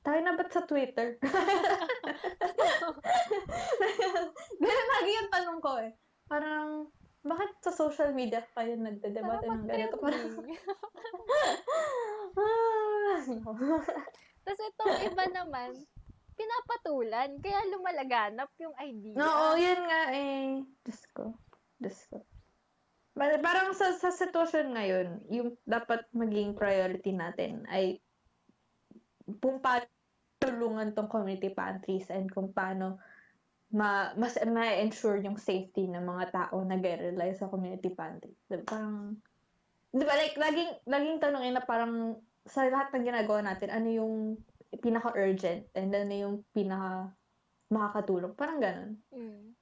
tayo 0.00 0.20
na 0.24 0.32
ba't 0.32 0.48
sa 0.48 0.64
Twitter? 0.64 1.20
Ganun 4.64 4.88
lagi 4.96 5.10
yung 5.12 5.30
tanong 5.30 5.60
ko 5.60 5.76
eh. 5.76 5.92
Parang, 6.24 6.88
bakit 7.22 7.50
sa 7.62 7.70
social 7.70 8.10
media 8.10 8.42
kayo 8.54 8.74
nagdedebate 8.74 9.46
ng 9.46 9.66
ganito? 9.66 9.96
Tapos 14.42 14.60
itong 14.74 14.96
iba 15.06 15.24
naman, 15.30 15.70
pinapatulan. 16.34 17.30
Kaya 17.38 17.58
lumalaganap 17.70 18.50
yung 18.58 18.74
idea. 18.82 19.14
Oo, 19.22 19.54
yun 19.54 19.80
nga 19.86 20.02
eh. 20.10 20.66
Diyos 20.82 21.02
ko. 21.14 21.30
Diyos 21.78 21.98
ko. 22.10 22.26
Par- 23.14 23.38
Parang 23.38 23.70
sa, 23.76 23.94
sa 23.94 24.10
sitwasyon 24.10 24.66
ngayon, 24.74 25.08
yung 25.30 25.48
dapat 25.62 26.02
maging 26.10 26.58
priority 26.58 27.14
natin 27.14 27.62
ay 27.70 28.02
kung 29.38 29.62
paano 29.62 29.86
tulungan 30.42 30.90
tong 30.90 31.06
community 31.06 31.54
pantries 31.54 32.10
and 32.10 32.26
kung 32.34 32.50
paano 32.50 32.98
ma, 33.72 34.12
mas 34.20 34.36
ma-ensure 34.36 35.24
yung 35.24 35.40
safety 35.40 35.88
ng 35.88 36.04
mga 36.04 36.24
tao 36.30 36.60
na 36.62 36.76
rely 36.76 37.32
sa 37.32 37.48
community 37.48 37.88
pantry. 37.96 38.36
Diba? 38.46 38.68
Parang, 38.68 39.16
di 39.90 40.04
ba, 40.04 40.14
like, 40.14 40.36
laging, 40.36 40.72
laging 40.84 41.18
tanongin 41.18 41.56
na 41.56 41.64
parang 41.64 42.20
sa 42.44 42.68
lahat 42.68 42.92
ng 42.92 43.08
ginagawa 43.08 43.40
natin, 43.40 43.72
ano 43.72 43.88
yung 43.88 44.14
pinaka-urgent 44.84 45.68
and 45.72 45.92
ano 45.92 46.12
yung 46.12 46.36
pinaka 46.52 47.12
makakatulong. 47.72 48.36
Parang 48.36 48.60
ganun. 48.60 48.92
Mm. 49.08 49.56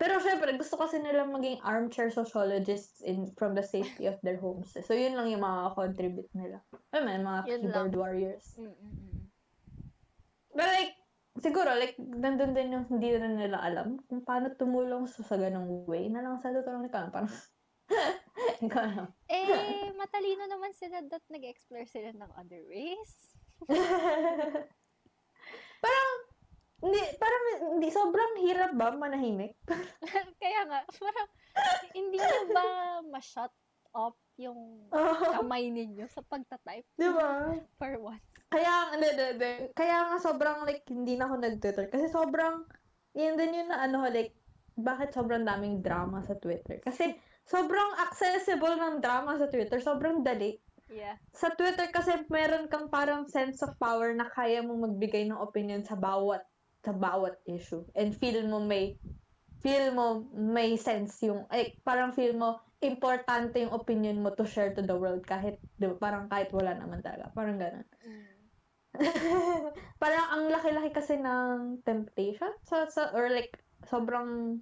Pero 0.00 0.16
syempre, 0.20 0.56
gusto 0.56 0.80
kasi 0.80 0.96
nila 0.96 1.28
maging 1.28 1.60
armchair 1.60 2.08
sociologists 2.08 3.04
in 3.04 3.28
from 3.36 3.52
the 3.52 3.60
safety 3.60 4.08
of 4.08 4.16
their 4.24 4.40
homes. 4.40 4.72
So, 4.72 4.96
yun 4.96 5.12
lang 5.12 5.28
yung 5.28 5.44
makaka-contribute 5.44 6.32
nila. 6.32 6.64
I 6.92 7.04
mean, 7.04 7.20
mga 7.20 7.40
Yun 7.48 7.60
keyboard 7.68 7.92
lang. 7.92 8.00
warriors. 8.00 8.56
Mm, 8.56 8.72
mm, 8.72 8.96
mm. 8.96 9.20
But 10.56 10.68
like, 10.72 10.99
siguro, 11.40 11.72
like, 11.74 11.96
nandun 11.98 12.52
din 12.52 12.76
yung 12.76 12.86
hindi 12.86 13.16
na 13.16 13.28
nila 13.28 13.58
alam 13.60 13.98
kung 14.06 14.22
paano 14.22 14.52
tumulong 14.54 15.08
sa, 15.08 15.24
sa 15.24 15.36
ganong 15.40 15.88
way 15.88 16.12
na 16.12 16.20
lang 16.20 16.36
sa 16.38 16.52
tutulong 16.52 16.86
ni 16.86 16.90
Kang. 16.92 17.10
Parang, 17.10 17.32
ikaw 18.64 18.82
alam. 18.84 19.08
Eh, 19.26 19.90
matalino 19.96 20.44
naman 20.46 20.70
sila 20.76 21.02
that 21.08 21.24
nag-explore 21.32 21.88
sila 21.88 22.12
ng 22.14 22.30
other 22.36 22.62
ways. 22.68 23.10
parang, 25.84 26.10
hindi, 26.80 27.02
parang, 27.20 27.44
hindi, 27.76 27.88
sobrang 27.92 28.32
hirap 28.44 28.72
ba 28.76 28.94
manahimik? 28.94 29.56
Kaya 30.42 30.60
nga, 30.68 30.80
parang 30.86 31.28
hindi 31.96 32.16
nyo 32.16 32.40
ba 32.54 32.64
ma-shut 33.10 33.52
up 33.96 34.16
yung 34.40 34.88
kamay 35.36 35.68
ninyo 35.68 36.08
sa 36.08 36.24
pagtatype 36.24 36.88
Di 36.96 37.08
ba? 37.12 37.52
for 37.80 37.92
once? 38.00 38.24
Kaya, 38.50 38.96
hindi, 38.96 39.08
hindi, 39.14 39.26
hindi. 39.36 39.52
Kaya 39.78 40.10
nga 40.10 40.18
sobrang 40.18 40.66
like, 40.66 40.82
hindi 40.90 41.14
na 41.14 41.30
ako 41.30 41.34
nag-Twitter. 41.38 41.86
Kasi 41.86 42.10
sobrang, 42.10 42.66
yun 43.14 43.38
din 43.38 43.62
yun 43.62 43.68
na 43.70 43.86
ano, 43.86 44.02
like, 44.10 44.34
bakit 44.74 45.14
sobrang 45.14 45.46
daming 45.46 45.84
drama 45.84 46.24
sa 46.26 46.34
Twitter? 46.34 46.82
Kasi 46.82 47.14
sobrang 47.46 47.94
accessible 48.00 48.74
ng 48.74 48.98
drama 48.98 49.38
sa 49.38 49.46
Twitter. 49.46 49.78
Sobrang 49.78 50.26
dali. 50.26 50.56
Yeah. 50.90 51.14
Sa 51.30 51.54
Twitter 51.54 51.86
kasi 51.94 52.26
meron 52.26 52.66
kang 52.66 52.90
parang 52.90 53.30
sense 53.30 53.62
of 53.62 53.78
power 53.78 54.10
na 54.10 54.26
kaya 54.26 54.58
mo 54.58 54.74
magbigay 54.74 55.22
ng 55.30 55.38
opinion 55.38 55.86
sa 55.86 55.94
bawat 55.94 56.42
sa 56.82 56.90
bawat 56.90 57.38
issue. 57.46 57.86
And 57.94 58.10
feel 58.10 58.42
mo 58.50 58.58
may 58.58 58.98
feel 59.60 59.92
mo 59.92 60.24
may 60.32 60.74
sense 60.80 61.20
yung 61.24 61.44
eh, 61.52 61.76
parang 61.84 62.16
feel 62.16 62.32
mo 62.32 62.60
importante 62.80 63.60
yung 63.60 63.76
opinion 63.76 64.24
mo 64.24 64.32
to 64.32 64.48
share 64.48 64.72
to 64.72 64.80
the 64.80 64.96
world 64.96 65.20
kahit 65.28 65.60
di 65.76 65.84
ba, 65.84 65.96
parang 66.00 66.32
kahit 66.32 66.48
wala 66.56 66.72
naman 66.72 67.04
talaga. 67.04 67.28
Parang 67.36 67.60
ganun. 67.60 67.84
Mm. 68.00 68.28
parang 70.02 70.26
ang 70.34 70.44
laki-laki 70.50 70.90
kasi 70.90 71.14
ng 71.20 71.84
temptation 71.86 72.50
sa, 72.64 72.88
sa 72.90 73.12
or 73.14 73.30
like 73.30 73.60
sobrang 73.86 74.58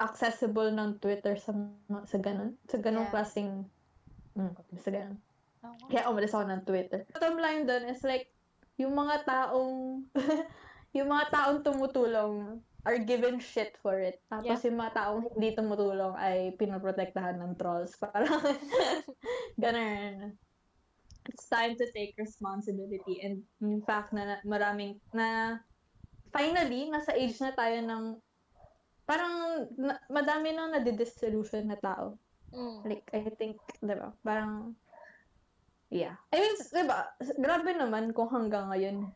accessible 0.00 0.72
ng 0.72 0.98
Twitter 0.98 1.36
sa 1.38 1.54
sa 2.08 2.18
ganun 2.18 2.56
sa 2.66 2.78
ganung 2.80 3.06
Yeah. 3.08 3.14
klaseng 3.14 3.52
mm, 4.34 4.52
sa 4.80 4.90
ganun. 4.90 5.20
Oo. 5.68 5.86
Kaya 5.92 6.08
umalis 6.08 6.32
ako 6.32 6.44
ng 6.48 6.62
Twitter. 6.64 7.00
Bottom 7.12 7.36
line 7.38 7.62
doon 7.68 7.84
is 7.92 8.00
like 8.08 8.32
yung 8.80 8.96
mga 8.96 9.26
taong 9.28 10.06
yung 10.96 11.08
mga 11.12 11.24
taong 11.28 11.60
tumutulong 11.60 12.62
are 12.88 12.96
given 12.96 13.36
shit 13.36 13.76
for 13.84 14.00
it. 14.00 14.16
Tapos 14.32 14.64
yung 14.64 14.80
mga 14.80 14.96
taong 14.96 15.20
hindi 15.36 15.52
tumutulong 15.52 16.16
ay 16.16 16.56
pinoprotektahan 16.56 17.36
ng 17.36 17.60
trolls. 17.60 17.92
Parang 18.00 18.40
ganun. 19.60 20.32
It's 21.28 21.44
time 21.52 21.76
to 21.76 21.84
take 21.92 22.16
responsibility 22.16 23.20
and 23.20 23.44
yung 23.60 23.84
fact 23.84 24.16
na 24.16 24.24
na- 24.24 24.44
maraming 24.48 24.96
na 25.12 25.60
finally 26.32 26.88
nasa 26.88 27.12
age 27.12 27.36
na 27.44 27.52
tayo 27.52 27.76
ng 27.84 28.04
parang 29.04 29.68
na, 29.76 30.00
madami 30.08 30.56
nang 30.56 30.72
nadidisillusion 30.72 31.68
na 31.68 31.76
tao. 31.76 32.16
Mm. 32.52 32.78
Like, 32.84 33.04
I 33.12 33.28
think, 33.36 33.60
di 33.80 33.92
ba, 33.92 34.12
parang, 34.24 34.72
yeah. 35.92 36.16
I 36.32 36.40
mean, 36.40 36.56
di 36.56 36.84
ba, 36.84 37.12
grabe 37.36 37.72
naman 37.76 38.12
kung 38.16 38.28
hanggang 38.28 38.72
ngayon, 38.72 39.08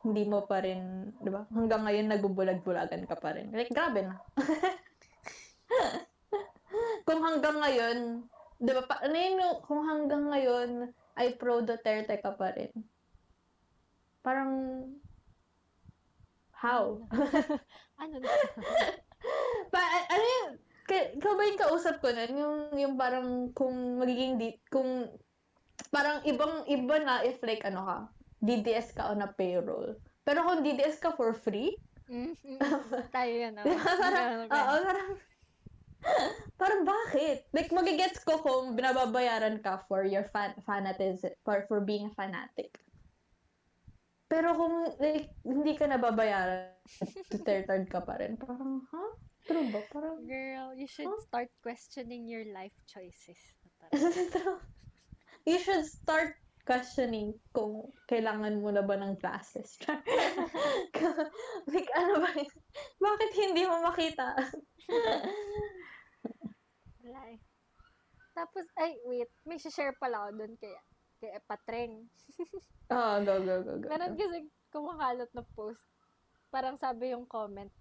hindi 0.00 0.24
mo 0.24 0.48
pa 0.48 0.64
rin, 0.64 1.12
di 1.20 1.28
ba, 1.28 1.44
hanggang 1.52 1.84
ngayon 1.84 2.08
nagbubulag-bulagan 2.08 3.04
ka 3.04 3.20
pa 3.20 3.36
rin. 3.36 3.52
Like, 3.52 3.68
grabe 3.68 4.00
na. 4.00 4.16
kung 7.06 7.20
hanggang 7.20 7.60
ngayon, 7.60 8.24
di 8.56 8.72
ba, 8.72 8.82
pa, 8.88 9.04
ano 9.04 9.16
yun, 9.16 9.60
kung 9.60 9.84
hanggang 9.84 10.24
ngayon 10.32 10.88
ay 11.20 11.36
pro 11.36 11.60
Duterte 11.60 12.16
ka 12.16 12.32
pa 12.32 12.56
rin. 12.56 12.72
Parang, 14.24 14.52
how? 16.56 17.04
Ano 18.00 18.16
na? 18.16 18.32
pa, 19.72 19.80
ano 20.08 20.24
yun, 20.24 20.48
ka- 20.88 21.12
ikaw 21.12 21.36
ba 21.36 21.44
yung 21.44 21.60
kausap 21.60 22.00
ko 22.00 22.08
nun? 22.08 22.32
Yung, 22.32 22.56
yung 22.72 22.94
parang 22.96 23.52
kung 23.52 24.00
magiging, 24.00 24.40
di, 24.40 24.56
kung 24.72 25.04
parang 25.92 26.24
ibang, 26.24 26.64
iba 26.64 26.96
na 27.04 27.20
if 27.28 27.36
like 27.44 27.60
ano 27.68 27.84
ka, 27.84 27.98
DDS 28.40 28.96
ka 28.96 29.12
on 29.12 29.22
a 29.22 29.30
payroll. 29.30 29.94
Pero 30.24 30.44
kung 30.44 30.64
DDS 30.64 31.00
ka 31.00 31.12
for 31.12 31.32
free, 31.32 31.76
Mm, 32.10 32.34
mm, 32.42 32.58
mm. 32.58 33.06
Tayo 33.14 33.32
yan. 33.38 33.54
di 33.54 33.70
ba? 33.70 33.86
Parang, 33.86 34.50
oo, 34.50 34.74
parang, 34.82 35.10
parang 36.60 36.82
bakit? 36.82 37.46
Like, 37.54 37.70
magigets 37.70 38.18
ko 38.26 38.42
kung 38.42 38.74
binababayaran 38.74 39.62
ka 39.62 39.86
for 39.86 40.02
your 40.02 40.26
fan, 40.26 40.58
fanatism, 40.66 41.30
for, 41.46 41.62
for 41.70 41.78
being 41.78 42.10
a 42.10 42.14
fanatic. 42.18 42.82
Pero 44.26 44.58
kung 44.58 44.90
like, 44.98 45.30
hindi 45.46 45.78
ka 45.78 45.86
nababayaran, 45.86 46.74
two-third 47.30 47.86
ka 47.86 48.02
pa 48.02 48.18
rin. 48.18 48.34
Parang, 48.34 48.82
ha? 48.90 48.98
Huh? 48.98 49.10
True 49.46 49.70
ba? 49.70 49.80
Parang, 49.94 50.18
Girl, 50.26 50.74
you 50.74 50.90
should 50.90 51.06
Huh? 51.06 51.22
start 51.22 51.48
questioning 51.62 52.26
your 52.26 52.42
life 52.50 52.74
choices. 52.90 53.38
Parang, 54.34 54.58
you 55.46 55.62
should 55.62 55.86
start 55.86 56.34
questioning 56.70 57.34
kung 57.50 57.90
kailangan 58.06 58.62
mo 58.62 58.70
na 58.70 58.86
ba 58.86 58.94
ng 58.94 59.18
glasses. 59.18 59.74
like, 61.74 61.90
ano 61.98 62.22
ba 62.22 62.30
yun? 62.30 62.54
Bakit 63.02 63.30
hindi 63.34 63.66
mo 63.66 63.82
makita? 63.82 64.38
Wala 67.02 67.20
eh. 67.34 67.42
Tapos, 68.38 68.70
ay, 68.78 68.94
wait. 69.02 69.26
May 69.42 69.58
share 69.58 69.98
pala 69.98 70.30
ako 70.30 70.46
doon 70.46 70.54
kay, 70.62 70.70
kay 71.18 71.34
Patreng. 71.42 72.06
oh, 72.94 73.14
go, 73.26 73.34
go, 73.42 73.66
go, 73.66 73.74
go. 73.82 73.86
Meron 73.90 74.14
kasi 74.14 74.38
kumakalot 74.70 75.30
na 75.34 75.42
post. 75.58 75.82
Parang 76.54 76.78
sabi 76.78 77.10
yung 77.10 77.26
comment, 77.26 77.74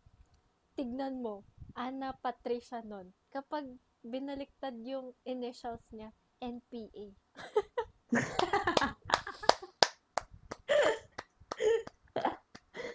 tignan 0.74 1.22
mo, 1.22 1.46
Ana 1.78 2.18
Patricia 2.18 2.82
nun. 2.82 3.14
Kapag 3.30 3.70
binaliktad 4.02 4.74
yung 4.82 5.14
initials 5.30 5.86
niya, 5.94 6.10
NPA. 6.42 7.14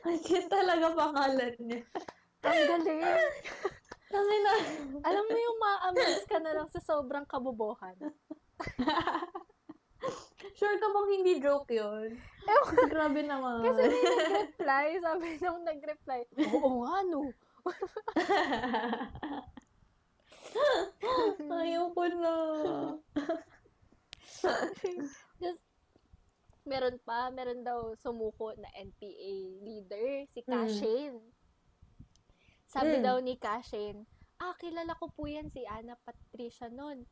Ay, 0.05 0.17
yun 0.21 0.47
talaga 0.49 0.87
pangalan 0.93 1.55
niya. 1.59 1.81
Ang 2.45 2.61
galing! 2.69 3.01
Kasi 4.05 4.35
na, 4.45 4.53
Alam 5.03 5.25
mo 5.25 5.35
yung 5.35 5.59
ma-amaze 5.59 6.25
ka 6.29 6.39
na 6.39 6.53
lang 6.53 6.69
sa 6.69 6.79
sobrang 6.79 7.25
kabobohan. 7.25 7.97
sure 10.55 10.77
ka 10.77 10.87
bang 10.87 11.09
hindi 11.11 11.41
joke 11.41 11.73
yun? 11.73 12.15
Ewan, 12.45 12.77
Grabe 12.87 13.21
naman. 13.25 13.65
kasi 13.65 13.81
may 13.83 14.03
nag-reply, 14.05 14.87
sabi 15.01 15.27
nung 15.41 15.65
nag-reply, 15.65 16.21
oo 16.53 16.85
nga 16.85 16.97
no. 17.09 17.33
Ayoko 21.51 22.05
na. 22.15 22.35
Just, 25.39 25.63
meron 26.65 26.97
pa, 27.01 27.29
meron 27.29 27.61
daw 27.61 27.93
sumuko 27.97 28.53
na 28.57 28.69
NPA 28.73 29.33
leader, 29.61 30.25
si 30.33 30.41
Mm. 30.41 30.49
Cashin. 30.49 31.13
Sabi 32.67 32.99
Mm. 32.99 33.05
daw 33.05 33.17
ni 33.21 33.37
Cashin, 33.37 34.03
ah, 34.39 34.57
kilala 34.57 34.97
ko 34.97 35.09
po 35.09 35.25
yan 35.25 35.47
si 35.49 35.63
Ana 35.65 35.95
Patricia 36.01 36.67
nun. 36.69 37.05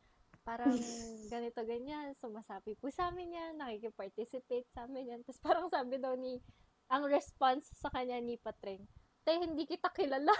Parang 0.42 0.74
ganito 1.32 1.62
ganyan, 1.62 2.16
sumasabi 2.18 2.74
po 2.74 2.90
sa 2.90 3.08
amin 3.08 3.30
yan, 3.30 3.52
nakikipparticipate 3.56 4.66
sa 4.72 4.88
amin 4.88 5.14
yan. 5.14 5.20
Tapos 5.22 5.38
parang 5.38 5.68
sabi 5.68 5.96
daw 5.96 6.16
ni, 6.16 6.40
ang 6.88 7.06
response 7.06 7.70
sa 7.72 7.88
kanya 7.88 8.18
ni 8.18 8.36
Patreng, 8.36 8.82
Tay, 9.22 9.38
hindi 9.38 9.64
kita 9.64 9.86
kilala. 9.94 10.34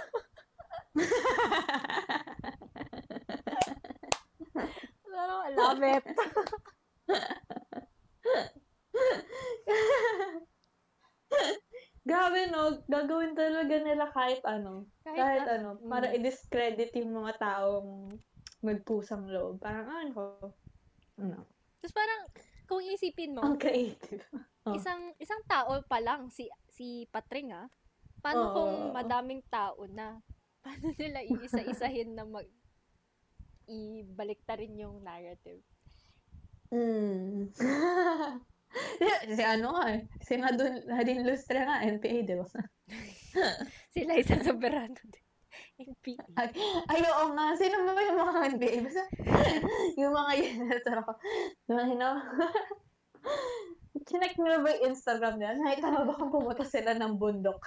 Pero 5.07 5.35
I 5.47 5.51
love 5.55 5.83
it. 5.83 6.03
Grabe 12.03 12.51
no, 12.51 12.83
gagawin 12.91 13.39
talaga 13.39 13.79
nila 13.79 14.11
kahit 14.11 14.43
ano. 14.43 14.91
Kahit, 15.07 15.47
na- 15.47 15.55
ano, 15.55 15.69
para 15.87 16.11
Mm. 16.11 16.15
i-discredit 16.19 16.91
yung 16.99 17.15
mga 17.15 17.39
taong 17.39 18.11
magpusang 18.61 19.31
loob. 19.31 19.63
Parang 19.63 19.87
ano, 19.87 20.51
ano, 21.17 21.47
Tapos 21.79 21.95
parang, 21.95 22.21
kung 22.67 22.83
isipin 22.83 23.35
mo, 23.35 23.43
ang 23.43 23.59
creative. 23.59 24.23
Oh. 24.63 24.79
isang 24.79 25.11
isang 25.19 25.43
tao 25.43 25.83
pa 25.91 25.99
lang 25.99 26.31
si 26.31 26.47
si 26.71 27.03
Patring 27.11 27.51
ah. 27.51 27.67
Paano 28.23 28.47
Oo. 28.47 28.55
kung 28.55 28.75
madaming 28.95 29.43
tao 29.51 29.91
na? 29.91 30.23
Paano 30.63 30.95
nila 30.95 31.19
iisa-isahin 31.19 32.15
na 32.15 32.23
mag 32.23 32.47
ibalik 33.67 34.39
ta 34.47 34.55
rin 34.55 34.79
yung 34.79 35.03
narrative? 35.03 35.67
Mm. 36.73 37.53
si 39.37 39.43
ano 39.45 39.67
nga 39.77 39.85
eh, 39.93 40.01
si 40.25 40.41
Nadun, 40.41 40.89
Nadine 40.89 41.29
Lustre 41.29 41.61
nga, 41.69 41.85
NPA, 41.85 42.25
di 42.25 42.35
ba? 42.41 42.49
Sila 43.93 44.13
isa 44.17 44.41
soberano 44.41 44.97
din. 44.97 45.25
NPA. 45.83 46.25
Ay, 46.89 47.01
oo 47.05 47.37
nga. 47.37 47.53
Sino 47.59 47.85
ba 47.85 48.01
yung 48.01 48.19
mga 48.25 48.41
NBA? 48.57 48.77
Basta, 48.89 49.05
yung 50.01 50.15
mga 50.17 50.33
yun, 50.41 50.73
ko. 51.05 51.13
Yung 51.69 51.77
mga 51.77 51.91
hinaw. 51.93 52.15
Chinek 54.03 54.35
nyo 54.41 54.65
ba 54.65 54.73
yung 54.73 54.97
Instagram 54.97 55.37
nila? 55.37 55.61
Nakita 55.61 55.93
mo 55.93 56.09
ba 56.09 56.17
kung 56.17 56.33
pumunta 56.33 56.65
sila 56.65 56.97
ng 56.97 57.21
bundok? 57.21 57.61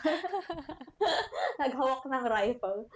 Naghawak 1.61 2.03
ng 2.09 2.25
rifle. 2.25 2.89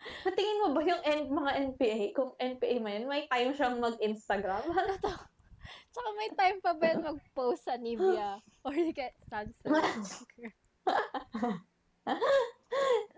Natingin 0.00 0.60
mo 0.64 0.68
ba 0.72 0.80
yung 0.84 1.02
N- 1.04 1.32
mga 1.32 1.52
NPA? 1.72 2.00
Kung 2.16 2.32
NPA 2.40 2.76
man 2.80 2.94
yun, 3.00 3.08
may 3.08 3.24
time 3.28 3.52
siyang 3.52 3.76
mag-Instagram? 3.80 4.64
Tsaka 5.92 6.08
may 6.14 6.30
time 6.38 6.58
pa 6.62 6.72
ba 6.72 6.84
yan 6.86 7.02
mag-post 7.02 7.66
sa 7.66 7.74
Nivea 7.76 8.38
or 8.66 8.74
get 8.94 9.14
sunset? 9.26 9.66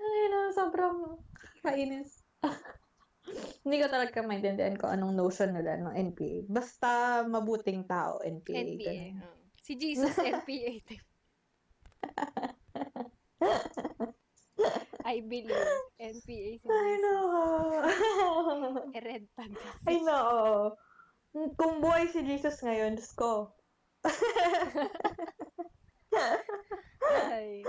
Ay, 0.03 0.23
no, 0.33 0.51
sobrang 0.57 1.21
kainis. 1.63 2.25
Hindi 3.63 3.77
ko 3.79 3.87
talaga 3.87 4.19
maintindihan 4.27 4.75
ko 4.75 4.91
anong 4.91 5.15
notion 5.15 5.55
nila 5.55 5.79
ng 5.79 5.95
NPA. 6.13 6.51
Basta 6.51 7.23
mabuting 7.23 7.87
tao, 7.87 8.19
NPA. 8.25 8.57
NPA. 8.59 8.83
ganun. 8.83 9.23
oo. 9.23 9.39
Si 9.63 9.79
Jesus 9.79 10.19
NPA. 10.19 10.83
I 15.03 15.23
believe 15.23 15.71
NPA 15.99 16.51
si 16.59 16.67
I 16.67 16.93
know. 17.03 17.23
A 18.95 19.01
red 19.07 19.25
tag. 19.35 19.51
I 19.87 19.97
know. 20.03 20.75
Kung 21.33 21.81
buhay 21.81 22.07
si 22.13 22.23
Jesus 22.23 22.61
ngayon, 22.61 22.95
Diyos 22.95 23.13
ko. 23.17 23.57
Ay. 27.33 27.65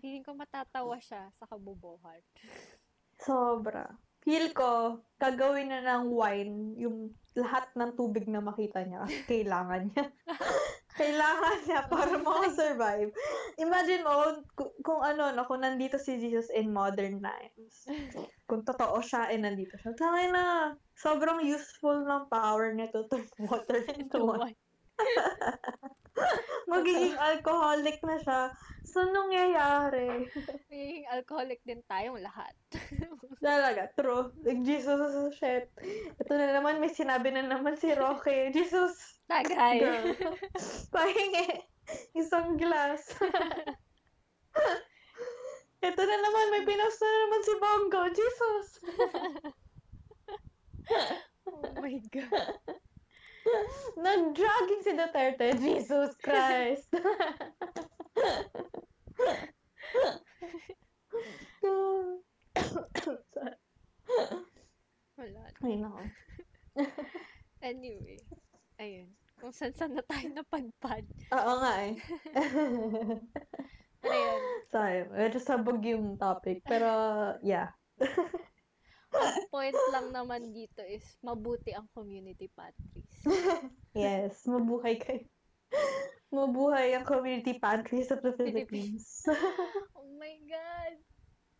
Feeling 0.00 0.24
ko 0.24 0.32
matatawa 0.34 0.96
siya 0.98 1.28
sa 1.38 1.44
kabubuhan. 1.46 2.18
Sobra. 3.20 3.84
Feel 4.20 4.52
ko, 4.52 5.00
gagawin 5.16 5.72
na 5.72 5.80
ng 5.80 6.12
wine 6.12 6.76
yung 6.76 7.12
lahat 7.36 7.72
ng 7.76 7.96
tubig 7.96 8.28
na 8.28 8.40
makita 8.44 8.84
niya. 8.84 9.04
Kasi 9.04 9.24
Kailangan 9.28 9.82
niya. 9.92 10.04
Kailangan 10.98 11.56
niya 11.64 11.80
para 11.86 12.14
makasurvive. 12.18 13.14
Imagine 13.62 14.02
mo, 14.02 14.42
kung, 14.58 14.72
kung 14.82 15.00
ano, 15.04 15.30
no, 15.30 15.46
kung 15.46 15.62
nandito 15.62 15.96
si 16.00 16.18
Jesus 16.18 16.50
in 16.50 16.74
modern 16.74 17.22
times. 17.22 17.86
Kung 18.50 18.66
totoo 18.66 18.98
siya, 18.98 19.30
eh, 19.30 19.38
nandito 19.38 19.78
siya. 19.78 19.94
Tangay 19.94 20.34
na, 20.34 20.74
sobrang 20.98 21.46
useful 21.46 22.02
ng 22.02 22.26
power 22.26 22.74
niya 22.74 22.90
to 22.90 23.06
turn 23.06 23.24
water 23.46 23.80
into 23.94 24.18
wine. 24.18 24.58
Magiging 26.70 27.16
alcoholic 27.18 27.98
na 28.06 28.16
siya. 28.22 28.40
So, 28.86 29.06
nangyayari? 29.06 30.30
Magiging 30.34 31.06
alcoholic 31.10 31.60
din 31.66 31.82
tayong 31.86 32.22
lahat. 32.22 32.54
Talaga, 33.44 33.88
true. 33.96 34.30
Like, 34.44 34.62
Jesus, 34.62 35.00
shit. 35.38 35.70
Ito 36.20 36.32
na 36.36 36.54
naman, 36.54 36.78
may 36.78 36.92
sinabi 36.92 37.32
na 37.32 37.46
naman 37.46 37.78
si 37.78 37.90
Roque. 37.94 38.50
Jesus, 38.56 39.20
Tagay. 39.26 39.80
girl. 39.80 40.14
Pahingi. 40.92 41.64
Isang 42.14 42.54
glass. 42.60 43.02
Ito 45.80 46.02
na 46.04 46.16
naman, 46.20 46.46
may 46.52 46.62
pinost 46.68 47.00
na 47.00 47.08
naman 47.08 47.40
si 47.40 47.54
Bongo. 47.56 48.02
Jesus. 48.12 48.66
Oh 51.48 51.72
my 51.80 51.96
God. 52.12 52.78
Nag-jogging 54.04 54.82
si 54.84 54.92
Duterte. 54.94 55.46
Jesus 55.58 56.16
Christ. 56.20 56.88
Wala. 65.16 65.42
Ay, 65.60 65.74
nako. 65.76 66.00
Anyway. 67.60 68.16
Ayun. 68.80 69.12
Kung 69.36 69.52
saan 69.52 69.76
saan 69.76 69.92
na 69.92 70.00
tayo 70.00 70.32
napadpad. 70.32 71.04
Oo 71.32 71.52
nga 71.60 71.74
eh. 71.84 71.94
Pero 74.00 74.16
yun. 74.16 74.40
Sorry, 74.72 75.04
medyo 75.12 75.40
sabog 75.44 75.84
yung 75.84 76.16
topic. 76.16 76.64
Pero, 76.64 76.88
yeah. 77.44 77.76
Point 79.50 79.74
lang 79.90 80.14
naman 80.14 80.54
dito 80.54 80.80
is 80.80 81.02
mabuti 81.20 81.74
ang 81.74 81.90
community 81.90 82.46
pantries. 82.48 83.10
Yes, 83.92 84.46
mabuhay 84.46 84.96
kayo. 84.96 85.26
Mabuhay 86.30 86.94
ang 86.94 87.02
community 87.02 87.58
pantries 87.58 88.14
of 88.14 88.22
the 88.22 88.30
Philippines. 88.32 89.26
Oh 89.98 90.06
my 90.14 90.38
God! 90.46 90.94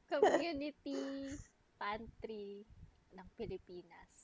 Community 0.07 1.26
pantry 1.74 2.62
ng 3.11 3.26
Pilipinas. 3.34 4.14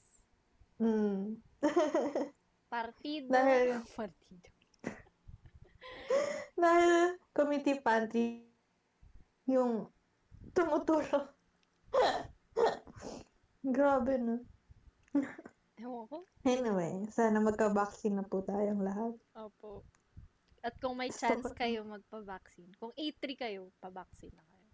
mm. 0.79 1.35
Partido. 2.73 3.31
Dahil- 3.31 3.83
Partido. 3.91 4.49
Dahil 6.55 6.95
community 7.33 7.75
pantry 7.83 8.47
yung 9.47 9.91
tumutulong. 10.53 11.27
Grabe 13.77 14.15
no. 14.19 14.37
Ewan 15.77 16.05
ko. 16.09 16.25
Anyway, 16.49 17.05
sana 17.13 17.37
magka-vaccine 17.43 18.17
na 18.17 18.25
po 18.25 18.41
tayong 18.41 18.81
lahat. 18.81 19.13
Opo. 19.37 19.85
At 20.65 20.81
kung 20.81 20.97
may 20.97 21.13
chance 21.13 21.47
kayo 21.53 21.85
magpa-vaccine, 21.85 22.73
kung 22.81 22.91
A3 22.97 23.23
kayo, 23.37 23.71
pa-vaccine 23.79 24.33
na 24.35 24.45
kayo. 24.49 24.69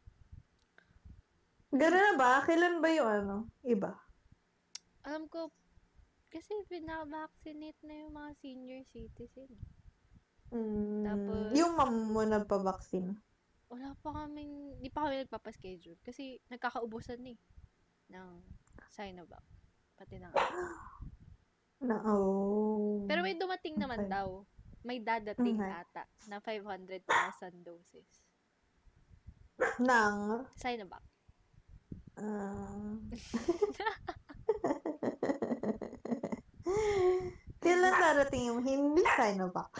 Gano'n 1.72 2.05
na 2.05 2.14
ba? 2.14 2.33
Kailan 2.47 2.78
ba 2.78 2.89
yung 2.93 3.11
ano? 3.11 3.37
Iba? 3.66 3.93
Alam 5.03 5.26
ko, 5.26 5.51
kasi 6.30 6.55
pinavaccinate 6.70 7.80
na 7.83 7.95
yung 8.07 8.12
mga 8.14 8.30
senior 8.41 8.83
citizen. 8.89 9.51
Mm, 10.53 11.05
Tapos- 11.05 11.53
yung 11.57 11.72
mom 11.76 11.97
mo 12.12 12.22
nagpa-vaccine. 12.22 13.12
Wala 13.72 13.97
pa 14.05 14.12
kaming, 14.12 14.76
di 14.85 14.93
pa 14.93 15.09
kami 15.09 15.24
nagpapaschedule. 15.24 15.97
Kasi 16.05 16.37
nagkakaubusan 16.53 17.24
eh. 17.24 17.37
Ng 18.11 18.42
Sinovac. 18.90 19.42
Pati 19.94 20.18
ng 20.18 20.32
Na, 21.86 21.98
oh. 22.07 23.03
Pero 23.11 23.22
may 23.26 23.34
dumating 23.34 23.74
naman 23.78 24.07
Okay. 24.07 24.11
daw. 24.11 24.46
May 24.82 24.98
dadating 24.98 25.59
Okay. 25.59 25.70
ata 25.70 26.05
na 26.26 26.42
500,000 26.42 27.07
doses. 27.62 28.11
Nang, 29.86 30.46
Sinovac. 30.59 31.03
ah, 32.18 32.98
Kailan 37.62 37.94
darating 37.94 38.50
yung 38.50 38.62
hindi 38.62 39.03
Sinovac? 39.14 39.70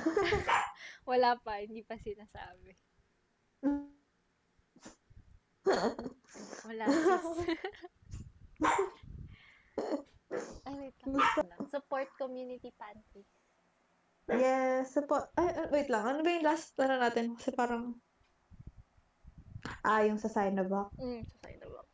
Wala 1.11 1.35
pa, 1.39 1.59
hindi 1.63 1.83
pa 1.83 1.99
sinasabi. 1.99 2.75
Wala. 6.67 6.85
Ay, 10.67 10.75
wait 10.79 10.97
lang. 11.05 11.19
Support 11.69 12.09
community 12.17 12.73
pantry. 12.79 13.27
Yes, 14.31 14.95
support. 14.95 15.29
Ay, 15.37 15.51
ay, 15.51 15.67
wait 15.75 15.89
lang. 15.91 16.07
Ano 16.07 16.23
ba 16.23 16.31
yung 16.31 16.47
last 16.47 16.79
ano 16.79 16.97
natin? 16.97 17.35
Kasi 17.37 17.51
parang... 17.53 17.99
Ah, 19.83 20.07
yung 20.07 20.19
sa 20.19 20.31
Sinovac. 20.31 20.91
Mm, 20.99 21.23
sa 21.27 21.49
of 21.67 21.87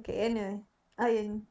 Okay, 0.00 0.16
anyway. 0.28 0.56
Ayun. 1.00 1.44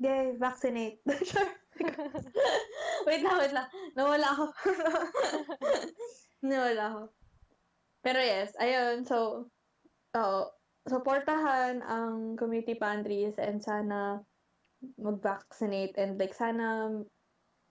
Yay, 0.00 0.36
vaccinate. 0.36 1.00
sure. 1.28 1.52
wait 3.08 3.20
lang, 3.20 3.36
wait 3.40 3.52
lang. 3.52 3.68
Nawala 3.96 4.28
ako. 4.32 4.44
Nawala 6.44 6.82
ako. 6.92 7.02
Pero 8.00 8.18
yes, 8.20 8.56
ayun. 8.60 9.04
So, 9.04 9.48
oo. 10.16 10.42
Supportahan 10.86 11.82
ang 11.82 12.38
community 12.38 12.78
pantries 12.78 13.34
and 13.38 13.58
sana 13.62 14.22
mag-vaccinate 14.98 15.94
and 15.98 16.18
like 16.20 16.34
sana 16.34 16.90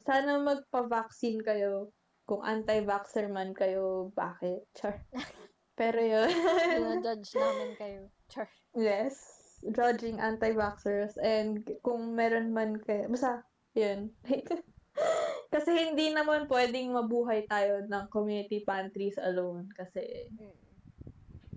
sana 0.05 0.38
magpa-vaccine 0.43 1.41
kayo 1.41 1.89
kung 2.26 2.41
anti-vaxxer 2.41 3.30
man 3.30 3.53
kayo, 3.53 4.09
bakit? 4.18 4.66
Char. 4.74 4.97
Pero 5.80 5.99
yun. 6.01 6.30
Dina-judge 6.34 7.38
namin 7.38 7.72
kayo. 7.78 8.01
Char. 8.34 8.49
Yes. 8.74 9.18
Judging 9.61 10.18
anti-vaxxers. 10.18 11.22
And 11.22 11.61
kung 11.86 12.18
meron 12.18 12.49
man 12.49 12.82
kayo, 12.82 13.05
basta, 13.13 13.45
yun. 13.78 14.09
kasi 15.53 15.72
hindi 15.93 16.09
naman 16.11 16.49
pwedeng 16.49 16.97
mabuhay 16.97 17.45
tayo 17.45 17.86
ng 17.86 18.05
community 18.09 18.66
pantries 18.66 19.22
alone. 19.22 19.70
Kasi 19.78 20.30
Mm. 20.34 20.64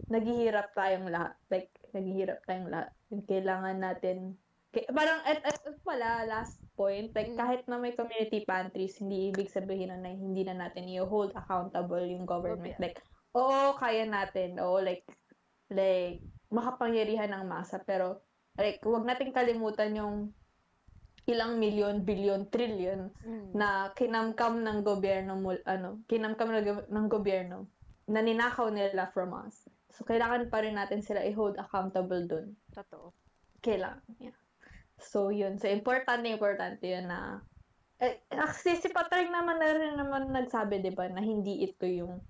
Naghihirap 0.08 0.72
tayong 0.72 1.08
lahat. 1.08 1.36
Like, 1.48 1.70
naghihirap 1.92 2.40
tayong 2.44 2.68
lahat. 2.68 2.90
Yung 3.12 3.24
kailangan 3.24 3.76
natin, 3.76 4.16
kay, 4.72 4.84
parang, 4.88 5.20
at, 5.24 5.40
at, 5.44 5.56
at 5.64 5.76
pala, 5.80 6.24
last 6.24 6.60
point, 6.76 7.12
like, 7.12 7.32
Mm. 7.32 7.38
kahit 7.38 7.62
na 7.68 7.76
may 7.76 7.92
community 7.92 8.44
pantries, 8.44 8.96
hindi 9.00 9.32
ibig 9.32 9.48
sabihin 9.48 9.92
na, 9.92 10.00
na 10.00 10.12
hindi 10.12 10.44
na 10.44 10.56
natin 10.56 10.88
i-hold 10.88 11.32
accountable 11.32 12.04
yung 12.04 12.24
government. 12.24 12.76
Like, 12.76 13.00
oo, 13.36 13.76
kaya 13.76 14.04
natin. 14.04 14.56
Oo, 14.60 14.80
like, 14.80 15.04
like, 15.68 16.20
makapangyarihan 16.48 17.32
ng 17.32 17.44
masa. 17.44 17.80
Pero, 17.80 18.24
like, 18.56 18.80
wag 18.84 19.04
nating 19.04 19.32
kalimutan 19.32 19.96
yung 19.96 20.16
ilang 21.28 21.60
milyon, 21.60 22.08
bilyon, 22.08 22.48
trillion 22.48 23.12
Mm. 23.20 23.52
na 23.52 23.92
kinamkam 23.92 24.64
ng 24.64 24.80
gobyerno 24.80 25.36
mul 25.36 25.60
ano, 25.68 26.00
kinamkam 26.08 26.48
ng 26.88 27.06
gobyerno 27.12 27.68
na 28.08 28.24
ninakaw 28.24 28.72
nila 28.72 29.12
from 29.12 29.36
us. 29.36 29.68
So, 29.98 30.06
kailangan 30.06 30.46
pa 30.46 30.62
rin 30.62 30.78
natin 30.78 31.02
sila 31.02 31.26
i-hold 31.26 31.58
accountable 31.58 32.22
dun. 32.30 32.54
Totoo. 32.70 33.10
Kailangan. 33.58 34.06
Yeah. 34.22 34.38
So, 35.02 35.34
yun. 35.34 35.58
So, 35.58 35.66
importante, 35.66 36.30
importante 36.30 36.86
yun 36.86 37.10
na 37.10 37.42
eh, 37.98 38.22
kasi 38.30 38.78
si 38.78 38.94
Patrick 38.94 39.26
naman 39.26 39.58
na 39.58 39.74
rin 39.74 39.98
naman 39.98 40.30
nagsabi, 40.30 40.78
di 40.78 40.94
ba, 40.94 41.10
na 41.10 41.18
hindi 41.18 41.66
ito 41.66 41.82
yung 41.82 42.22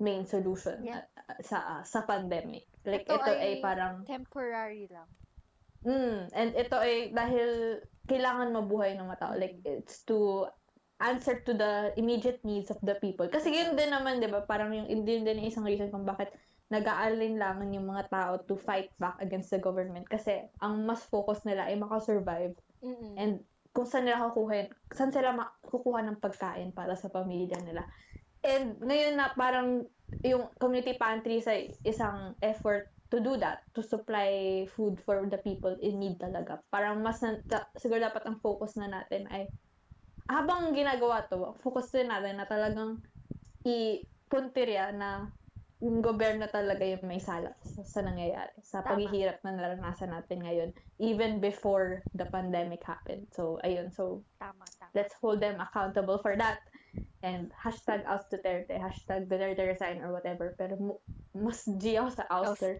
main 0.00 0.24
solution 0.24 0.80
Yeah. 0.80 1.04
sa 1.44 1.60
uh, 1.60 1.82
sa 1.84 2.08
pandemic. 2.08 2.64
Like, 2.88 3.04
Ito 3.04 3.20
ito, 3.20 3.28
ay, 3.28 3.36
ay 3.36 3.54
parang 3.60 4.08
Temporary 4.08 4.88
lang. 4.88 5.04
Mm, 5.84 6.32
and 6.32 6.50
ito 6.56 6.76
ay 6.80 7.12
dahil 7.12 7.82
kailangan 8.08 8.48
mabuhay 8.56 8.96
ng 8.96 9.04
mga 9.04 9.20
tao. 9.20 9.36
Like, 9.36 9.60
it's 9.68 10.08
to 10.08 10.48
answer 11.04 11.38
to 11.44 11.52
the 11.52 11.92
immediate 12.00 12.40
needs 12.42 12.72
of 12.72 12.80
the 12.80 12.96
people. 12.98 13.28
Kasi 13.28 13.52
yun 13.52 13.76
din 13.76 13.92
naman, 13.92 14.24
di 14.24 14.26
ba, 14.26 14.42
parang 14.48 14.72
yung, 14.72 14.88
yun 14.88 15.04
din 15.04 15.28
yung 15.28 15.52
isang 15.52 15.68
reason 15.68 15.92
kung 15.92 16.08
bakit 16.08 16.32
nag-aalinlangan 16.68 17.72
yung 17.72 17.88
mga 17.88 18.12
tao 18.12 18.32
to 18.44 18.56
fight 18.56 18.92
back 19.00 19.16
against 19.24 19.48
the 19.52 19.60
government. 19.60 20.04
Kasi 20.04 20.52
ang 20.60 20.84
mas 20.84 21.04
focus 21.08 21.44
nila 21.48 21.68
ay 21.68 21.80
makasurvive 21.80 22.56
Mm-mm. 22.84 23.16
and 23.18 23.42
kung 23.72 23.86
saan 23.88 24.08
nila 24.08 24.32
kukuha, 24.32 24.72
saan 24.90 25.12
sila 25.12 25.36
kukuha 25.62 26.02
ng 26.02 26.18
pagkain 26.18 26.72
para 26.72 26.96
sa 26.98 27.12
pamilya 27.12 27.60
nila. 27.62 27.86
And 28.42 28.80
ngayon 28.80 29.14
na 29.18 29.32
parang 29.36 29.86
yung 30.24 30.50
community 30.58 30.98
pantry 30.98 31.38
sa 31.38 31.54
isang 31.86 32.34
effort 32.42 32.90
to 33.08 33.22
do 33.22 33.40
that, 33.40 33.64
to 33.72 33.80
supply 33.80 34.64
food 34.68 35.00
for 35.00 35.24
the 35.30 35.40
people 35.40 35.72
in 35.80 35.96
need 36.02 36.20
talaga. 36.20 36.60
Parang 36.68 37.00
mas 37.00 37.22
na, 37.24 37.40
ta- 37.48 37.70
siguro 37.78 38.02
dapat 38.02 38.26
ang 38.28 38.36
focus 38.42 38.76
na 38.76 38.90
natin 38.90 39.24
ay 39.32 39.48
habang 40.28 40.76
ginagawa 40.76 41.24
to, 41.24 41.56
focus 41.64 41.88
din 41.88 42.12
natin 42.12 42.36
na 42.36 42.44
talagang 42.44 43.00
i-puntirya 43.64 44.92
na 44.92 45.32
yung 45.78 46.02
gobyerno 46.02 46.50
talaga 46.50 46.82
yung 46.82 47.06
may 47.06 47.22
sala 47.22 47.54
sa, 47.62 47.86
sa 47.86 48.00
nangyayari, 48.02 48.50
sa 48.66 48.82
Tama. 48.82 48.98
paghihirap 48.98 49.38
na 49.46 49.54
naranasan 49.54 50.10
natin 50.10 50.42
ngayon, 50.42 50.70
even 50.98 51.38
before 51.38 52.02
the 52.18 52.26
pandemic 52.34 52.82
happened. 52.82 53.30
So, 53.30 53.62
ayun. 53.62 53.94
So, 53.94 54.26
Tama, 54.42 54.66
tama. 54.78 54.90
let's 54.98 55.14
hold 55.22 55.38
them 55.38 55.62
accountable 55.62 56.18
for 56.18 56.34
that. 56.34 56.58
And 57.22 57.50
hashtag 57.54 58.02
oust 58.10 58.30
Duterte, 58.30 58.74
hashtag 58.74 59.30
Duterte 59.30 59.62
resign 59.66 60.02
or 60.02 60.10
whatever. 60.10 60.54
Pero 60.58 60.74
mu- 60.78 61.02
mas 61.34 61.62
G 61.78 61.94
ako 61.94 62.10
sa 62.10 62.24
ouster. 62.30 62.74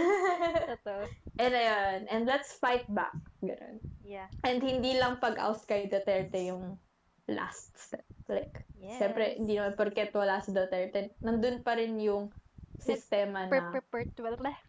Totoo. 0.76 1.04
and 1.36 1.52
ayun. 1.52 1.98
And 2.08 2.22
let's 2.24 2.56
fight 2.56 2.88
back. 2.88 3.12
Ganun. 3.44 3.84
Yeah. 4.04 4.28
And 4.44 4.64
hindi 4.64 4.96
lang 4.96 5.20
pag-oust 5.20 5.68
kay 5.68 5.88
Duterte 5.92 6.40
yung 6.48 6.80
last 7.28 7.76
step. 7.76 8.04
Like, 8.30 8.62
Yes. 8.72 8.96
siyempre, 8.96 9.36
hindi 9.36 9.58
naman 9.58 9.74
porket 9.74 10.08
wala 10.10 10.38
si 10.38 10.50
Duterte, 10.50 11.18
nandun 11.20 11.60
pa 11.60 11.74
rin 11.74 11.98
yung 11.98 12.30
sistema 12.78 13.44
na, 13.44 13.74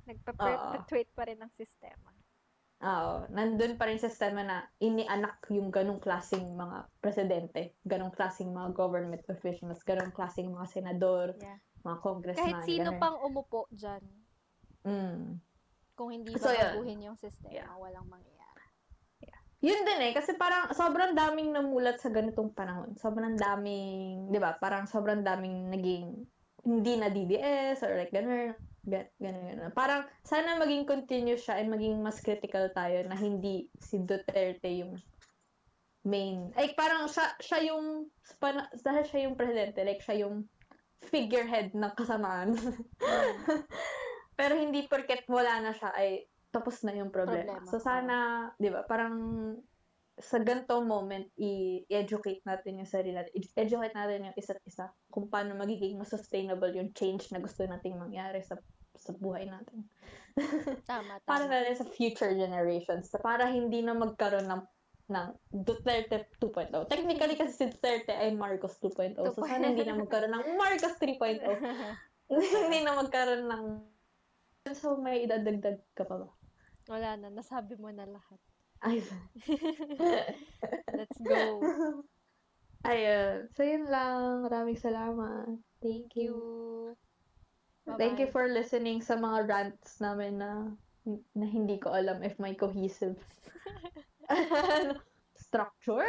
Nagpa-perpetuate 0.03 1.11
pa 1.13 1.23
rin 1.23 1.39
ang 1.39 1.47
sistema. 1.49 2.11
oo, 2.81 3.29
nandun 3.29 3.77
pa 3.77 3.85
rin 3.85 3.95
sistema 3.97 4.41
na 4.41 4.57
inianak 4.77 5.45
yung 5.47 5.69
ganong 5.69 6.01
klaseng 6.01 6.43
mga 6.51 6.89
presidente, 6.97 7.77
ganong 7.85 8.11
klaseng 8.11 8.49
mga 8.49 8.73
government 8.73 9.23
officials, 9.29 9.79
ganong 9.81 10.11
klaseng 10.11 10.49
mga 10.49 10.67
senador, 10.67 11.37
Yeah. 11.37 11.61
mga 11.85 11.97
congressman. 12.01 12.51
Kahit 12.57 12.67
sino 12.67 12.89
ganun. 12.89 12.99
pang 12.99 13.17
umupo 13.21 13.69
dyan, 13.69 14.01
Mm. 14.81 15.37
kung 15.93 16.09
hindi 16.09 16.33
So, 16.35 16.49
yun. 16.49 16.57
babaguhin 16.57 17.05
yung 17.05 17.15
sistema, 17.15 17.53
Yeah. 17.53 17.77
walang 17.77 18.09
mangyayari. 18.09 18.30
Yun 19.61 19.85
din 19.85 20.01
eh, 20.09 20.13
kasi 20.17 20.33
parang 20.41 20.73
sobrang 20.73 21.13
daming 21.13 21.53
namulat 21.53 22.01
sa 22.01 22.09
ganitong 22.09 22.49
panahon. 22.49 22.97
Sobrang 22.97 23.37
daming, 23.37 24.33
di 24.33 24.41
ba, 24.41 24.57
parang 24.57 24.89
sobrang 24.89 25.21
daming 25.21 25.69
naging 25.69 26.25
hindi 26.65 26.93
na 26.97 27.13
DDS 27.13 27.85
or 27.85 27.93
like 27.93 28.09
gano'n, 28.09 28.57
gano'n, 28.89 29.45
gano'n. 29.53 29.73
Parang 29.77 30.09
sana 30.25 30.57
maging 30.57 30.89
continuous 30.89 31.45
siya 31.45 31.61
and 31.61 31.69
maging 31.69 32.01
mas 32.01 32.17
critical 32.25 32.73
tayo 32.73 33.05
na 33.05 33.13
hindi 33.13 33.69
si 33.77 34.01
Duterte 34.01 34.69
yung 34.81 34.97
main. 36.09 36.49
Like 36.57 36.73
parang 36.73 37.05
siya, 37.05 37.37
siya 37.37 37.59
yung, 37.69 38.09
dahil 38.81 39.03
siya 39.05 39.19
yung 39.29 39.37
presidente, 39.37 39.85
like 39.85 40.01
siya 40.01 40.25
yung 40.25 40.49
figurehead 41.05 41.77
ng 41.77 41.93
kasamaan. 41.93 42.57
Pero 44.37 44.57
hindi 44.57 44.89
porket 44.89 45.25
wala 45.29 45.61
na 45.61 45.73
siya 45.73 45.93
ay 45.93 46.25
tapos 46.51 46.83
na 46.83 46.91
yung 46.95 47.09
problema. 47.09 47.57
Problema, 47.57 47.71
So 47.71 47.79
sana, 47.79 48.15
'di 48.59 48.69
ba, 48.69 48.83
parang 48.83 49.15
sa 50.21 50.37
ganitong 50.37 50.85
moment, 50.85 51.25
i-educate 51.39 52.45
natin 52.45 52.83
yung 52.83 52.89
sarili 52.89 53.15
natin. 53.15 53.33
I- 53.33 53.55
Educate 53.57 53.95
natin 53.95 54.29
yung 54.29 54.37
isa't 54.37 54.61
isa 54.67 54.91
kung 55.09 55.31
paano 55.31 55.57
magiging 55.57 55.97
mas 55.97 56.11
sustainable 56.13 56.69
yung 56.75 56.93
change 56.93 57.31
na 57.33 57.41
gusto 57.41 57.65
nating 57.65 57.97
mangyari 57.97 58.43
sa 58.43 58.59
sa 58.93 59.15
buhay 59.17 59.49
natin. 59.49 59.87
Tama, 60.91 61.17
Para 61.25 61.47
tama. 61.47 61.51
na 61.57 61.65
rin 61.65 61.75
sa 61.75 61.87
future 61.87 62.35
generations. 62.37 63.09
Para 63.17 63.49
hindi 63.49 63.81
na 63.81 63.97
magkaroon 63.97 64.45
ng 64.45 64.61
ng 65.11 65.27
Duterte 65.51 66.29
2.0. 66.39 66.71
Technically 66.87 67.35
kasi 67.35 67.51
si 67.51 67.65
Duterte 67.67 68.13
ay 68.15 68.31
Marcos 68.35 68.77
2.0. 68.79 69.17
So 69.35 69.43
sana 69.43 69.73
hindi 69.73 69.83
na 69.83 69.97
magkaroon 69.97 70.31
ng 70.31 70.45
Marcos 70.55 70.95
3.0. 71.01 71.41
hindi 72.31 72.79
na 72.85 72.95
magkaroon 72.95 73.47
ng 73.47 73.63
So 74.69 74.93
may 75.01 75.25
idadagdag 75.25 75.81
ka 75.97 76.05
pa 76.05 76.21
ba? 76.21 76.29
Wala 76.91 77.15
na, 77.15 77.31
nasabi 77.31 77.79
mo 77.79 77.87
na 77.87 78.03
lahat. 78.03 78.39
Ay, 78.83 78.99
Let's 80.97 81.19
go. 81.23 81.63
ayun. 82.91 83.47
So 83.55 83.63
yun 83.63 83.87
lang. 83.87 84.43
Maraming 84.43 84.75
salamat. 84.75 85.55
Thank 85.79 86.19
you. 86.19 86.35
you. 87.87 87.95
Thank 87.95 88.19
you 88.19 88.27
Bye-bye. 88.27 88.35
for 88.35 88.45
listening 88.51 88.99
sa 88.99 89.15
mga 89.15 89.47
rants 89.47 90.03
namin 90.03 90.43
na 90.43 90.75
na 91.33 91.45
hindi 91.49 91.81
ko 91.81 91.89
alam 91.95 92.21
if 92.21 92.37
may 92.37 92.53
cohesive 92.53 93.17
structure. 95.47 96.05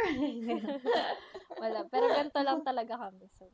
Wala. 1.57 1.87
Pero 1.89 2.05
ganito 2.11 2.39
lang 2.43 2.61
talaga 2.61 3.09
kami. 3.09 3.25
So, 3.39 3.49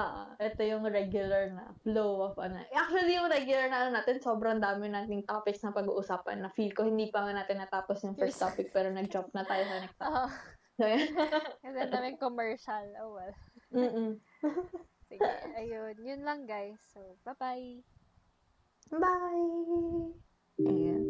Ah, 0.00 0.32
ito 0.40 0.64
yung 0.64 0.88
regular 0.88 1.52
na 1.52 1.76
flow 1.84 2.32
of 2.32 2.34
ano. 2.40 2.56
Actually, 2.72 3.20
yung 3.20 3.28
regular 3.28 3.68
na 3.68 3.84
ano 3.84 3.90
natin, 4.00 4.16
sobrang 4.16 4.56
dami 4.56 4.88
nating 4.88 5.28
topics 5.28 5.60
na 5.60 5.76
pag-uusapan 5.76 6.40
na 6.40 6.48
feel 6.56 6.72
ko 6.72 6.88
hindi 6.88 7.12
pa 7.12 7.28
nga 7.28 7.36
natin 7.36 7.60
natapos 7.60 8.00
yung 8.08 8.16
first 8.16 8.40
topic 8.40 8.72
pero 8.72 8.88
nag-jump 8.88 9.28
na 9.36 9.44
tayo 9.44 9.60
sa 9.68 9.76
next 9.76 9.96
topic. 10.00 10.08
Oo. 10.08 10.28
So, 10.80 10.88
yan. 10.88 11.12
Kasi 11.68 11.78
daming 11.92 12.16
commercial. 12.16 12.84
Oh, 13.04 13.12
well. 13.12 13.34
Mm-mm. 13.76 14.16
Sige. 15.12 15.28
Ayun. 15.60 15.94
Yun 16.00 16.24
lang, 16.24 16.48
guys. 16.48 16.80
So, 16.96 17.20
bye-bye. 17.28 17.84
Bye! 18.88 20.16
Ayan. 20.64 21.04